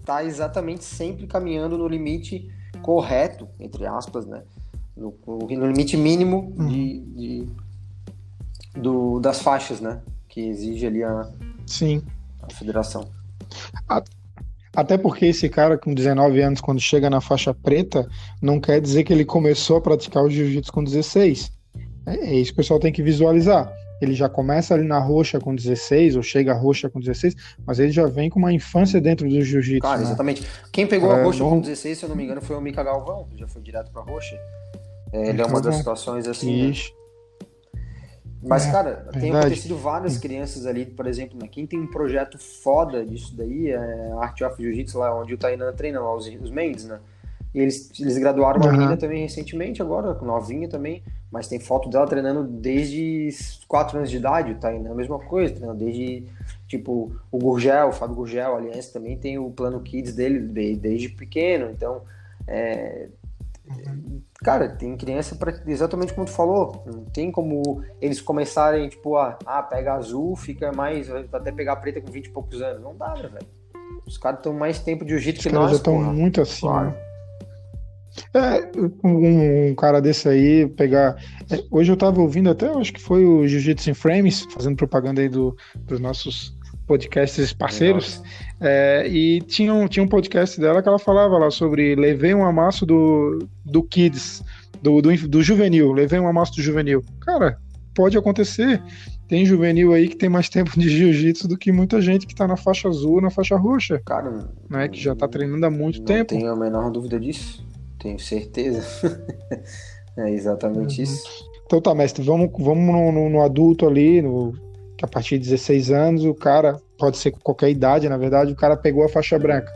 estar 0.00 0.16
tá 0.16 0.24
exatamente 0.24 0.84
sempre 0.84 1.26
caminhando 1.26 1.78
no 1.78 1.86
limite 1.86 2.50
correto, 2.82 3.48
entre 3.58 3.86
aspas, 3.86 4.26
né? 4.26 4.42
No, 4.96 5.14
no 5.26 5.66
limite 5.66 5.96
mínimo 5.96 6.54
de, 6.56 6.62
uhum. 6.62 7.12
de 7.14 7.48
do, 8.76 9.20
das 9.20 9.40
faixas, 9.40 9.80
né? 9.80 10.00
Que 10.28 10.40
exige 10.40 10.86
ali 10.86 11.02
a, 11.02 11.30
Sim. 11.66 12.02
a 12.42 12.52
federação. 12.52 13.08
Até 14.74 14.98
porque 14.98 15.26
esse 15.26 15.48
cara 15.48 15.78
com 15.78 15.94
19 15.94 16.40
anos, 16.42 16.60
quando 16.60 16.80
chega 16.80 17.08
na 17.08 17.20
faixa 17.20 17.54
preta, 17.54 18.06
não 18.42 18.60
quer 18.60 18.80
dizer 18.80 19.04
que 19.04 19.12
ele 19.12 19.24
começou 19.24 19.78
a 19.78 19.80
praticar 19.80 20.22
o 20.22 20.30
jiu-jitsu 20.30 20.72
com 20.72 20.84
16. 20.84 21.50
É, 22.06 22.16
é 22.16 22.34
isso 22.34 22.52
que 22.52 22.54
o 22.54 22.62
pessoal 22.62 22.78
tem 22.78 22.92
que 22.92 23.02
visualizar. 23.02 23.72
Ele 24.00 24.14
já 24.14 24.28
começa 24.28 24.74
ali 24.74 24.86
na 24.86 24.98
roxa 24.98 25.40
com 25.40 25.54
16, 25.54 26.16
ou 26.16 26.22
chega 26.22 26.52
a 26.52 26.54
roxa 26.54 26.90
com 26.90 27.00
16, 27.00 27.34
mas 27.66 27.78
ele 27.78 27.90
já 27.90 28.06
vem 28.06 28.28
com 28.28 28.38
uma 28.38 28.52
infância 28.52 29.00
dentro 29.00 29.28
do 29.28 29.42
jiu-jitsu. 29.42 29.80
Cara, 29.80 29.98
né? 29.98 30.04
exatamente. 30.04 30.46
Quem 30.72 30.86
pegou 30.86 31.12
é, 31.12 31.20
a 31.20 31.24
roxa 31.24 31.42
bom... 31.42 31.50
com 31.50 31.60
16, 31.60 31.98
se 31.98 32.04
eu 32.04 32.08
não 32.08 32.16
me 32.16 32.24
engano, 32.24 32.40
foi 32.42 32.56
o 32.56 32.60
Mika 32.60 32.82
Galvão, 32.82 33.26
que 33.30 33.38
já 33.38 33.48
foi 33.48 33.62
direto 33.62 33.90
pra 33.90 34.02
roxa. 34.02 34.38
É, 35.12 35.30
ele 35.30 35.40
é 35.40 35.46
uma 35.46 35.60
das 35.60 35.76
situações 35.76 36.26
assim. 36.28 36.68
Né? 36.68 36.74
Mas, 38.42 38.66
é, 38.66 38.70
cara, 38.70 39.08
tem 39.12 39.34
acontecido 39.34 39.76
várias 39.76 40.18
crianças 40.18 40.66
ali, 40.66 40.86
por 40.86 41.06
exemplo, 41.06 41.38
né? 41.40 41.48
quem 41.50 41.66
tem 41.66 41.80
um 41.80 41.86
projeto 41.86 42.38
foda 42.38 43.04
disso 43.04 43.34
daí 43.36 43.70
é 43.70 43.76
a 44.12 44.22
Art 44.22 44.40
of 44.42 44.62
Jiu-Jitsu, 44.62 44.98
lá 44.98 45.18
onde 45.18 45.34
o 45.34 45.38
Tainan 45.38 45.72
treina 45.72 46.00
lá, 46.00 46.14
os, 46.14 46.26
os 46.26 46.50
Mendes, 46.50 46.84
né? 46.84 47.00
E 47.56 47.60
eles, 47.60 47.90
eles 47.98 48.18
graduaram 48.18 48.60
uma 48.60 48.66
uhum. 48.66 48.72
menina 48.72 48.98
também 48.98 49.22
recentemente, 49.22 49.80
agora, 49.80 50.12
novinha 50.20 50.68
também, 50.68 51.02
mas 51.32 51.48
tem 51.48 51.58
foto 51.58 51.88
dela 51.88 52.06
treinando 52.06 52.44
desde 52.44 53.30
4 53.66 53.96
anos 53.96 54.10
de 54.10 54.18
idade, 54.18 54.52
o 54.52 54.56
Tainan, 54.56 54.90
a 54.90 54.94
mesma 54.94 55.18
coisa, 55.18 55.54
treinando 55.54 55.82
desde, 55.82 56.26
tipo, 56.68 57.10
o 57.32 57.38
Gurgel, 57.38 57.88
o 57.88 57.92
Fábio 57.92 58.16
Gurgel, 58.16 58.56
aliás, 58.56 58.90
também 58.90 59.16
tem 59.16 59.38
o 59.38 59.50
plano 59.50 59.80
Kids 59.80 60.14
dele 60.14 60.38
desde 60.76 61.08
pequeno, 61.08 61.70
então, 61.70 62.02
é. 62.46 63.08
Cara, 64.44 64.68
tem 64.68 64.94
criança 64.94 65.34
para 65.34 65.58
exatamente 65.66 66.12
como 66.12 66.26
tu 66.26 66.32
falou. 66.32 66.84
Não 66.86 67.04
tem 67.06 67.32
como 67.32 67.82
eles 68.00 68.20
começarem, 68.20 68.88
tipo, 68.88 69.16
a 69.16 69.36
ah, 69.44 69.62
pega 69.62 69.94
azul, 69.94 70.36
fica 70.36 70.70
mais. 70.72 71.10
até 71.10 71.50
pegar 71.50 71.74
preta 71.76 72.00
com 72.00 72.12
20 72.12 72.26
e 72.26 72.30
poucos 72.30 72.62
anos. 72.62 72.80
Não 72.80 72.94
dá, 72.94 73.14
né, 73.14 73.22
velho? 73.28 73.46
Os 74.06 74.16
caras 74.18 74.38
estão 74.38 74.52
mais 74.52 74.78
tempo 74.78 75.04
de 75.04 75.10
jiu-jitsu 75.10 75.48
que 75.48 75.52
nós. 75.52 75.70
já 75.70 75.78
estão 75.78 76.00
muito 76.00 76.40
acima. 76.40 76.70
Claro. 76.70 77.06
É, 78.34 78.70
um, 79.04 79.70
um, 79.70 79.74
cara 79.74 80.00
desse 80.00 80.28
aí 80.28 80.66
pegar. 80.66 81.16
É, 81.50 81.62
hoje 81.70 81.92
eu 81.92 81.96
tava 81.96 82.20
ouvindo 82.20 82.50
até, 82.50 82.68
acho 82.68 82.92
que 82.92 83.00
foi 83.00 83.24
o 83.24 83.46
Jiu-Jitsu 83.46 83.90
in 83.90 83.94
Frames, 83.94 84.46
fazendo 84.52 84.76
propaganda 84.76 85.20
aí 85.20 85.28
do, 85.28 85.56
dos 85.86 86.00
nossos 86.00 86.56
podcasts 86.86 87.52
parceiros. 87.52 88.22
É, 88.60 89.06
e 89.08 89.40
tinha 89.42 89.74
um, 89.74 89.86
tinha 89.86 90.02
um 90.02 90.08
podcast 90.08 90.58
dela 90.60 90.82
que 90.82 90.88
ela 90.88 90.98
falava 90.98 91.36
lá 91.36 91.50
sobre 91.50 91.94
levei 91.94 92.34
um 92.34 92.44
amasso 92.44 92.86
do, 92.86 93.46
do 93.64 93.82
Kids, 93.82 94.42
do, 94.80 95.02
do, 95.02 95.28
do 95.28 95.42
juvenil, 95.42 95.92
levei 95.92 96.18
um 96.18 96.28
amasso 96.28 96.54
do 96.54 96.62
juvenil. 96.62 97.02
Cara, 97.20 97.58
pode 97.94 98.16
acontecer. 98.16 98.82
Tem 99.28 99.44
juvenil 99.44 99.92
aí 99.92 100.08
que 100.08 100.16
tem 100.16 100.28
mais 100.28 100.48
tempo 100.48 100.78
de 100.78 100.88
jiu-jitsu 100.88 101.48
do 101.48 101.58
que 101.58 101.72
muita 101.72 102.00
gente 102.00 102.26
que 102.26 102.34
tá 102.34 102.46
na 102.46 102.56
faixa 102.56 102.88
azul, 102.88 103.20
na 103.20 103.30
faixa 103.30 103.56
roxa. 103.56 104.00
Cara, 104.06 104.48
né, 104.70 104.86
que 104.88 105.00
já 105.00 105.16
tá 105.16 105.26
treinando 105.26 105.66
há 105.66 105.70
muito 105.70 105.98
não 105.98 106.04
tempo. 106.04 106.32
Não 106.32 106.40
tenho 106.40 106.52
a 106.52 106.56
menor 106.56 106.90
dúvida 106.92 107.18
disso. 107.18 107.66
Tenho 108.06 108.20
certeza. 108.20 108.84
é 110.16 110.30
exatamente 110.30 110.98
uhum. 110.98 111.04
isso. 111.04 111.44
Então 111.64 111.80
tá, 111.80 111.92
mestre, 111.92 112.22
vamos, 112.22 112.50
vamos 112.56 112.94
no, 112.94 113.10
no, 113.10 113.28
no 113.28 113.42
adulto 113.42 113.84
ali, 113.84 114.22
no, 114.22 114.52
que 114.96 115.04
a 115.04 115.08
partir 115.08 115.40
de 115.40 115.48
16 115.48 115.90
anos 115.90 116.24
o 116.24 116.32
cara, 116.32 116.80
pode 116.96 117.16
ser 117.16 117.32
com 117.32 117.40
qualquer 117.40 117.68
idade, 117.68 118.08
na 118.08 118.16
verdade, 118.16 118.52
o 118.52 118.56
cara 118.56 118.76
pegou 118.76 119.04
a 119.04 119.08
faixa 119.08 119.36
branca. 119.36 119.72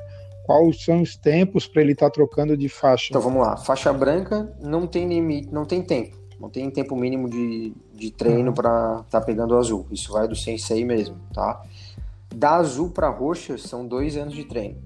Quais 0.47 0.85
são 0.85 1.03
os 1.03 1.17
tempos 1.17 1.67
para 1.67 1.83
ele 1.83 1.91
estar 1.91 2.07
tá 2.07 2.13
trocando 2.13 2.57
de 2.57 2.69
faixa? 2.69 3.09
Então 3.11 3.21
vamos 3.21 3.43
lá, 3.43 3.57
faixa 3.57 3.93
branca 3.93 4.55
não 4.61 4.87
tem 4.87 5.09
limite, 5.09 5.53
não 5.53 5.65
tem 5.65 5.83
tempo. 5.83 6.17
Não 6.39 6.49
tem 6.49 6.71
tempo 6.71 6.95
mínimo 6.95 7.29
de, 7.29 7.75
de 7.93 8.13
treino 8.13 8.51
uhum. 8.51 8.55
para 8.55 9.03
estar 9.05 9.21
tá 9.21 9.27
pegando 9.27 9.55
o 9.55 9.59
azul. 9.59 9.89
Isso 9.91 10.13
vai 10.13 10.29
do 10.29 10.37
sensei 10.37 10.85
mesmo, 10.85 11.17
tá? 11.35 11.61
Da 12.33 12.55
azul 12.55 12.91
para 12.91 13.09
roxa 13.09 13.59
são 13.59 13.85
dois 13.85 14.17
anos 14.17 14.35
de 14.35 14.45
treino. 14.45 14.79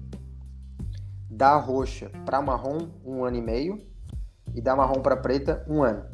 Da 1.35 1.57
roxa 1.57 2.09
para 2.25 2.41
marrom, 2.41 2.87
um 3.03 3.25
ano 3.25 3.35
e 3.35 3.41
meio. 3.41 3.85
E 4.53 4.61
da 4.61 4.73
marrom 4.73 5.01
para 5.01 5.17
preta, 5.17 5.65
um 5.67 5.83
ano. 5.83 6.05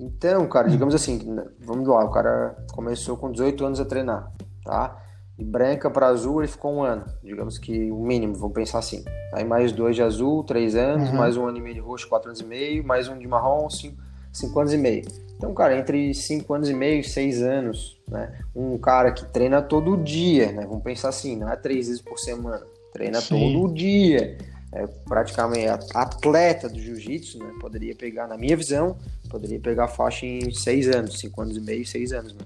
Então, 0.00 0.48
cara, 0.48 0.68
digamos 0.68 0.96
assim, 0.96 1.20
vamos 1.60 1.86
lá, 1.86 2.04
o 2.04 2.10
cara 2.10 2.56
começou 2.72 3.16
com 3.16 3.30
18 3.30 3.64
anos 3.64 3.78
a 3.78 3.84
treinar, 3.84 4.32
tá? 4.64 5.00
E 5.38 5.44
branca 5.44 5.88
para 5.88 6.08
azul 6.08 6.40
ele 6.40 6.50
ficou 6.50 6.74
um 6.74 6.82
ano, 6.82 7.04
digamos 7.22 7.56
que 7.56 7.88
o 7.92 8.00
mínimo, 8.00 8.34
vamos 8.34 8.52
pensar 8.52 8.80
assim. 8.80 9.04
Aí 9.32 9.44
mais 9.44 9.70
dois 9.70 9.94
de 9.94 10.02
azul, 10.02 10.42
três 10.42 10.74
anos, 10.74 11.08
uhum. 11.10 11.14
mais 11.14 11.36
um 11.36 11.46
ano 11.46 11.58
e 11.58 11.60
meio 11.60 11.76
de 11.76 11.80
roxo, 11.80 12.08
quatro 12.08 12.30
anos 12.30 12.40
e 12.40 12.44
meio, 12.44 12.84
mais 12.84 13.06
um 13.06 13.16
de 13.16 13.28
marrom, 13.28 13.70
cinco, 13.70 14.02
cinco 14.32 14.58
anos 14.58 14.72
e 14.72 14.76
meio. 14.76 15.04
Então, 15.36 15.54
cara, 15.54 15.78
entre 15.78 16.12
cinco 16.14 16.52
anos 16.52 16.68
e 16.68 16.74
meio 16.74 17.00
e 17.00 17.04
seis 17.04 17.40
anos, 17.40 18.00
né? 18.08 18.40
Um 18.56 18.76
cara 18.78 19.12
que 19.12 19.24
treina 19.26 19.62
todo 19.62 19.96
dia, 19.96 20.50
né? 20.50 20.66
Vamos 20.66 20.82
pensar 20.82 21.10
assim, 21.10 21.36
não 21.36 21.48
é 21.48 21.54
três 21.54 21.86
vezes 21.86 22.02
por 22.02 22.18
semana, 22.18 22.66
treina 22.92 23.20
Sim. 23.20 23.54
todo 23.54 23.74
dia 23.74 24.36
é, 24.72 24.86
praticamente 24.86 25.68
atleta 25.94 26.68
do 26.68 26.80
jiu-jitsu, 26.80 27.38
né? 27.38 27.52
Poderia 27.60 27.94
pegar, 27.94 28.26
na 28.26 28.38
minha 28.38 28.56
visão, 28.56 28.96
poderia 29.28 29.60
pegar 29.60 29.84
a 29.84 29.88
faixa 29.88 30.24
em 30.24 30.50
seis 30.52 30.88
anos, 30.88 31.18
cinco 31.18 31.42
anos 31.42 31.56
e 31.56 31.60
meio, 31.60 31.86
seis 31.86 32.12
anos, 32.12 32.32
né? 32.32 32.40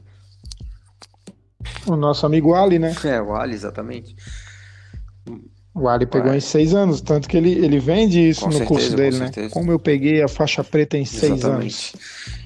O 1.86 1.94
nosso 1.94 2.26
amigo 2.26 2.54
Ali, 2.54 2.78
né? 2.78 2.94
É, 3.04 3.22
o 3.22 3.34
Ali, 3.36 3.54
exatamente. 3.54 4.16
O 5.72 5.88
Ali 5.88 6.06
pegou 6.06 6.34
em 6.34 6.40
seis 6.40 6.74
anos, 6.74 7.00
tanto 7.00 7.28
que 7.28 7.36
ele, 7.36 7.52
ele 7.52 7.78
vende 7.78 8.28
isso 8.28 8.40
com 8.40 8.46
no 8.46 8.52
certeza, 8.52 8.68
curso 8.68 8.96
dele, 8.96 9.18
né? 9.18 9.30
Como 9.52 9.70
eu 9.70 9.78
peguei 9.78 10.22
a 10.22 10.28
faixa 10.28 10.64
preta 10.64 10.96
em 10.96 11.04
seis 11.04 11.44
anos. 11.44 11.92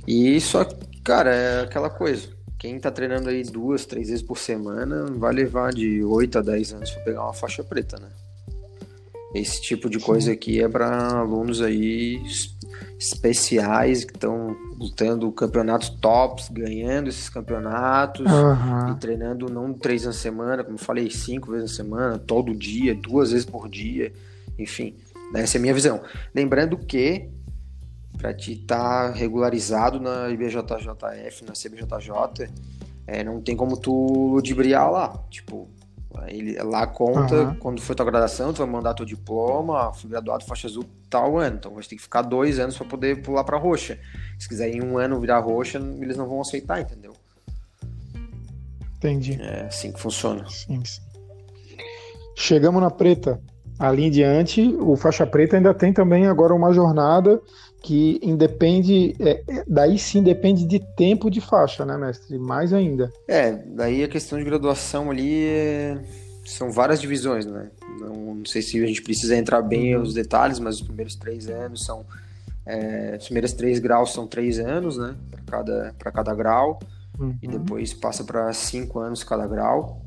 E 0.07 0.36
isso, 0.36 0.59
cara, 1.03 1.34
é 1.34 1.62
aquela 1.62 1.88
coisa. 1.88 2.28
Quem 2.61 2.78
tá 2.78 2.90
treinando 2.90 3.30
aí 3.30 3.42
duas, 3.42 3.86
três 3.86 4.08
vezes 4.08 4.22
por 4.22 4.36
semana 4.36 5.06
vai 5.16 5.32
levar 5.32 5.72
de 5.72 6.04
oito 6.04 6.38
a 6.38 6.42
dez 6.42 6.74
anos 6.74 6.90
para 6.90 7.02
pegar 7.04 7.24
uma 7.24 7.32
faixa 7.32 7.64
preta, 7.64 7.98
né? 7.98 8.11
Esse 9.34 9.62
tipo 9.62 9.88
de 9.88 9.98
coisa 9.98 10.32
aqui 10.32 10.62
é 10.62 10.68
para 10.68 11.20
alunos 11.20 11.62
aí 11.62 12.22
especiais 12.98 14.04
que 14.04 14.14
estão 14.14 14.54
lutando 14.78 15.32
campeonatos 15.32 15.88
tops, 15.88 16.50
ganhando 16.50 17.08
esses 17.08 17.30
campeonatos 17.30 18.30
uhum. 18.30 18.92
e 18.92 18.94
treinando 18.98 19.46
não 19.50 19.72
três 19.72 20.04
na 20.04 20.12
semana, 20.12 20.62
como 20.62 20.74
eu 20.74 20.84
falei, 20.84 21.11
cinco 21.11 21.50
vezes 21.52 21.70
na 21.70 21.76
semana, 21.76 22.18
todo 22.18 22.54
dia, 22.54 22.94
duas 22.94 23.30
vezes 23.30 23.46
por 23.46 23.70
dia, 23.70 24.12
enfim, 24.58 24.94
essa 25.34 25.56
é 25.56 25.58
a 25.58 25.62
minha 25.62 25.72
visão. 25.72 26.02
Lembrando 26.34 26.76
que 26.76 27.30
para 28.20 28.34
te 28.34 28.52
estar 28.52 29.08
tá 29.08 29.16
regularizado 29.16 29.98
na 29.98 30.28
IBJJF, 30.28 31.44
na 31.44 31.52
CBJJ, 31.52 32.50
é, 33.06 33.24
não 33.24 33.40
tem 33.40 33.56
como 33.56 33.76
tu 33.78 34.28
ludibriar 34.34 34.90
lá, 34.90 35.24
tipo, 35.30 35.68
ele, 36.26 36.60
lá 36.62 36.86
conta, 36.86 37.34
uhum. 37.34 37.54
quando 37.54 37.80
foi 37.80 37.94
tua 37.96 38.04
graduação, 38.04 38.52
tu 38.52 38.58
vai 38.58 38.66
mandar 38.66 38.94
teu 38.94 39.06
diploma, 39.06 39.92
fui 39.94 40.10
graduado 40.10 40.44
faixa 40.44 40.68
azul 40.68 40.84
tal 41.08 41.38
ano. 41.38 41.56
Então 41.56 41.72
vai 41.72 41.82
ter 41.82 41.96
que 41.96 42.02
ficar 42.02 42.22
dois 42.22 42.58
anos 42.58 42.76
para 42.76 42.86
poder 42.86 43.22
pular 43.22 43.44
para 43.44 43.56
roxa. 43.56 43.98
Se 44.38 44.48
quiser 44.48 44.68
em 44.68 44.82
um 44.82 44.98
ano 44.98 45.18
virar 45.18 45.38
roxa, 45.38 45.78
eles 46.00 46.16
não 46.16 46.28
vão 46.28 46.40
aceitar, 46.40 46.80
entendeu? 46.80 47.14
Entendi. 48.96 49.40
É 49.40 49.62
assim 49.62 49.92
que 49.92 50.00
funciona. 50.00 50.44
Sim, 50.48 50.84
sim. 50.84 51.00
Chegamos 52.36 52.82
na 52.82 52.90
preta. 52.90 53.40
Ali 53.78 54.04
em 54.04 54.10
diante, 54.10 54.60
o 54.78 54.94
faixa 54.94 55.26
preta 55.26 55.56
ainda 55.56 55.72
tem 55.72 55.90
também 55.90 56.26
agora 56.26 56.54
uma 56.54 56.70
jornada 56.70 57.40
que 57.82 58.20
independe, 58.22 59.14
é, 59.18 59.42
é, 59.48 59.64
daí 59.66 59.98
sim 59.98 60.22
depende 60.22 60.66
de 60.66 60.78
tempo 60.78 61.30
de 61.30 61.40
faixa, 61.40 61.84
né, 61.84 61.96
mestre? 61.96 62.38
Mais 62.38 62.72
ainda. 62.72 63.10
É, 63.26 63.52
daí 63.52 64.04
a 64.04 64.08
questão 64.08 64.38
de 64.38 64.44
graduação 64.44 65.10
ali 65.10 65.46
é... 65.46 65.98
são 66.44 66.70
várias 66.70 67.00
divisões, 67.00 67.46
né? 67.46 67.70
Não, 67.98 68.34
não, 68.34 68.44
sei 68.44 68.62
se 68.62 68.82
a 68.82 68.86
gente 68.86 69.02
precisa 69.02 69.36
entrar 69.36 69.62
bem 69.62 69.94
uhum. 69.94 70.02
nos 70.02 70.14
detalhes, 70.14 70.58
mas 70.58 70.76
os 70.76 70.82
primeiros 70.82 71.14
três 71.14 71.48
anos 71.48 71.84
são. 71.84 72.04
É, 72.66 73.16
os 73.18 73.24
primeiros 73.24 73.52
três 73.52 73.78
graus 73.78 74.12
são 74.12 74.26
três 74.26 74.58
anos, 74.58 74.98
né? 74.98 75.14
Para 75.30 75.58
cada, 75.58 75.94
cada 76.12 76.34
grau. 76.34 76.78
Uhum. 77.18 77.36
E 77.42 77.48
depois 77.48 77.92
passa 77.94 78.22
para 78.24 78.52
cinco 78.52 78.98
anos 79.00 79.24
cada 79.24 79.46
grau. 79.46 80.02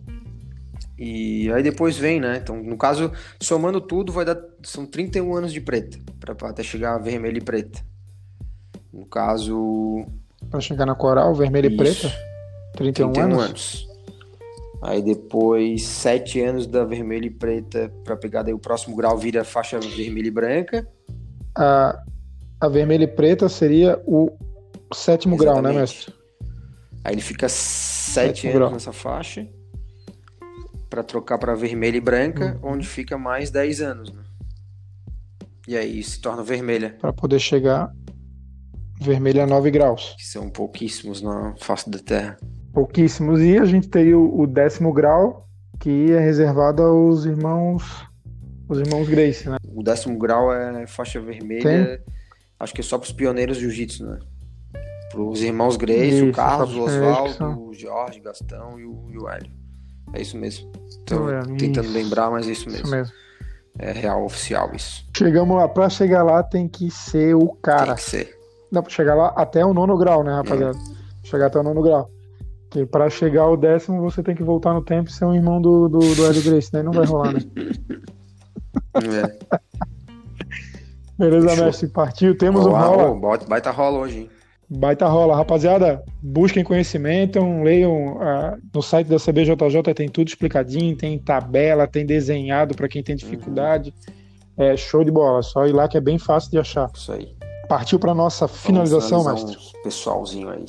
E 1.05 1.51
aí 1.51 1.61
depois 1.61 1.97
vem, 1.97 2.21
né? 2.21 2.39
Então, 2.41 2.55
no 2.55 2.77
caso, 2.77 3.11
somando 3.37 3.81
tudo, 3.81 4.13
vai 4.13 4.23
dar. 4.23 4.37
São 4.63 4.85
31 4.85 5.35
anos 5.35 5.51
de 5.51 5.59
preta, 5.59 5.99
para 6.17 6.49
até 6.49 6.63
chegar 6.63 6.95
a 6.95 6.97
vermelho 6.97 7.39
e 7.39 7.41
preta. 7.41 7.81
No 8.91 9.05
caso. 9.05 10.05
Para 10.49 10.61
chegar 10.61 10.85
na 10.85 10.95
coral, 10.95 11.35
vermelho 11.35 11.67
Isso. 11.67 11.75
e 11.75 11.77
preta? 11.77 12.15
31, 12.77 13.11
31 13.11 13.33
anos? 13.33 13.43
anos. 13.43 13.87
Aí 14.81 15.01
depois, 15.01 15.83
7 15.83 16.39
anos 16.39 16.67
da 16.67 16.85
vermelho 16.85 17.25
e 17.25 17.31
preta, 17.31 17.91
para 18.05 18.15
pegar 18.15 18.43
daí 18.43 18.53
o 18.53 18.59
próximo 18.59 18.95
grau 18.95 19.17
vira 19.17 19.43
faixa 19.43 19.81
vermelha 19.81 20.27
e 20.27 20.31
branca. 20.31 20.87
A, 21.53 22.01
a 22.61 22.67
vermelha 22.69 23.03
e 23.03 23.07
preta 23.07 23.49
seria 23.49 24.01
o 24.07 24.31
sétimo 24.93 25.35
Exatamente. 25.35 25.61
grau, 25.61 25.73
né, 25.73 25.79
mestre? 25.81 26.13
Aí 27.03 27.13
ele 27.13 27.21
fica 27.21 27.49
7 27.49 28.47
anos 28.47 28.57
grau. 28.57 28.71
nessa 28.71 28.93
faixa 28.93 29.45
para 30.93 31.01
trocar 31.01 31.39
para 31.39 31.55
vermelha 31.55 31.97
e 31.97 32.01
branca, 32.01 32.59
uhum. 32.61 32.73
onde 32.73 32.87
fica 32.87 33.17
mais 33.17 33.49
10 33.49 33.81
anos. 33.81 34.13
Né? 34.13 34.21
E 35.67 35.75
aí 35.75 36.03
se 36.03 36.21
torna 36.21 36.43
vermelha. 36.43 36.95
Para 37.01 37.11
poder 37.11 37.39
chegar 37.39 37.91
vermelha 39.01 39.43
a 39.43 39.47
9 39.47 39.71
graus. 39.71 40.13
Que 40.19 40.23
são 40.23 40.51
pouquíssimos 40.51 41.19
na 41.19 41.55
face 41.57 41.89
da 41.89 41.97
Terra. 41.97 42.37
Pouquíssimos. 42.71 43.41
E 43.41 43.57
a 43.57 43.65
gente 43.65 43.89
tem 43.89 44.13
o, 44.13 44.39
o 44.39 44.45
décimo 44.45 44.93
grau, 44.93 45.49
que 45.79 46.11
é 46.11 46.19
reservado 46.19 46.83
aos 46.83 47.25
irmãos. 47.25 48.07
Os 48.69 48.77
irmãos 48.77 49.09
Grace, 49.09 49.49
né? 49.49 49.57
O 49.73 49.81
décimo 49.81 50.19
grau 50.19 50.53
é 50.53 50.85
faixa 50.85 51.19
vermelha. 51.19 51.63
Tem? 51.63 52.13
Acho 52.59 52.71
que 52.71 52.81
é 52.81 52.83
só 52.83 52.99
para 52.99 53.07
os 53.07 53.11
pioneiros 53.11 53.57
jiu-jitsu, 53.57 54.05
né? 54.05 54.19
Para 55.09 55.21
os 55.23 55.41
irmãos 55.41 55.75
Grace, 55.75 56.17
Isso, 56.17 56.29
o 56.29 56.31
Carlos, 56.31 56.75
o 56.75 56.83
Oswaldo, 56.83 57.67
o 57.67 57.73
Jorge, 57.73 58.19
Gastão 58.19 58.79
e 58.79 58.85
o, 58.85 59.09
e 59.11 59.17
o 59.17 59.27
Hélio. 59.27 59.62
É 60.11 60.21
isso 60.21 60.37
mesmo. 60.37 60.71
Tô 61.05 61.29
é, 61.29 61.41
tentando 61.57 61.85
isso. 61.85 61.93
lembrar, 61.93 62.29
mas 62.29 62.47
é 62.47 62.51
isso 62.51 62.69
mesmo. 62.69 62.85
Isso 62.85 62.95
mesmo. 62.95 63.13
É 63.79 63.91
real 63.91 64.23
oficial 64.25 64.71
isso. 64.75 65.05
Chegamos 65.17 65.57
lá, 65.57 65.67
pra 65.67 65.89
chegar 65.89 66.23
lá 66.23 66.43
tem 66.43 66.67
que 66.67 66.91
ser 66.91 67.35
o 67.35 67.49
cara. 67.61 67.87
Tem 67.87 67.95
que 67.95 68.01
ser. 68.01 68.39
Pra 68.71 68.83
chegar 68.87 69.15
lá 69.15 69.33
até 69.35 69.65
o 69.65 69.73
nono 69.73 69.97
grau, 69.97 70.23
né, 70.23 70.33
rapaziada? 70.33 70.77
É. 70.77 71.27
Chegar 71.27 71.47
até 71.47 71.59
o 71.59 71.63
nono 71.63 71.81
grau. 71.81 72.09
Porque 72.69 72.85
pra 72.85 73.09
chegar 73.09 73.43
ao 73.43 73.57
décimo 73.57 74.01
você 74.01 74.21
tem 74.21 74.35
que 74.35 74.43
voltar 74.43 74.73
no 74.73 74.83
tempo 74.83 75.09
e 75.09 75.13
ser 75.13 75.25
um 75.25 75.33
irmão 75.33 75.61
do, 75.61 75.87
do, 75.87 75.99
do 75.99 76.25
Hélio 76.25 76.43
Grace, 76.43 76.73
né? 76.73 76.81
Não 76.83 76.91
vai 76.91 77.05
rolar, 77.05 77.33
né? 77.33 77.39
É. 78.95 79.59
Beleza, 81.17 81.49
Fechou. 81.49 81.65
mestre. 81.65 81.87
Partiu. 81.89 82.37
Temos 82.37 82.65
Olá, 82.65 82.89
um 82.89 83.19
rola. 83.19 83.37
Baita 83.47 83.71
rola 83.71 83.99
hoje, 83.99 84.19
hein? 84.19 84.29
Baita 84.75 85.07
rola. 85.07 85.35
Rapaziada, 85.35 86.03
busquem 86.21 86.63
conhecimento, 86.63 87.39
leiam 87.61 88.13
uh, 88.13 88.57
no 88.73 88.81
site 88.81 89.07
da 89.07 89.17
CBJJ, 89.17 89.93
tem 89.95 90.09
tudo 90.09 90.27
explicadinho, 90.27 90.95
tem 90.95 91.19
tabela, 91.19 91.87
tem 91.87 92.05
desenhado 92.05 92.75
para 92.75 92.87
quem 92.87 93.03
tem 93.03 93.15
dificuldade. 93.15 93.93
Uhum. 94.57 94.65
É 94.65 94.77
show 94.77 95.03
de 95.03 95.11
bola, 95.11 95.41
só 95.41 95.65
ir 95.67 95.71
lá 95.71 95.87
que 95.87 95.97
é 95.97 96.01
bem 96.01 96.17
fácil 96.17 96.51
de 96.51 96.57
achar. 96.57 96.89
Isso 96.93 97.11
aí. 97.11 97.35
Partiu 97.67 97.99
para 97.99 98.13
nossa 98.13 98.47
finalização, 98.47 99.23
mestre. 99.23 99.57
Um 99.57 99.83
pessoalzinho 99.83 100.49
aí. 100.49 100.65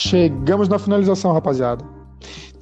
Chegamos 0.00 0.68
na 0.68 0.78
finalização, 0.78 1.32
rapaziada. 1.32 1.93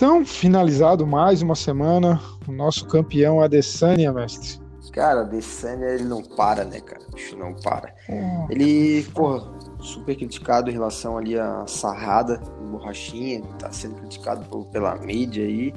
Então, 0.02 0.26
finalizado 0.26 1.06
mais 1.06 1.42
uma 1.42 1.54
semana, 1.54 2.20
o 2.48 2.50
nosso 2.50 2.88
campeão 2.88 3.40
Adesanya, 3.40 4.12
mestre. 4.12 4.60
Cara, 4.92 5.20
Adesanya, 5.20 5.90
ele 5.90 6.02
não 6.02 6.20
para, 6.20 6.64
né, 6.64 6.80
cara? 6.80 7.02
O 7.08 7.14
bicho 7.14 7.36
não 7.36 7.54
para. 7.54 7.94
Hum. 8.10 8.48
Ele, 8.50 9.04
pô, 9.14 9.40
super 9.78 10.16
criticado 10.16 10.68
em 10.68 10.72
relação 10.72 11.16
ali 11.16 11.38
à 11.38 11.64
sarrada, 11.68 12.38
borrachinha, 12.68 13.42
tá 13.60 13.70
sendo 13.70 13.94
criticado 13.94 14.44
pela 14.72 14.96
mídia 14.96 15.44
aí. 15.44 15.72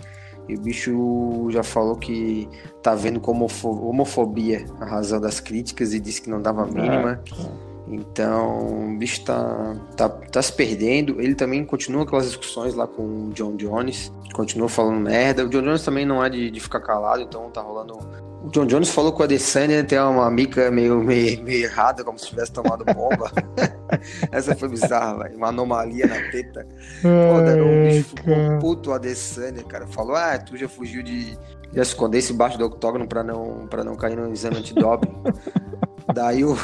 E 0.50 0.56
o 0.56 0.60
bicho 0.60 1.48
já 1.52 1.62
falou 1.62 1.96
que 1.96 2.50
tá 2.82 2.96
vendo 2.96 3.20
como 3.20 3.46
homofobia 3.64 4.66
a 4.80 4.86
razão 4.86 5.22
das 5.22 5.40
críticas 5.40 5.94
e 5.94 6.00
disse 6.00 6.24
que 6.24 6.32
não 6.32 6.42
dava 6.42 6.66
mínima. 6.66 7.22
É. 7.32 7.75
Então, 7.88 8.94
o 8.94 8.98
bicho 8.98 9.24
tá, 9.24 9.76
tá, 9.96 10.10
tá 10.10 10.42
se 10.42 10.52
perdendo. 10.52 11.22
Ele 11.22 11.36
também 11.36 11.64
continua 11.64 12.04
aquelas 12.04 12.26
discussões 12.26 12.74
lá 12.74 12.88
com 12.88 13.04
o 13.28 13.30
John 13.34 13.56
Jones, 13.56 14.12
continua 14.34 14.68
falando 14.68 15.00
merda. 15.00 15.46
O 15.46 15.50
John 15.50 15.62
Jones 15.62 15.84
também 15.84 16.06
não 16.06 16.24
é 16.24 16.30
de, 16.30 16.50
de 16.50 16.60
ficar 16.60 16.80
calado, 16.80 17.22
então 17.22 17.50
tá 17.52 17.62
rolando. 17.62 17.98
O 18.44 18.50
John 18.50 18.66
Jones 18.66 18.90
falou 18.90 19.12
com 19.12 19.24
a 19.24 19.26
Adesanya 19.26 19.84
tem 19.84 20.00
uma 20.00 20.30
mica 20.30 20.70
meio, 20.70 21.04
meio, 21.04 21.44
meio 21.44 21.64
errada, 21.64 22.04
como 22.04 22.18
se 22.18 22.28
tivesse 22.28 22.52
tomado 22.52 22.86
bomba. 22.86 23.32
Essa 24.32 24.56
foi 24.56 24.70
bizarra, 24.70 25.24
velho. 25.24 25.38
Uma 25.38 25.50
anomalia 25.50 26.08
na 26.08 26.16
teta. 26.32 26.68
Pô, 27.02 27.40
o 27.40 27.88
bicho 27.88 28.10
ficou 28.16 28.60
puto 28.60 28.92
a 28.92 28.96
Adesanya, 28.96 29.64
cara. 29.64 29.88
Falou, 29.88 30.16
ah, 30.16 30.38
tu 30.38 30.58
já 30.58 30.68
fugiu 30.68 31.04
de. 31.04 31.38
Já 31.74 31.82
esconder-se 31.82 32.32
embaixo 32.32 32.58
do 32.58 32.66
octógono 32.66 33.06
pra 33.08 33.24
não, 33.24 33.68
pra 33.68 33.84
não 33.84 33.96
cair 33.96 34.16
no 34.16 34.32
exame 34.32 34.58
antidoping. 34.58 35.14
Daí 36.16 36.46
o, 36.46 36.56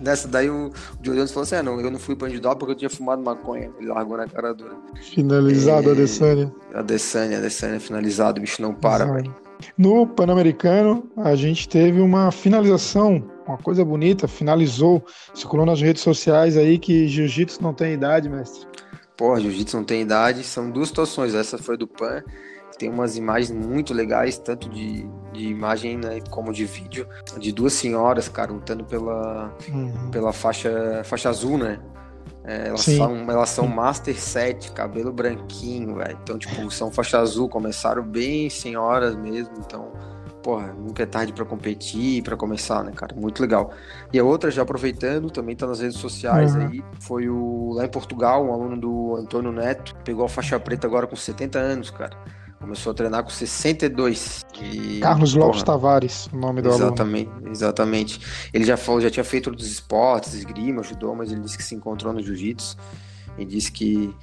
nessa, 0.00 0.28
daí 0.28 0.48
o 0.48 0.70
John 1.02 1.26
falou 1.26 1.42
assim: 1.42 1.56
ah, 1.56 1.62
não, 1.64 1.80
eu 1.80 1.90
não 1.90 1.98
fui 1.98 2.14
pra 2.14 2.28
Andidó 2.28 2.54
porque 2.54 2.72
eu 2.72 2.76
tinha 2.76 2.90
fumado 2.90 3.20
maconha. 3.20 3.70
Ele 3.78 3.88
largou 3.88 4.16
na 4.16 4.28
cara 4.28 4.54
dura. 4.54 4.76
Finalizado 5.12 5.88
a 5.88 5.92
Adesanya. 5.92 6.54
A 6.72 6.78
Adesanya, 6.78 7.36
a 7.36 7.40
Adesanya 7.40 7.80
finalizado, 7.80 8.38
o 8.38 8.40
bicho 8.40 8.62
não 8.62 8.72
para, 8.72 9.04
velho. 9.06 9.34
No 9.76 10.06
Pan-Americano, 10.06 11.10
a 11.16 11.34
gente 11.34 11.68
teve 11.68 12.00
uma 12.00 12.30
finalização, 12.30 13.22
uma 13.46 13.58
coisa 13.58 13.84
bonita, 13.84 14.26
finalizou, 14.28 15.04
circulou 15.34 15.66
nas 15.66 15.80
redes 15.82 16.02
sociais 16.02 16.56
aí 16.56 16.78
que 16.78 17.06
jiu-jitsu 17.08 17.62
não 17.62 17.74
tem 17.74 17.92
idade, 17.92 18.28
mestre. 18.28 18.66
Porra, 19.18 19.40
jiu-jitsu 19.40 19.76
não 19.76 19.84
tem 19.84 20.00
idade, 20.00 20.44
são 20.44 20.70
duas 20.70 20.88
situações, 20.88 21.34
essa 21.34 21.58
foi 21.58 21.76
do 21.76 21.86
Pan 21.86 22.22
tem 22.80 22.88
umas 22.88 23.14
imagens 23.14 23.50
muito 23.50 23.92
legais, 23.92 24.38
tanto 24.38 24.70
de, 24.70 25.06
de 25.34 25.48
imagem 25.48 25.98
né, 25.98 26.18
como 26.30 26.50
de 26.50 26.64
vídeo, 26.64 27.06
de 27.38 27.52
duas 27.52 27.74
senhoras, 27.74 28.26
cara, 28.26 28.50
lutando 28.50 28.86
pela, 28.86 29.54
uhum. 29.68 30.10
pela 30.10 30.32
faixa, 30.32 31.02
faixa 31.04 31.28
azul, 31.28 31.58
né? 31.58 31.78
É, 32.42 32.68
elas, 32.68 32.80
são, 32.80 33.30
elas 33.30 33.50
são 33.50 33.68
Master 33.68 34.18
7, 34.18 34.72
cabelo 34.72 35.12
branquinho, 35.12 35.96
velho. 35.96 36.18
Então, 36.22 36.38
tipo, 36.38 36.70
são 36.70 36.90
faixa 36.90 37.18
azul, 37.18 37.50
começaram 37.50 38.02
bem 38.02 38.48
senhoras 38.48 39.14
mesmo, 39.14 39.52
então, 39.58 39.92
porra, 40.42 40.72
nunca 40.72 41.02
é 41.02 41.06
tarde 41.06 41.34
para 41.34 41.44
competir, 41.44 42.22
para 42.22 42.34
começar, 42.34 42.82
né, 42.82 42.92
cara? 42.96 43.14
Muito 43.14 43.42
legal. 43.42 43.72
E 44.10 44.18
a 44.18 44.24
outra, 44.24 44.50
já 44.50 44.62
aproveitando, 44.62 45.30
também 45.30 45.54
tá 45.54 45.66
nas 45.66 45.80
redes 45.80 45.98
sociais 45.98 46.54
uhum. 46.54 46.66
aí, 46.66 46.82
foi 46.98 47.28
o 47.28 47.74
lá 47.74 47.84
em 47.84 47.90
Portugal, 47.90 48.42
um 48.46 48.54
aluno 48.54 48.80
do 48.80 49.16
Antônio 49.16 49.52
Neto, 49.52 49.94
pegou 50.02 50.24
a 50.24 50.30
faixa 50.30 50.58
preta 50.58 50.86
agora 50.86 51.06
com 51.06 51.14
70 51.14 51.58
anos, 51.58 51.90
cara. 51.90 52.16
Começou 52.60 52.90
a 52.90 52.94
treinar 52.94 53.24
com 53.24 53.30
62. 53.30 54.44
E, 54.60 55.00
Carlos 55.00 55.32
porra, 55.32 55.46
Lopes 55.46 55.62
Tavares, 55.62 56.28
o 56.30 56.36
nome 56.36 56.60
do 56.60 56.68
exatamente, 56.68 57.30
aluno. 57.30 57.50
Exatamente. 57.50 58.20
Ele 58.52 58.64
já 58.64 58.76
falou, 58.76 59.00
já 59.00 59.10
tinha 59.10 59.24
feito 59.24 59.48
outros 59.48 59.66
esportes, 59.66 60.34
esgrima, 60.34 60.82
ajudou, 60.82 61.16
mas 61.16 61.32
ele 61.32 61.40
disse 61.40 61.56
que 61.56 61.64
se 61.64 61.74
encontrou 61.74 62.12
no 62.12 62.22
jiu-jitsu 62.22 62.76
e 63.38 63.44
disse 63.46 63.72
que 63.72 64.14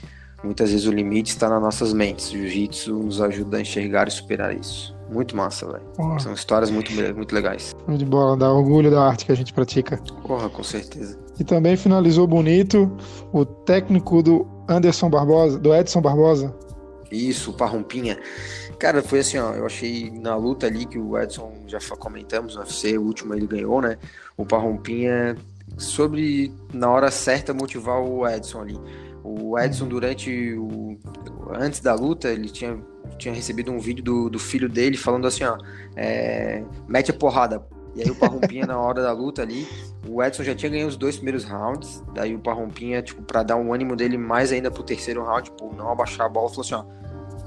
muitas 0.43 0.69
vezes 0.69 0.85
o 0.85 0.91
limite 0.91 1.31
está 1.31 1.49
nas 1.49 1.61
nossas 1.61 1.93
mentes. 1.93 2.29
O 2.29 2.33
jiu-jitsu 2.33 2.93
nos 2.93 3.19
ajuda 3.19 3.57
a 3.57 3.61
enxergar 3.61 4.07
e 4.07 4.11
superar 4.11 4.55
isso. 4.55 4.95
Muito 5.11 5.35
massa, 5.35 5.65
velho. 5.65 6.19
São 6.19 6.33
histórias 6.33 6.69
muito, 6.69 6.91
muito 7.15 7.33
legais. 7.33 7.73
De 7.87 8.05
bola, 8.05 8.37
dá 8.37 8.51
orgulho 8.51 8.91
da 8.91 9.01
arte 9.03 9.25
que 9.25 9.31
a 9.31 9.35
gente 9.35 9.51
pratica. 9.51 9.97
Porra, 10.21 10.47
com 10.47 10.63
certeza. 10.63 11.17
E 11.39 11.43
também 11.43 11.75
finalizou 11.75 12.27
bonito 12.27 12.95
o 13.31 13.45
técnico 13.45 14.21
do 14.21 14.45
Anderson 14.67 15.09
Barbosa, 15.09 15.57
do 15.57 15.73
Edson 15.73 16.01
Barbosa, 16.01 16.53
isso, 17.11 17.51
o 17.51 17.53
Parrompinha. 17.53 18.19
Cara, 18.79 19.01
foi 19.01 19.19
assim, 19.19 19.37
ó, 19.37 19.53
eu 19.53 19.65
achei 19.65 20.11
na 20.11 20.35
luta 20.35 20.67
ali 20.67 20.85
que 20.85 20.99
o 20.99 21.17
Edson, 21.17 21.53
já 21.67 21.79
comentamos 21.97 22.55
no 22.55 22.61
UFC, 22.61 22.97
o 22.97 23.03
último 23.03 23.33
ele 23.33 23.47
ganhou, 23.47 23.81
né? 23.81 23.97
O 24.35 24.45
Parrompinha 24.45 25.35
sobre, 25.77 26.53
na 26.73 26.89
hora 26.89 27.11
certa, 27.11 27.53
motivar 27.53 27.99
o 28.01 28.27
Edson 28.27 28.61
ali. 28.61 28.79
O 29.23 29.59
Edson, 29.59 29.87
durante 29.87 30.53
o. 30.53 30.97
Antes 31.59 31.79
da 31.79 31.93
luta, 31.93 32.29
ele 32.29 32.49
tinha, 32.49 32.79
tinha 33.17 33.33
recebido 33.33 33.71
um 33.71 33.79
vídeo 33.79 34.03
do, 34.03 34.29
do 34.29 34.39
filho 34.39 34.69
dele 34.69 34.95
falando 34.95 35.27
assim, 35.27 35.43
ó. 35.43 35.57
É, 35.95 36.63
mete 36.87 37.11
a 37.11 37.13
porrada. 37.13 37.65
E 37.97 38.03
aí 38.03 38.11
o 38.11 38.15
Parrompinha, 38.15 38.65
na 38.65 38.79
hora 38.79 39.01
da 39.01 39.11
luta 39.11 39.41
ali, 39.41 39.67
o 40.07 40.23
Edson 40.23 40.43
já 40.43 40.55
tinha 40.55 40.69
ganho 40.69 40.87
os 40.87 40.95
dois 40.95 41.15
primeiros 41.15 41.43
rounds. 41.43 42.03
Daí 42.13 42.35
o 42.35 42.39
Parrompinha, 42.39 43.01
tipo, 43.01 43.21
pra 43.23 43.43
dar 43.43 43.55
um 43.57 43.73
ânimo 43.73 43.95
dele 43.95 44.17
mais 44.17 44.51
ainda 44.51 44.71
pro 44.71 44.83
terceiro 44.83 45.23
round, 45.23 45.49
tipo, 45.49 45.73
não 45.75 45.91
abaixar 45.91 46.27
a 46.27 46.29
bola, 46.29 46.47
falou 46.47 46.61
assim, 46.61 46.75
ó 46.75 46.97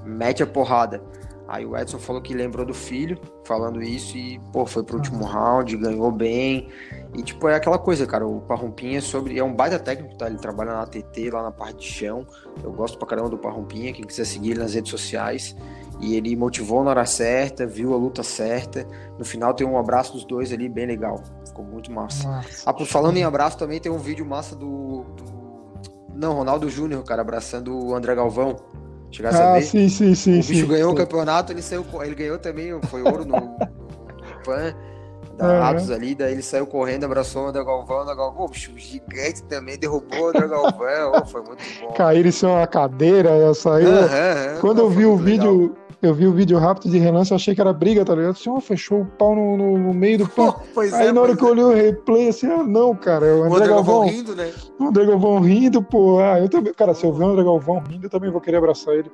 mete 0.04 0.42
a 0.42 0.46
porrada. 0.46 1.02
Aí 1.48 1.66
o 1.66 1.76
Edson 1.76 1.98
falou 1.98 2.22
que 2.22 2.32
lembrou 2.32 2.64
do 2.64 2.72
filho, 2.72 3.20
falando 3.44 3.82
isso, 3.82 4.16
e, 4.16 4.38
pô, 4.52 4.64
foi 4.64 4.84
pro 4.84 4.96
último 4.96 5.24
round, 5.24 5.76
ganhou 5.76 6.12
bem. 6.12 6.68
E, 7.12 7.22
tipo, 7.22 7.48
é 7.48 7.56
aquela 7.56 7.76
coisa, 7.76 8.06
cara, 8.06 8.24
o 8.24 8.40
Parrompinha 8.42 8.98
é 8.98 9.00
sobre. 9.00 9.36
É 9.36 9.42
um 9.42 9.52
baita 9.52 9.76
técnico, 9.76 10.16
tá? 10.16 10.28
Ele 10.28 10.38
trabalha 10.38 10.72
na 10.72 10.82
ATT, 10.82 11.30
lá 11.30 11.42
na 11.42 11.50
parte 11.50 11.78
de 11.78 11.86
chão. 11.86 12.24
Eu 12.62 12.70
gosto 12.70 12.96
pra 12.98 13.08
caramba 13.08 13.28
do 13.28 13.36
Parrompinha, 13.36 13.92
quem 13.92 14.04
quiser 14.04 14.26
seguir 14.26 14.52
ele 14.52 14.60
nas 14.60 14.74
redes 14.74 14.92
sociais. 14.92 15.56
E 16.00 16.16
ele 16.16 16.34
motivou 16.34 16.82
na 16.82 16.90
hora 16.90 17.04
certa, 17.04 17.66
viu 17.66 17.92
a 17.92 17.96
luta 17.96 18.22
certa. 18.22 18.86
No 19.18 19.24
final 19.24 19.52
tem 19.52 19.66
um 19.66 19.78
abraço 19.78 20.12
dos 20.12 20.24
dois 20.24 20.52
ali, 20.52 20.68
bem 20.68 20.86
legal. 20.86 21.22
Ficou 21.46 21.64
muito 21.64 21.92
massa. 21.92 22.42
Ah, 22.64 22.84
falando 22.84 23.16
em 23.16 23.24
abraço, 23.24 23.58
também 23.58 23.78
tem 23.78 23.92
um 23.92 23.98
vídeo 23.98 24.24
massa 24.24 24.56
do. 24.56 25.04
do... 25.16 25.40
Não, 26.14 26.34
Ronaldo 26.34 26.68
Júnior, 26.70 27.04
cara, 27.04 27.20
abraçando 27.22 27.76
o 27.76 27.94
André 27.94 28.14
Galvão. 28.14 28.56
Chegasse 29.10 29.38
ah, 29.38 29.50
a 29.50 29.54
ver? 29.54 29.62
sim, 29.62 29.88
sim, 29.88 30.14
sim. 30.14 30.34
O 30.34 30.44
bicho 30.44 30.54
sim, 30.54 30.66
ganhou 30.66 30.90
sim. 30.90 30.94
o 30.94 30.96
campeonato, 30.96 31.52
ele 31.52 31.62
saiu. 31.62 31.84
Ele 32.02 32.14
ganhou 32.14 32.38
também, 32.38 32.80
foi 32.82 33.02
ouro 33.02 33.24
no, 33.24 33.36
no 33.36 34.42
PAN 34.44 34.74
da 35.40 35.70
Atos 35.70 35.90
ali, 35.90 36.14
daí 36.14 36.32
ele 36.32 36.42
saiu 36.42 36.66
correndo, 36.66 37.04
abraçou 37.04 37.44
o 37.44 37.48
André 37.48 37.64
Galvão, 37.64 38.02
o 38.02 38.16
Galvão, 38.16 38.46
bicho, 38.46 38.72
gigante 38.76 39.42
também, 39.44 39.78
derrubou 39.78 40.26
o 40.26 40.28
André 40.28 40.46
Galvão, 40.46 41.12
oh, 41.14 41.24
foi 41.24 41.42
muito 41.42 41.62
bom. 41.80 41.92
Caíram 41.94 42.28
em 42.28 42.32
cima 42.32 42.60
da 42.60 42.66
cadeira, 42.66 43.54
saiu. 43.54 43.88
Quando 44.60 44.80
eu 44.80 44.90
vi 44.90 45.06
o 45.06 45.16
vídeo, 45.16 45.74
eu 46.02 46.14
vi 46.14 46.26
o 46.26 46.32
vídeo 46.32 46.58
rápido 46.58 46.90
de 46.90 46.98
relance, 46.98 47.30
eu 47.30 47.36
achei 47.36 47.54
que 47.54 47.60
era 47.60 47.72
briga, 47.72 48.04
tá 48.04 48.14
ligado? 48.14 48.32
Assim, 48.32 48.48
oh, 48.48 48.60
fechou 48.60 49.02
o 49.02 49.06
pau 49.06 49.34
no, 49.34 49.56
no, 49.56 49.78
no 49.78 49.94
meio 49.94 50.18
do 50.18 50.28
pão. 50.30 50.56
Aí 50.76 51.08
é, 51.08 51.12
na 51.12 51.20
hora 51.20 51.36
que 51.36 51.42
eu 51.42 51.48
olhei 51.48 51.64
o 51.64 51.74
replay, 51.74 52.28
assim, 52.28 52.46
ah, 52.46 52.62
não, 52.62 52.94
cara, 52.94 53.26
é 53.26 53.34
o 53.34 53.44
André, 53.44 53.48
o 53.48 53.54
André 53.56 53.68
Galvão, 53.68 53.94
Galvão 53.94 54.08
rindo, 54.08 54.36
né? 54.36 54.52
O 54.78 54.84
André 54.84 55.04
Galvão 55.04 55.40
rindo, 55.40 55.82
pô. 55.82 56.18
Ah, 56.18 56.40
eu 56.40 56.48
também, 56.48 56.72
cara, 56.72 56.94
se 56.94 57.04
eu 57.04 57.12
ver 57.12 57.24
o 57.24 57.28
André 57.28 57.44
Galvão 57.44 57.80
rindo, 57.80 58.06
eu 58.06 58.10
também 58.10 58.30
vou 58.30 58.40
querer 58.40 58.56
abraçar 58.56 58.94
ele. 58.94 59.10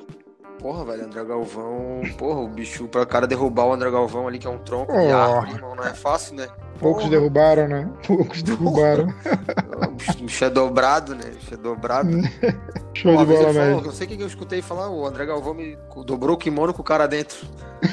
Porra, 0.58 0.84
velho, 0.84 1.04
André 1.04 1.24
Galvão. 1.24 2.00
Porra, 2.18 2.40
o 2.40 2.48
bicho, 2.48 2.88
pra 2.88 3.04
cara 3.04 3.26
derrubar 3.26 3.66
o 3.66 3.72
André 3.72 3.90
Galvão 3.90 4.26
ali, 4.26 4.38
que 4.38 4.46
é 4.46 4.50
um 4.50 4.58
tronco 4.58 4.92
oh. 4.92 5.00
de 5.00 5.12
árvore, 5.12 5.52
irmão, 5.52 5.74
não 5.74 5.84
é 5.84 5.94
fácil, 5.94 6.36
né? 6.36 6.48
Poucos 6.78 7.04
Porra. 7.04 7.16
derrubaram, 7.16 7.68
né? 7.68 7.88
Poucos 8.06 8.42
derrubaram. 8.42 9.14
o 9.86 10.22
bicho 10.22 10.44
é 10.44 10.50
dobrado, 10.50 11.14
né? 11.14 11.24
O 11.26 11.34
bicho 11.34 11.54
é 11.54 11.56
dobrado. 11.56 12.10
Show 12.94 13.12
Uma 13.12 13.26
de 13.26 13.32
bola, 13.32 13.52
velho. 13.52 13.80
Não 13.82 13.92
sei 13.92 14.06
o 14.06 14.10
que 14.10 14.22
eu 14.22 14.26
escutei 14.26 14.62
falar, 14.62 14.88
o 14.90 15.06
André 15.06 15.26
Galvão 15.26 15.52
me 15.54 15.76
dobrou 16.06 16.34
o 16.34 16.38
kimono 16.38 16.72
com 16.72 16.80
o 16.80 16.84
cara 16.84 17.06
dentro. 17.06 17.46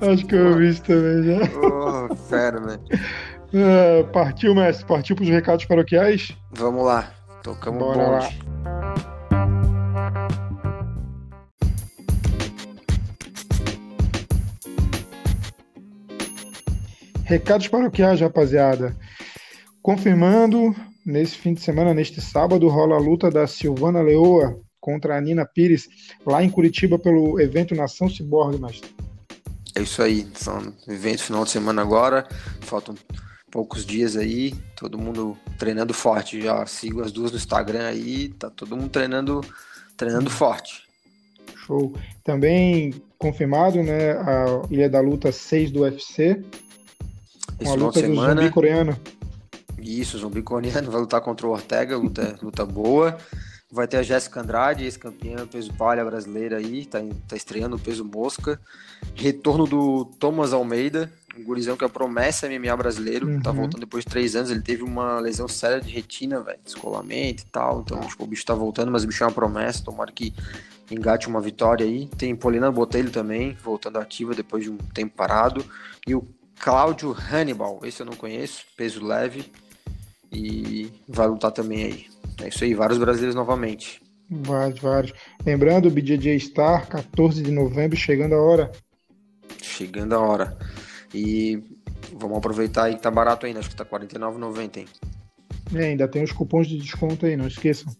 Acho 0.00 0.26
que 0.26 0.34
eu 0.34 0.56
vi 0.56 0.70
isso 0.70 0.82
também 0.82 1.22
já. 1.22 1.38
Oh, 1.58 2.14
fera, 2.16 2.60
velho. 2.60 2.80
Uh, 3.52 4.04
partiu, 4.12 4.54
mestre? 4.54 4.84
Partiu 4.84 5.16
pros 5.16 5.28
recados 5.28 5.64
paroquiais? 5.64 6.36
Vamos 6.52 6.84
lá. 6.84 7.10
Tocamos 7.42 7.78
Bora 7.80 7.98
bonde. 7.98 8.38
Lá. 8.64 9.19
Recados 17.30 17.68
paroquiais, 17.68 18.20
rapaziada. 18.20 18.96
Confirmando, 19.80 20.74
nesse 21.06 21.36
fim 21.36 21.54
de 21.54 21.60
semana, 21.60 21.94
neste 21.94 22.20
sábado, 22.20 22.66
rola 22.66 22.96
a 22.96 22.98
luta 22.98 23.30
da 23.30 23.46
Silvana 23.46 24.02
Leoa 24.02 24.58
contra 24.80 25.16
a 25.16 25.20
Nina 25.20 25.46
Pires, 25.46 25.86
lá 26.26 26.42
em 26.42 26.50
Curitiba, 26.50 26.98
pelo 26.98 27.40
evento 27.40 27.72
Nação 27.72 28.10
Ciborgue, 28.10 28.60
mestre. 28.60 28.90
É 29.76 29.82
isso 29.82 30.02
aí, 30.02 30.26
são 30.34 30.74
evento 30.88 31.22
final 31.22 31.44
de 31.44 31.52
semana 31.52 31.82
agora, 31.82 32.26
faltam 32.62 32.96
poucos 33.48 33.86
dias 33.86 34.16
aí, 34.16 34.52
todo 34.74 34.98
mundo 34.98 35.38
treinando 35.56 35.94
forte. 35.94 36.42
Já 36.42 36.66
sigo 36.66 37.00
as 37.00 37.12
duas 37.12 37.30
no 37.30 37.36
Instagram 37.36 37.86
aí, 37.86 38.30
tá 38.30 38.50
todo 38.50 38.76
mundo 38.76 38.90
treinando, 38.90 39.40
treinando 39.96 40.28
forte. 40.28 40.82
Show. 41.64 41.94
Também 42.24 42.92
confirmado, 43.16 43.80
né, 43.84 44.14
a 44.14 44.62
Ilha 44.68 44.90
da 44.90 45.00
Luta 45.00 45.30
6 45.30 45.70
do 45.70 45.82
UFC, 45.82 46.44
esse 47.60 47.72
final 47.72 47.90
de 47.90 48.00
semana. 48.00 48.50
coreano. 48.50 48.98
Isso, 49.78 50.18
zumbi 50.18 50.42
coreano 50.42 50.90
vai 50.90 51.00
lutar 51.00 51.20
contra 51.20 51.46
o 51.46 51.50
Ortega, 51.50 51.96
luta, 51.96 52.38
luta 52.42 52.64
boa. 52.66 53.16
Vai 53.72 53.86
ter 53.86 53.98
a 53.98 54.02
Jéssica 54.02 54.40
Andrade, 54.40 54.84
ex-campeã 54.84 55.46
peso 55.46 55.72
palha 55.74 56.04
brasileira 56.04 56.56
aí, 56.56 56.84
tá, 56.84 56.98
tá 57.28 57.36
estreando 57.36 57.76
o 57.76 57.78
peso 57.78 58.04
mosca. 58.04 58.60
Retorno 59.14 59.64
do 59.64 60.06
Thomas 60.18 60.52
Almeida, 60.52 61.10
um 61.38 61.44
gurizão 61.44 61.76
que 61.76 61.84
é 61.84 61.86
a 61.86 61.90
promessa 61.90 62.48
MMA 62.48 62.76
brasileiro, 62.76 63.26
tá 63.26 63.32
uhum. 63.32 63.40
tá 63.42 63.52
voltando 63.52 63.80
depois 63.80 64.04
de 64.04 64.10
três 64.10 64.34
anos. 64.34 64.50
Ele 64.50 64.60
teve 64.60 64.82
uma 64.82 65.20
lesão 65.20 65.46
séria 65.46 65.80
de 65.80 65.90
retina, 65.90 66.40
velho, 66.40 66.58
descolamento 66.64 67.44
e 67.44 67.46
tal. 67.46 67.80
Então, 67.80 68.00
tipo, 68.00 68.24
o 68.24 68.26
bicho 68.26 68.44
tá 68.44 68.54
voltando, 68.54 68.90
mas 68.90 69.04
o 69.04 69.06
bicho 69.06 69.22
é 69.22 69.26
uma 69.26 69.32
promessa. 69.32 69.84
Tomara 69.84 70.10
que 70.10 70.34
engate 70.90 71.28
uma 71.28 71.40
vitória 71.40 71.86
aí. 71.86 72.08
Tem 72.18 72.34
Polina 72.34 72.72
Botelho 72.72 73.10
também, 73.10 73.56
voltando 73.62 73.98
ativa 73.98 74.34
depois 74.34 74.64
de 74.64 74.70
um 74.70 74.76
tempo 74.76 75.14
parado. 75.16 75.64
E 76.06 76.14
o 76.14 76.26
Cláudio 76.60 77.16
Hannibal, 77.32 77.80
esse 77.84 78.02
eu 78.02 78.06
não 78.06 78.12
conheço, 78.12 78.64
peso 78.76 79.04
leve. 79.04 79.50
E 80.30 80.92
vai 81.08 81.26
lutar 81.26 81.50
também 81.50 81.84
aí. 81.84 82.06
É 82.42 82.48
isso 82.48 82.62
aí, 82.62 82.74
vários 82.74 82.98
brasileiros 82.98 83.34
novamente. 83.34 84.00
Vários, 84.30 84.78
vários. 84.78 85.12
Lembrando, 85.44 85.88
o 85.88 85.90
BJJ 85.90 86.38
Star, 86.38 86.86
14 86.86 87.42
de 87.42 87.50
novembro, 87.50 87.96
chegando 87.96 88.34
a 88.34 88.40
hora. 88.40 88.70
Chegando 89.60 90.14
a 90.14 90.20
hora. 90.20 90.56
E 91.12 91.64
vamos 92.12 92.38
aproveitar 92.38 92.84
aí 92.84 92.94
que 92.94 93.02
tá 93.02 93.10
barato 93.10 93.46
ainda, 93.46 93.58
acho 93.58 93.70
que 93.70 93.74
tá 93.76 93.84
R$ 93.84 93.90
49,90, 93.90 94.76
hein? 94.76 94.86
É, 95.74 95.86
ainda 95.86 96.06
tem 96.06 96.22
os 96.22 96.30
cupons 96.30 96.68
de 96.68 96.78
desconto 96.78 97.26
aí, 97.26 97.36
não 97.36 97.48
esqueçam. 97.48 97.92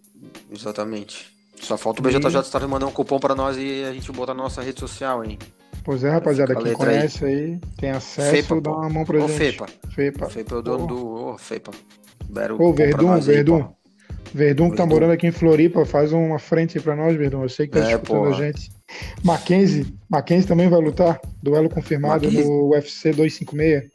Exatamente. 0.50 1.34
Só 1.60 1.76
falta 1.76 2.00
o 2.00 2.04
BJJ 2.04 2.44
Star 2.44 2.68
mandar 2.68 2.86
um 2.86 2.92
cupom 2.92 3.18
para 3.18 3.34
nós 3.34 3.56
e 3.56 3.84
a 3.84 3.92
gente 3.92 4.12
botar 4.12 4.34
na 4.34 4.42
nossa 4.42 4.62
rede 4.62 4.78
social, 4.78 5.24
hein? 5.24 5.38
Pois 5.84 6.04
é, 6.04 6.10
rapaziada, 6.10 6.54
quem 6.54 6.74
conhece 6.74 7.24
aí. 7.24 7.34
aí, 7.34 7.60
tem 7.78 7.90
acesso, 7.90 8.30
Fepa, 8.30 8.60
dá 8.60 8.70
uma 8.70 8.88
mão 8.88 9.04
pra 9.04 9.18
Ô, 9.18 9.28
gente. 9.28 9.38
Fepa. 9.38 9.66
Fepa. 9.94 10.28
Fepa 10.28 10.54
é 10.54 10.58
o 10.58 10.62
dono 10.62 10.84
oh. 10.84 10.86
do... 10.86 11.06
Ô, 11.06 11.32
oh, 11.32 11.38
Fepa. 11.38 11.72
Ô, 12.58 12.72
Verdun, 12.72 13.20
Verdun. 13.20 13.56
Aí, 13.56 13.80
Verdun 14.32 14.70
que 14.70 14.76
tá 14.76 14.86
morando 14.86 15.12
aqui 15.12 15.26
em 15.26 15.32
Floripa, 15.32 15.84
faz 15.84 16.12
uma 16.12 16.38
frente 16.38 16.78
para 16.78 16.94
nós, 16.94 17.16
Verdun. 17.16 17.42
Eu 17.42 17.48
sei 17.48 17.66
que 17.66 17.72
tá 17.72 17.80
é, 17.80 17.92
escutando 17.92 18.18
porra. 18.18 18.30
a 18.30 18.32
gente. 18.32 18.70
Mackenzie, 19.24 19.86
Mackenzie 20.08 20.46
também 20.46 20.68
vai 20.68 20.80
lutar. 20.80 21.20
Duelo 21.42 21.68
confirmado 21.68 22.24
Mackenzie. 22.24 22.44
no 22.44 22.70
UFC 22.70 23.10
256. 23.12 23.90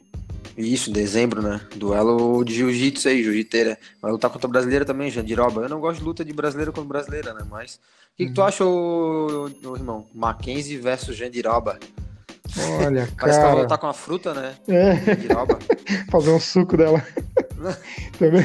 Isso, 0.56 0.90
dezembro, 0.90 1.42
né? 1.42 1.60
Duelo 1.76 2.42
de 2.42 2.54
jiu-jitsu 2.54 3.08
aí, 3.08 3.22
jiu-jiteira. 3.22 3.78
Vai 4.00 4.10
lutar 4.10 4.30
contra 4.30 4.46
a 4.46 4.50
brasileira 4.50 4.86
também, 4.86 5.10
Jandiroba. 5.10 5.62
Eu 5.62 5.68
não 5.68 5.80
gosto 5.80 5.98
de 5.98 6.04
luta 6.04 6.24
de 6.24 6.32
brasileira 6.32 6.72
contra 6.72 6.88
brasileira, 6.88 7.34
né? 7.34 7.42
Mas. 7.48 7.78
O 8.16 8.18
que, 8.18 8.22
uhum. 8.22 8.28
que 8.30 8.34
tu 8.34 8.42
acha, 8.42 8.64
ô, 8.64 9.50
ô, 9.62 9.76
irmão? 9.76 10.06
Mackenzie 10.14 10.78
versus 10.78 11.14
Jandiroba. 11.14 11.78
Olha, 12.80 13.06
cara. 13.08 13.12
Parece 13.20 13.40
que 13.40 13.60
lutar 13.60 13.78
com 13.78 13.86
a 13.88 13.92
fruta, 13.92 14.32
né? 14.32 14.54
É. 14.66 14.96
Jandiroba. 15.04 15.58
Fazer 16.10 16.30
um 16.30 16.40
suco 16.40 16.78
dela. 16.78 17.06
também. 18.18 18.42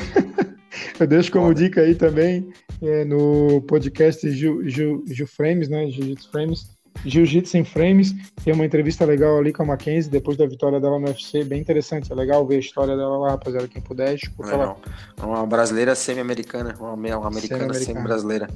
Eu 0.99 1.07
deixo 1.07 1.31
como 1.31 1.47
Foda. 1.47 1.55
dica 1.61 1.81
aí 1.81 1.95
também 1.95 2.51
é, 2.81 3.05
no 3.05 3.61
podcast 3.61 4.29
Ju, 4.29 4.67
Ju, 4.67 5.05
Ju 5.07 5.25
Frames, 5.25 5.69
né? 5.69 5.87
Jiu-Jitsu 5.89 6.29
Frames. 6.29 6.77
Jiu-Jitsu 7.05 7.57
em 7.57 7.63
Frames. 7.63 8.13
Tem 8.43 8.53
uma 8.53 8.65
entrevista 8.65 9.05
legal 9.05 9.37
ali 9.37 9.51
com 9.53 9.63
a 9.63 9.65
Mackenzie 9.65 10.11
depois 10.11 10.37
da 10.37 10.45
vitória 10.45 10.79
dela 10.79 10.99
no 10.99 11.07
UFC. 11.07 11.43
Bem 11.43 11.59
interessante. 11.59 12.11
É 12.11 12.15
legal 12.15 12.45
ver 12.45 12.55
a 12.55 12.59
história 12.59 12.95
dela 12.95 13.17
lá, 13.17 13.31
rapaziada. 13.31 13.67
Quem 13.67 13.81
puder, 13.81 14.15
escuta 14.15 14.55
lá. 14.55 14.75
Uma 15.21 15.45
brasileira 15.45 15.95
semi-americana. 15.95 16.75
Uma, 16.79 16.93
uma 16.93 17.27
americana 17.27 17.73
semi-brasileira. 17.73 18.49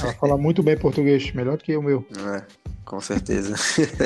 Ela 0.00 0.12
fala 0.14 0.36
muito 0.36 0.62
bem 0.62 0.76
português. 0.76 1.32
Melhor 1.32 1.56
do 1.56 1.64
que 1.64 1.76
o 1.76 1.82
meu. 1.82 2.04
É. 2.34 2.62
Com 2.84 3.00
certeza. 3.00 3.54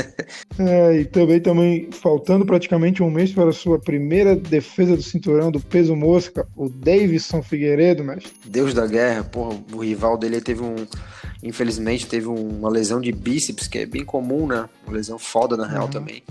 é, 0.58 1.00
e 1.00 1.04
também, 1.06 1.40
também, 1.40 1.88
faltando 1.90 2.44
praticamente 2.44 3.02
um 3.02 3.10
mês 3.10 3.32
para 3.32 3.48
a 3.48 3.52
sua 3.52 3.78
primeira 3.78 4.36
defesa 4.36 4.94
do 4.94 5.02
cinturão 5.02 5.50
do 5.50 5.60
peso 5.60 5.96
mosca, 5.96 6.46
o 6.54 6.68
Davidson 6.68 7.42
Figueiredo, 7.42 8.04
mestre. 8.04 8.32
Deus 8.44 8.74
da 8.74 8.86
guerra, 8.86 9.24
porra, 9.24 9.58
o 9.72 9.78
rival 9.78 10.18
dele 10.18 10.40
teve 10.40 10.62
um. 10.62 10.76
Infelizmente, 11.42 12.06
teve 12.06 12.26
uma 12.26 12.68
lesão 12.68 13.00
de 13.00 13.12
bíceps, 13.12 13.66
que 13.66 13.75
é 13.78 13.86
bem 13.86 14.04
comum, 14.04 14.46
né? 14.46 14.68
Uma 14.86 14.96
lesão 14.96 15.18
foda 15.18 15.56
na 15.56 15.66
real 15.66 15.84
uhum. 15.84 15.90
também. 15.90 16.22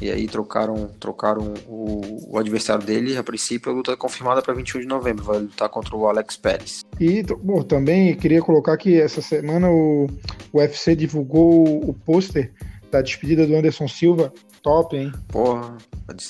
E 0.00 0.10
aí 0.10 0.26
trocaram, 0.26 0.90
trocaram 1.00 1.54
o, 1.66 2.32
o, 2.32 2.38
adversário 2.38 2.84
dele. 2.84 3.16
A 3.16 3.22
princípio, 3.22 3.72
a 3.72 3.74
luta 3.74 3.92
é 3.92 3.96
confirmada 3.96 4.42
para 4.42 4.52
21 4.52 4.80
de 4.80 4.86
novembro. 4.86 5.24
Vai 5.24 5.38
lutar 5.38 5.70
contra 5.70 5.96
o 5.96 6.06
Alex 6.06 6.36
Pérez. 6.36 6.84
E 7.00 7.22
bom, 7.22 7.62
também 7.62 8.14
queria 8.14 8.42
colocar 8.42 8.76
que 8.76 9.00
essa 9.00 9.22
semana 9.22 9.70
o, 9.70 10.06
o 10.52 10.58
UFC 10.58 10.94
divulgou 10.94 11.88
o 11.88 11.94
pôster 11.94 12.52
da 12.90 13.00
despedida 13.00 13.46
do 13.46 13.56
Anderson 13.56 13.88
Silva. 13.88 14.32
Top, 14.62 14.94
hein? 14.94 15.12
Porra, 15.28 15.78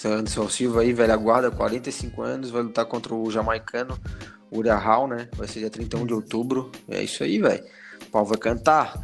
Anderson 0.04 0.48
Silva 0.48 0.82
aí, 0.82 0.92
velha 0.92 1.16
guarda, 1.16 1.50
45 1.50 2.22
anos, 2.22 2.50
vai 2.50 2.62
lutar 2.62 2.84
contra 2.84 3.14
o 3.14 3.30
jamaicano 3.30 3.98
Uriah 4.50 4.78
Hall, 4.78 5.08
né? 5.08 5.28
Vai 5.34 5.48
ser 5.48 5.60
dia 5.60 5.70
31 5.70 6.06
de 6.06 6.14
outubro. 6.14 6.70
É 6.88 7.02
isso 7.02 7.24
aí, 7.24 7.40
velho. 7.40 7.64
O 8.02 8.10
pau 8.10 8.24
vai 8.24 8.38
cantar. 8.38 8.94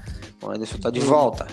O 0.43 0.51
Anderson 0.51 0.79
tá 0.79 0.91
de 0.91 1.01
volta. 1.01 1.47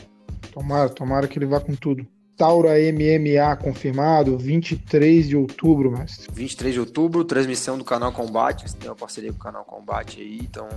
Tomara, 0.52 0.90
tomara 0.90 1.28
que 1.28 1.38
ele 1.38 1.46
vá 1.46 1.60
com 1.60 1.76
tudo. 1.76 2.06
Taura 2.36 2.72
MMA 2.72 3.56
confirmado, 3.58 4.38
23 4.38 5.28
de 5.28 5.36
outubro, 5.36 5.92
mestre. 5.92 6.28
23 6.34 6.74
de 6.74 6.80
outubro, 6.80 7.26
transmissão 7.26 7.78
do 7.78 7.84
canal 7.84 8.12
Combate. 8.12 8.70
Você 8.70 8.78
tem 8.78 8.90
uma 8.90 8.96
parceria 8.96 9.32
com 9.32 9.38
o 9.38 9.42
canal 9.42 9.66
Combate 9.66 10.22
aí, 10.22 10.40
então. 10.42 10.68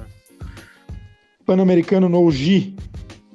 Pan-Americano 1.47 2.09
no 2.09 2.31
G. 2.31 2.75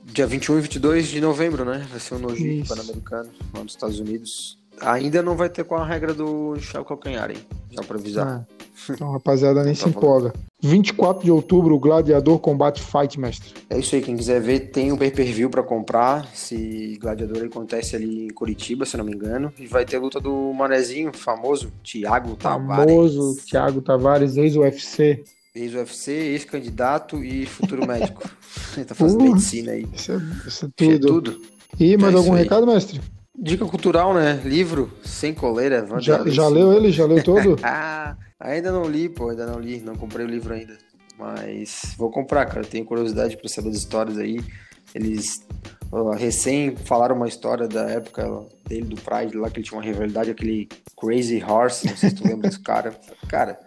Dia 0.04 0.28
21 0.28 0.58
e 0.58 0.62
22 0.62 1.08
de 1.08 1.22
novembro, 1.22 1.64
né? 1.64 1.88
Vai 1.90 2.00
ser 2.00 2.16
o 2.16 2.20
Noji 2.20 2.64
Pan-Americano, 2.68 3.30
lá 3.54 3.64
nos 3.64 3.74
Estados 3.74 4.00
Unidos. 4.00 4.60
Ainda 4.82 5.22
não 5.22 5.36
vai 5.36 5.50
ter 5.50 5.64
com 5.64 5.76
a 5.76 5.86
regra 5.86 6.14
do 6.14 6.60
Chave 6.60 6.86
Calcanhar, 6.86 7.32
hein? 7.32 7.38
Já 7.72 7.82
pra 7.84 7.98
avisar. 7.98 8.28
Ah, 8.28 8.57
então, 8.90 9.12
rapaziada, 9.12 9.64
nem 9.64 9.74
tá 9.74 9.84
se 9.84 9.90
empolga. 9.90 10.34
24 10.62 11.24
de 11.24 11.32
outubro, 11.32 11.76
o 11.76 11.80
Gladiador 11.80 12.40
Combate 12.40 12.82
Fight, 12.82 13.20
mestre. 13.20 13.54
É 13.70 13.78
isso 13.78 13.96
aí, 13.96 14.02
quem 14.02 14.18
quiser 14.18 14.42
ver, 14.42 14.72
tem 14.72 14.92
um 14.92 14.98
pay-per-view 14.98 15.50
pra 15.50 15.64
comprar. 15.64 16.28
Esse 16.34 16.98
Gladiador 17.00 17.46
acontece 17.46 17.96
ali 17.96 18.26
em 18.26 18.30
Curitiba, 18.30 18.86
se 18.86 18.98
não 18.98 19.06
me 19.06 19.14
engano. 19.14 19.54
E 19.60 19.68
vai 19.68 19.86
ter 19.86 20.00
luta 20.00 20.20
do 20.20 20.54
manezinho 20.54 21.12
famoso, 21.14 21.72
Thiago 21.84 22.36
Tavares. 22.36 22.86
Famoso 22.86 23.38
Thiago 23.46 23.82
Tavares, 23.82 24.38
ex-UFC. 24.38 25.24
Ex-UFC, 25.56 26.12
ex-candidato 26.12 27.24
e 27.24 27.46
futuro 27.46 27.86
médico. 27.88 28.30
Ele 28.76 28.86
tá 28.86 28.96
fazendo 28.96 29.22
uh, 29.22 29.24
medicina 29.30 29.72
aí. 29.72 29.88
Isso 29.94 30.12
é, 30.12 30.48
isso 30.48 30.66
é 30.66 30.70
tudo. 30.76 30.94
É 30.94 31.00
tudo. 31.00 31.42
E 31.80 31.98
mais 31.98 32.14
é 32.14 32.18
algum 32.18 32.32
recado, 32.32 32.66
mestre? 32.66 33.00
Dica 33.38 33.66
cultural, 33.66 34.14
né? 34.14 34.42
Livro 34.44 34.92
sem 35.04 35.34
coleira. 35.34 35.86
Já, 36.00 36.28
já 36.28 36.48
leu 36.48 36.74
ele? 36.74 36.92
Já 36.92 37.06
leu 37.06 37.24
todo? 37.24 37.58
ah, 37.62 38.16
ainda 38.40 38.72
não 38.72 38.90
li, 38.90 39.08
pô, 39.08 39.30
ainda 39.30 39.46
não 39.46 39.60
li. 39.60 39.80
Não 39.80 39.96
comprei 39.96 40.26
o 40.26 40.30
livro 40.30 40.54
ainda. 40.54 40.78
Mas 41.20 41.94
vou 41.98 42.10
comprar, 42.10 42.46
cara. 42.48 42.66
Tenho 42.66 42.86
curiosidade 42.86 43.38
para 43.38 43.48
saber 43.48 43.70
das 43.70 43.78
histórias 43.78 44.18
aí. 44.18 44.40
Eles 44.96 45.46
uh, 45.92 46.12
recém 46.12 46.76
falaram 46.76 47.16
uma 47.16 47.28
história 47.28 47.68
da 47.68 47.90
época 47.90 48.28
dele, 48.68 48.86
do 48.86 48.96
Pride, 49.02 49.38
lá 49.38 49.50
que 49.50 49.60
ele 49.60 49.68
tinha 49.68 49.78
uma 49.78 49.86
rivalidade, 49.86 50.32
aquele 50.32 50.68
Crazy 51.00 51.44
Horse. 51.44 51.88
Não 51.88 51.96
sei 51.96 52.10
se 52.10 52.16
tu 52.16 52.28
lembra 52.28 52.50
desse 52.50 52.60
cara. 52.60 52.96
Cara, 53.28 53.60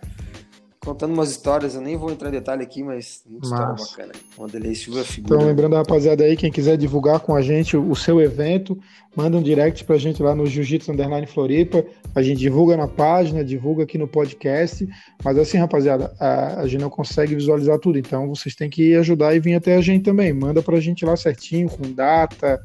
contando 0.80 1.12
umas 1.12 1.30
histórias, 1.30 1.74
eu 1.74 1.80
nem 1.80 1.96
vou 1.96 2.10
entrar 2.10 2.28
em 2.30 2.32
detalhe 2.32 2.62
aqui, 2.62 2.82
mas 2.82 3.22
muita 3.28 3.46
história 3.46 3.74
bacana. 3.74 4.12
Uma 4.38 4.48
delícia 4.48 5.04
figura. 5.04 5.36
Então, 5.36 5.46
lembrando 5.46 5.74
a 5.74 5.78
rapaziada 5.78 6.24
aí, 6.24 6.36
quem 6.36 6.50
quiser 6.50 6.78
divulgar 6.78 7.20
com 7.20 7.34
a 7.34 7.42
gente 7.42 7.76
o 7.76 7.94
seu 7.94 8.18
evento, 8.20 8.78
manda 9.14 9.36
um 9.36 9.42
direct 9.42 9.84
pra 9.84 9.98
gente 9.98 10.22
lá 10.22 10.34
no 10.34 10.46
Jiu-Jitsu 10.46 10.90
Underline 10.90 11.26
Floripa. 11.26 11.84
A 12.14 12.22
gente 12.22 12.38
divulga 12.38 12.78
na 12.78 12.88
página, 12.88 13.44
divulga 13.44 13.84
aqui 13.84 13.98
no 13.98 14.08
podcast. 14.08 14.88
Mas 15.22 15.36
assim, 15.36 15.58
rapaziada, 15.58 16.14
a, 16.18 16.60
a 16.60 16.66
gente 16.66 16.80
não 16.80 16.90
consegue 16.90 17.34
visualizar 17.34 17.78
tudo, 17.78 17.98
então 17.98 18.26
vocês 18.28 18.54
têm 18.54 18.70
que 18.70 18.94
ajudar 18.96 19.34
e 19.34 19.40
vir 19.40 19.54
até 19.54 19.76
a 19.76 19.82
gente 19.82 20.02
também. 20.04 20.32
Manda 20.32 20.62
pra 20.62 20.80
gente 20.80 21.04
lá 21.04 21.14
certinho, 21.14 21.68
com 21.68 21.92
data, 21.92 22.58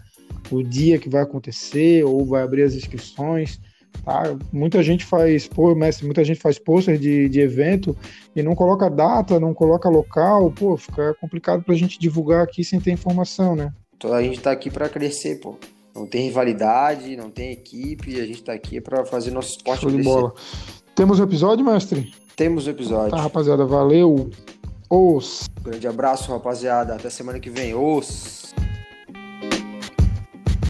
o 0.49 0.63
dia 0.63 0.97
que 0.97 1.09
vai 1.09 1.22
acontecer, 1.22 2.05
ou 2.05 2.26
vai 2.26 2.43
abrir 2.43 2.63
as 2.63 2.76
inscrições. 2.76 3.59
Tá? 4.04 4.36
Muita 4.52 4.84
gente 4.84 5.06
faz, 5.06 5.48
pô, 5.48 5.74
mestre, 5.74 6.06
muita 6.06 6.24
gente 6.24 6.39
faz 6.39 6.60
pôster 6.60 6.98
de, 6.98 7.30
de 7.30 7.39
evento 7.39 7.96
e 8.36 8.43
não 8.43 8.56
coloca 8.56 8.89
data, 8.89 9.39
não 9.39 9.54
coloca 9.54 9.89
local, 9.89 10.52
pô, 10.52 10.78
fica 10.78 11.14
complicado 11.16 11.64
pra 11.64 11.76
gente 11.76 12.00
divulgar 12.00 12.43
aqui 12.43 12.64
sem 12.64 12.80
ter 12.80 12.91
informação, 12.91 13.56
né? 13.56 13.74
Então 13.96 14.14
a 14.14 14.22
gente 14.22 14.39
tá 14.39 14.52
aqui 14.52 14.70
para 14.70 14.89
crescer, 14.89 15.39
pô. 15.39 15.58
Não 15.96 16.06
tem 16.06 16.24
rivalidade, 16.24 17.16
não 17.16 17.30
tem 17.32 17.52
equipe, 17.52 18.20
a 18.20 18.26
gente 18.26 18.43
tá 18.43 18.52
aqui 18.52 18.82
para 18.82 19.06
fazer 19.06 19.32
nosso 19.32 19.52
esporte 19.52 19.82
Show 19.82 19.89
crescer. 19.89 20.04
de 20.04 20.14
bola. 20.14 20.34
Temos 20.93 21.20
o 21.20 21.22
um 21.22 21.26
episódio, 21.26 21.66
mestre? 21.66 22.14
Temos 22.36 22.66
o 22.66 22.70
um 22.70 22.72
episódio. 22.72 23.12
Tá, 23.12 23.22
rapaziada, 23.22 23.66
valeu. 23.66 24.30
Os. 24.89 25.50
Grande 25.62 25.88
abraço, 25.88 26.32
rapaziada. 26.32 26.96
Até 26.96 27.10
semana 27.10 27.39
que 27.39 27.50
vem. 27.50 27.74
Os. 27.74 28.54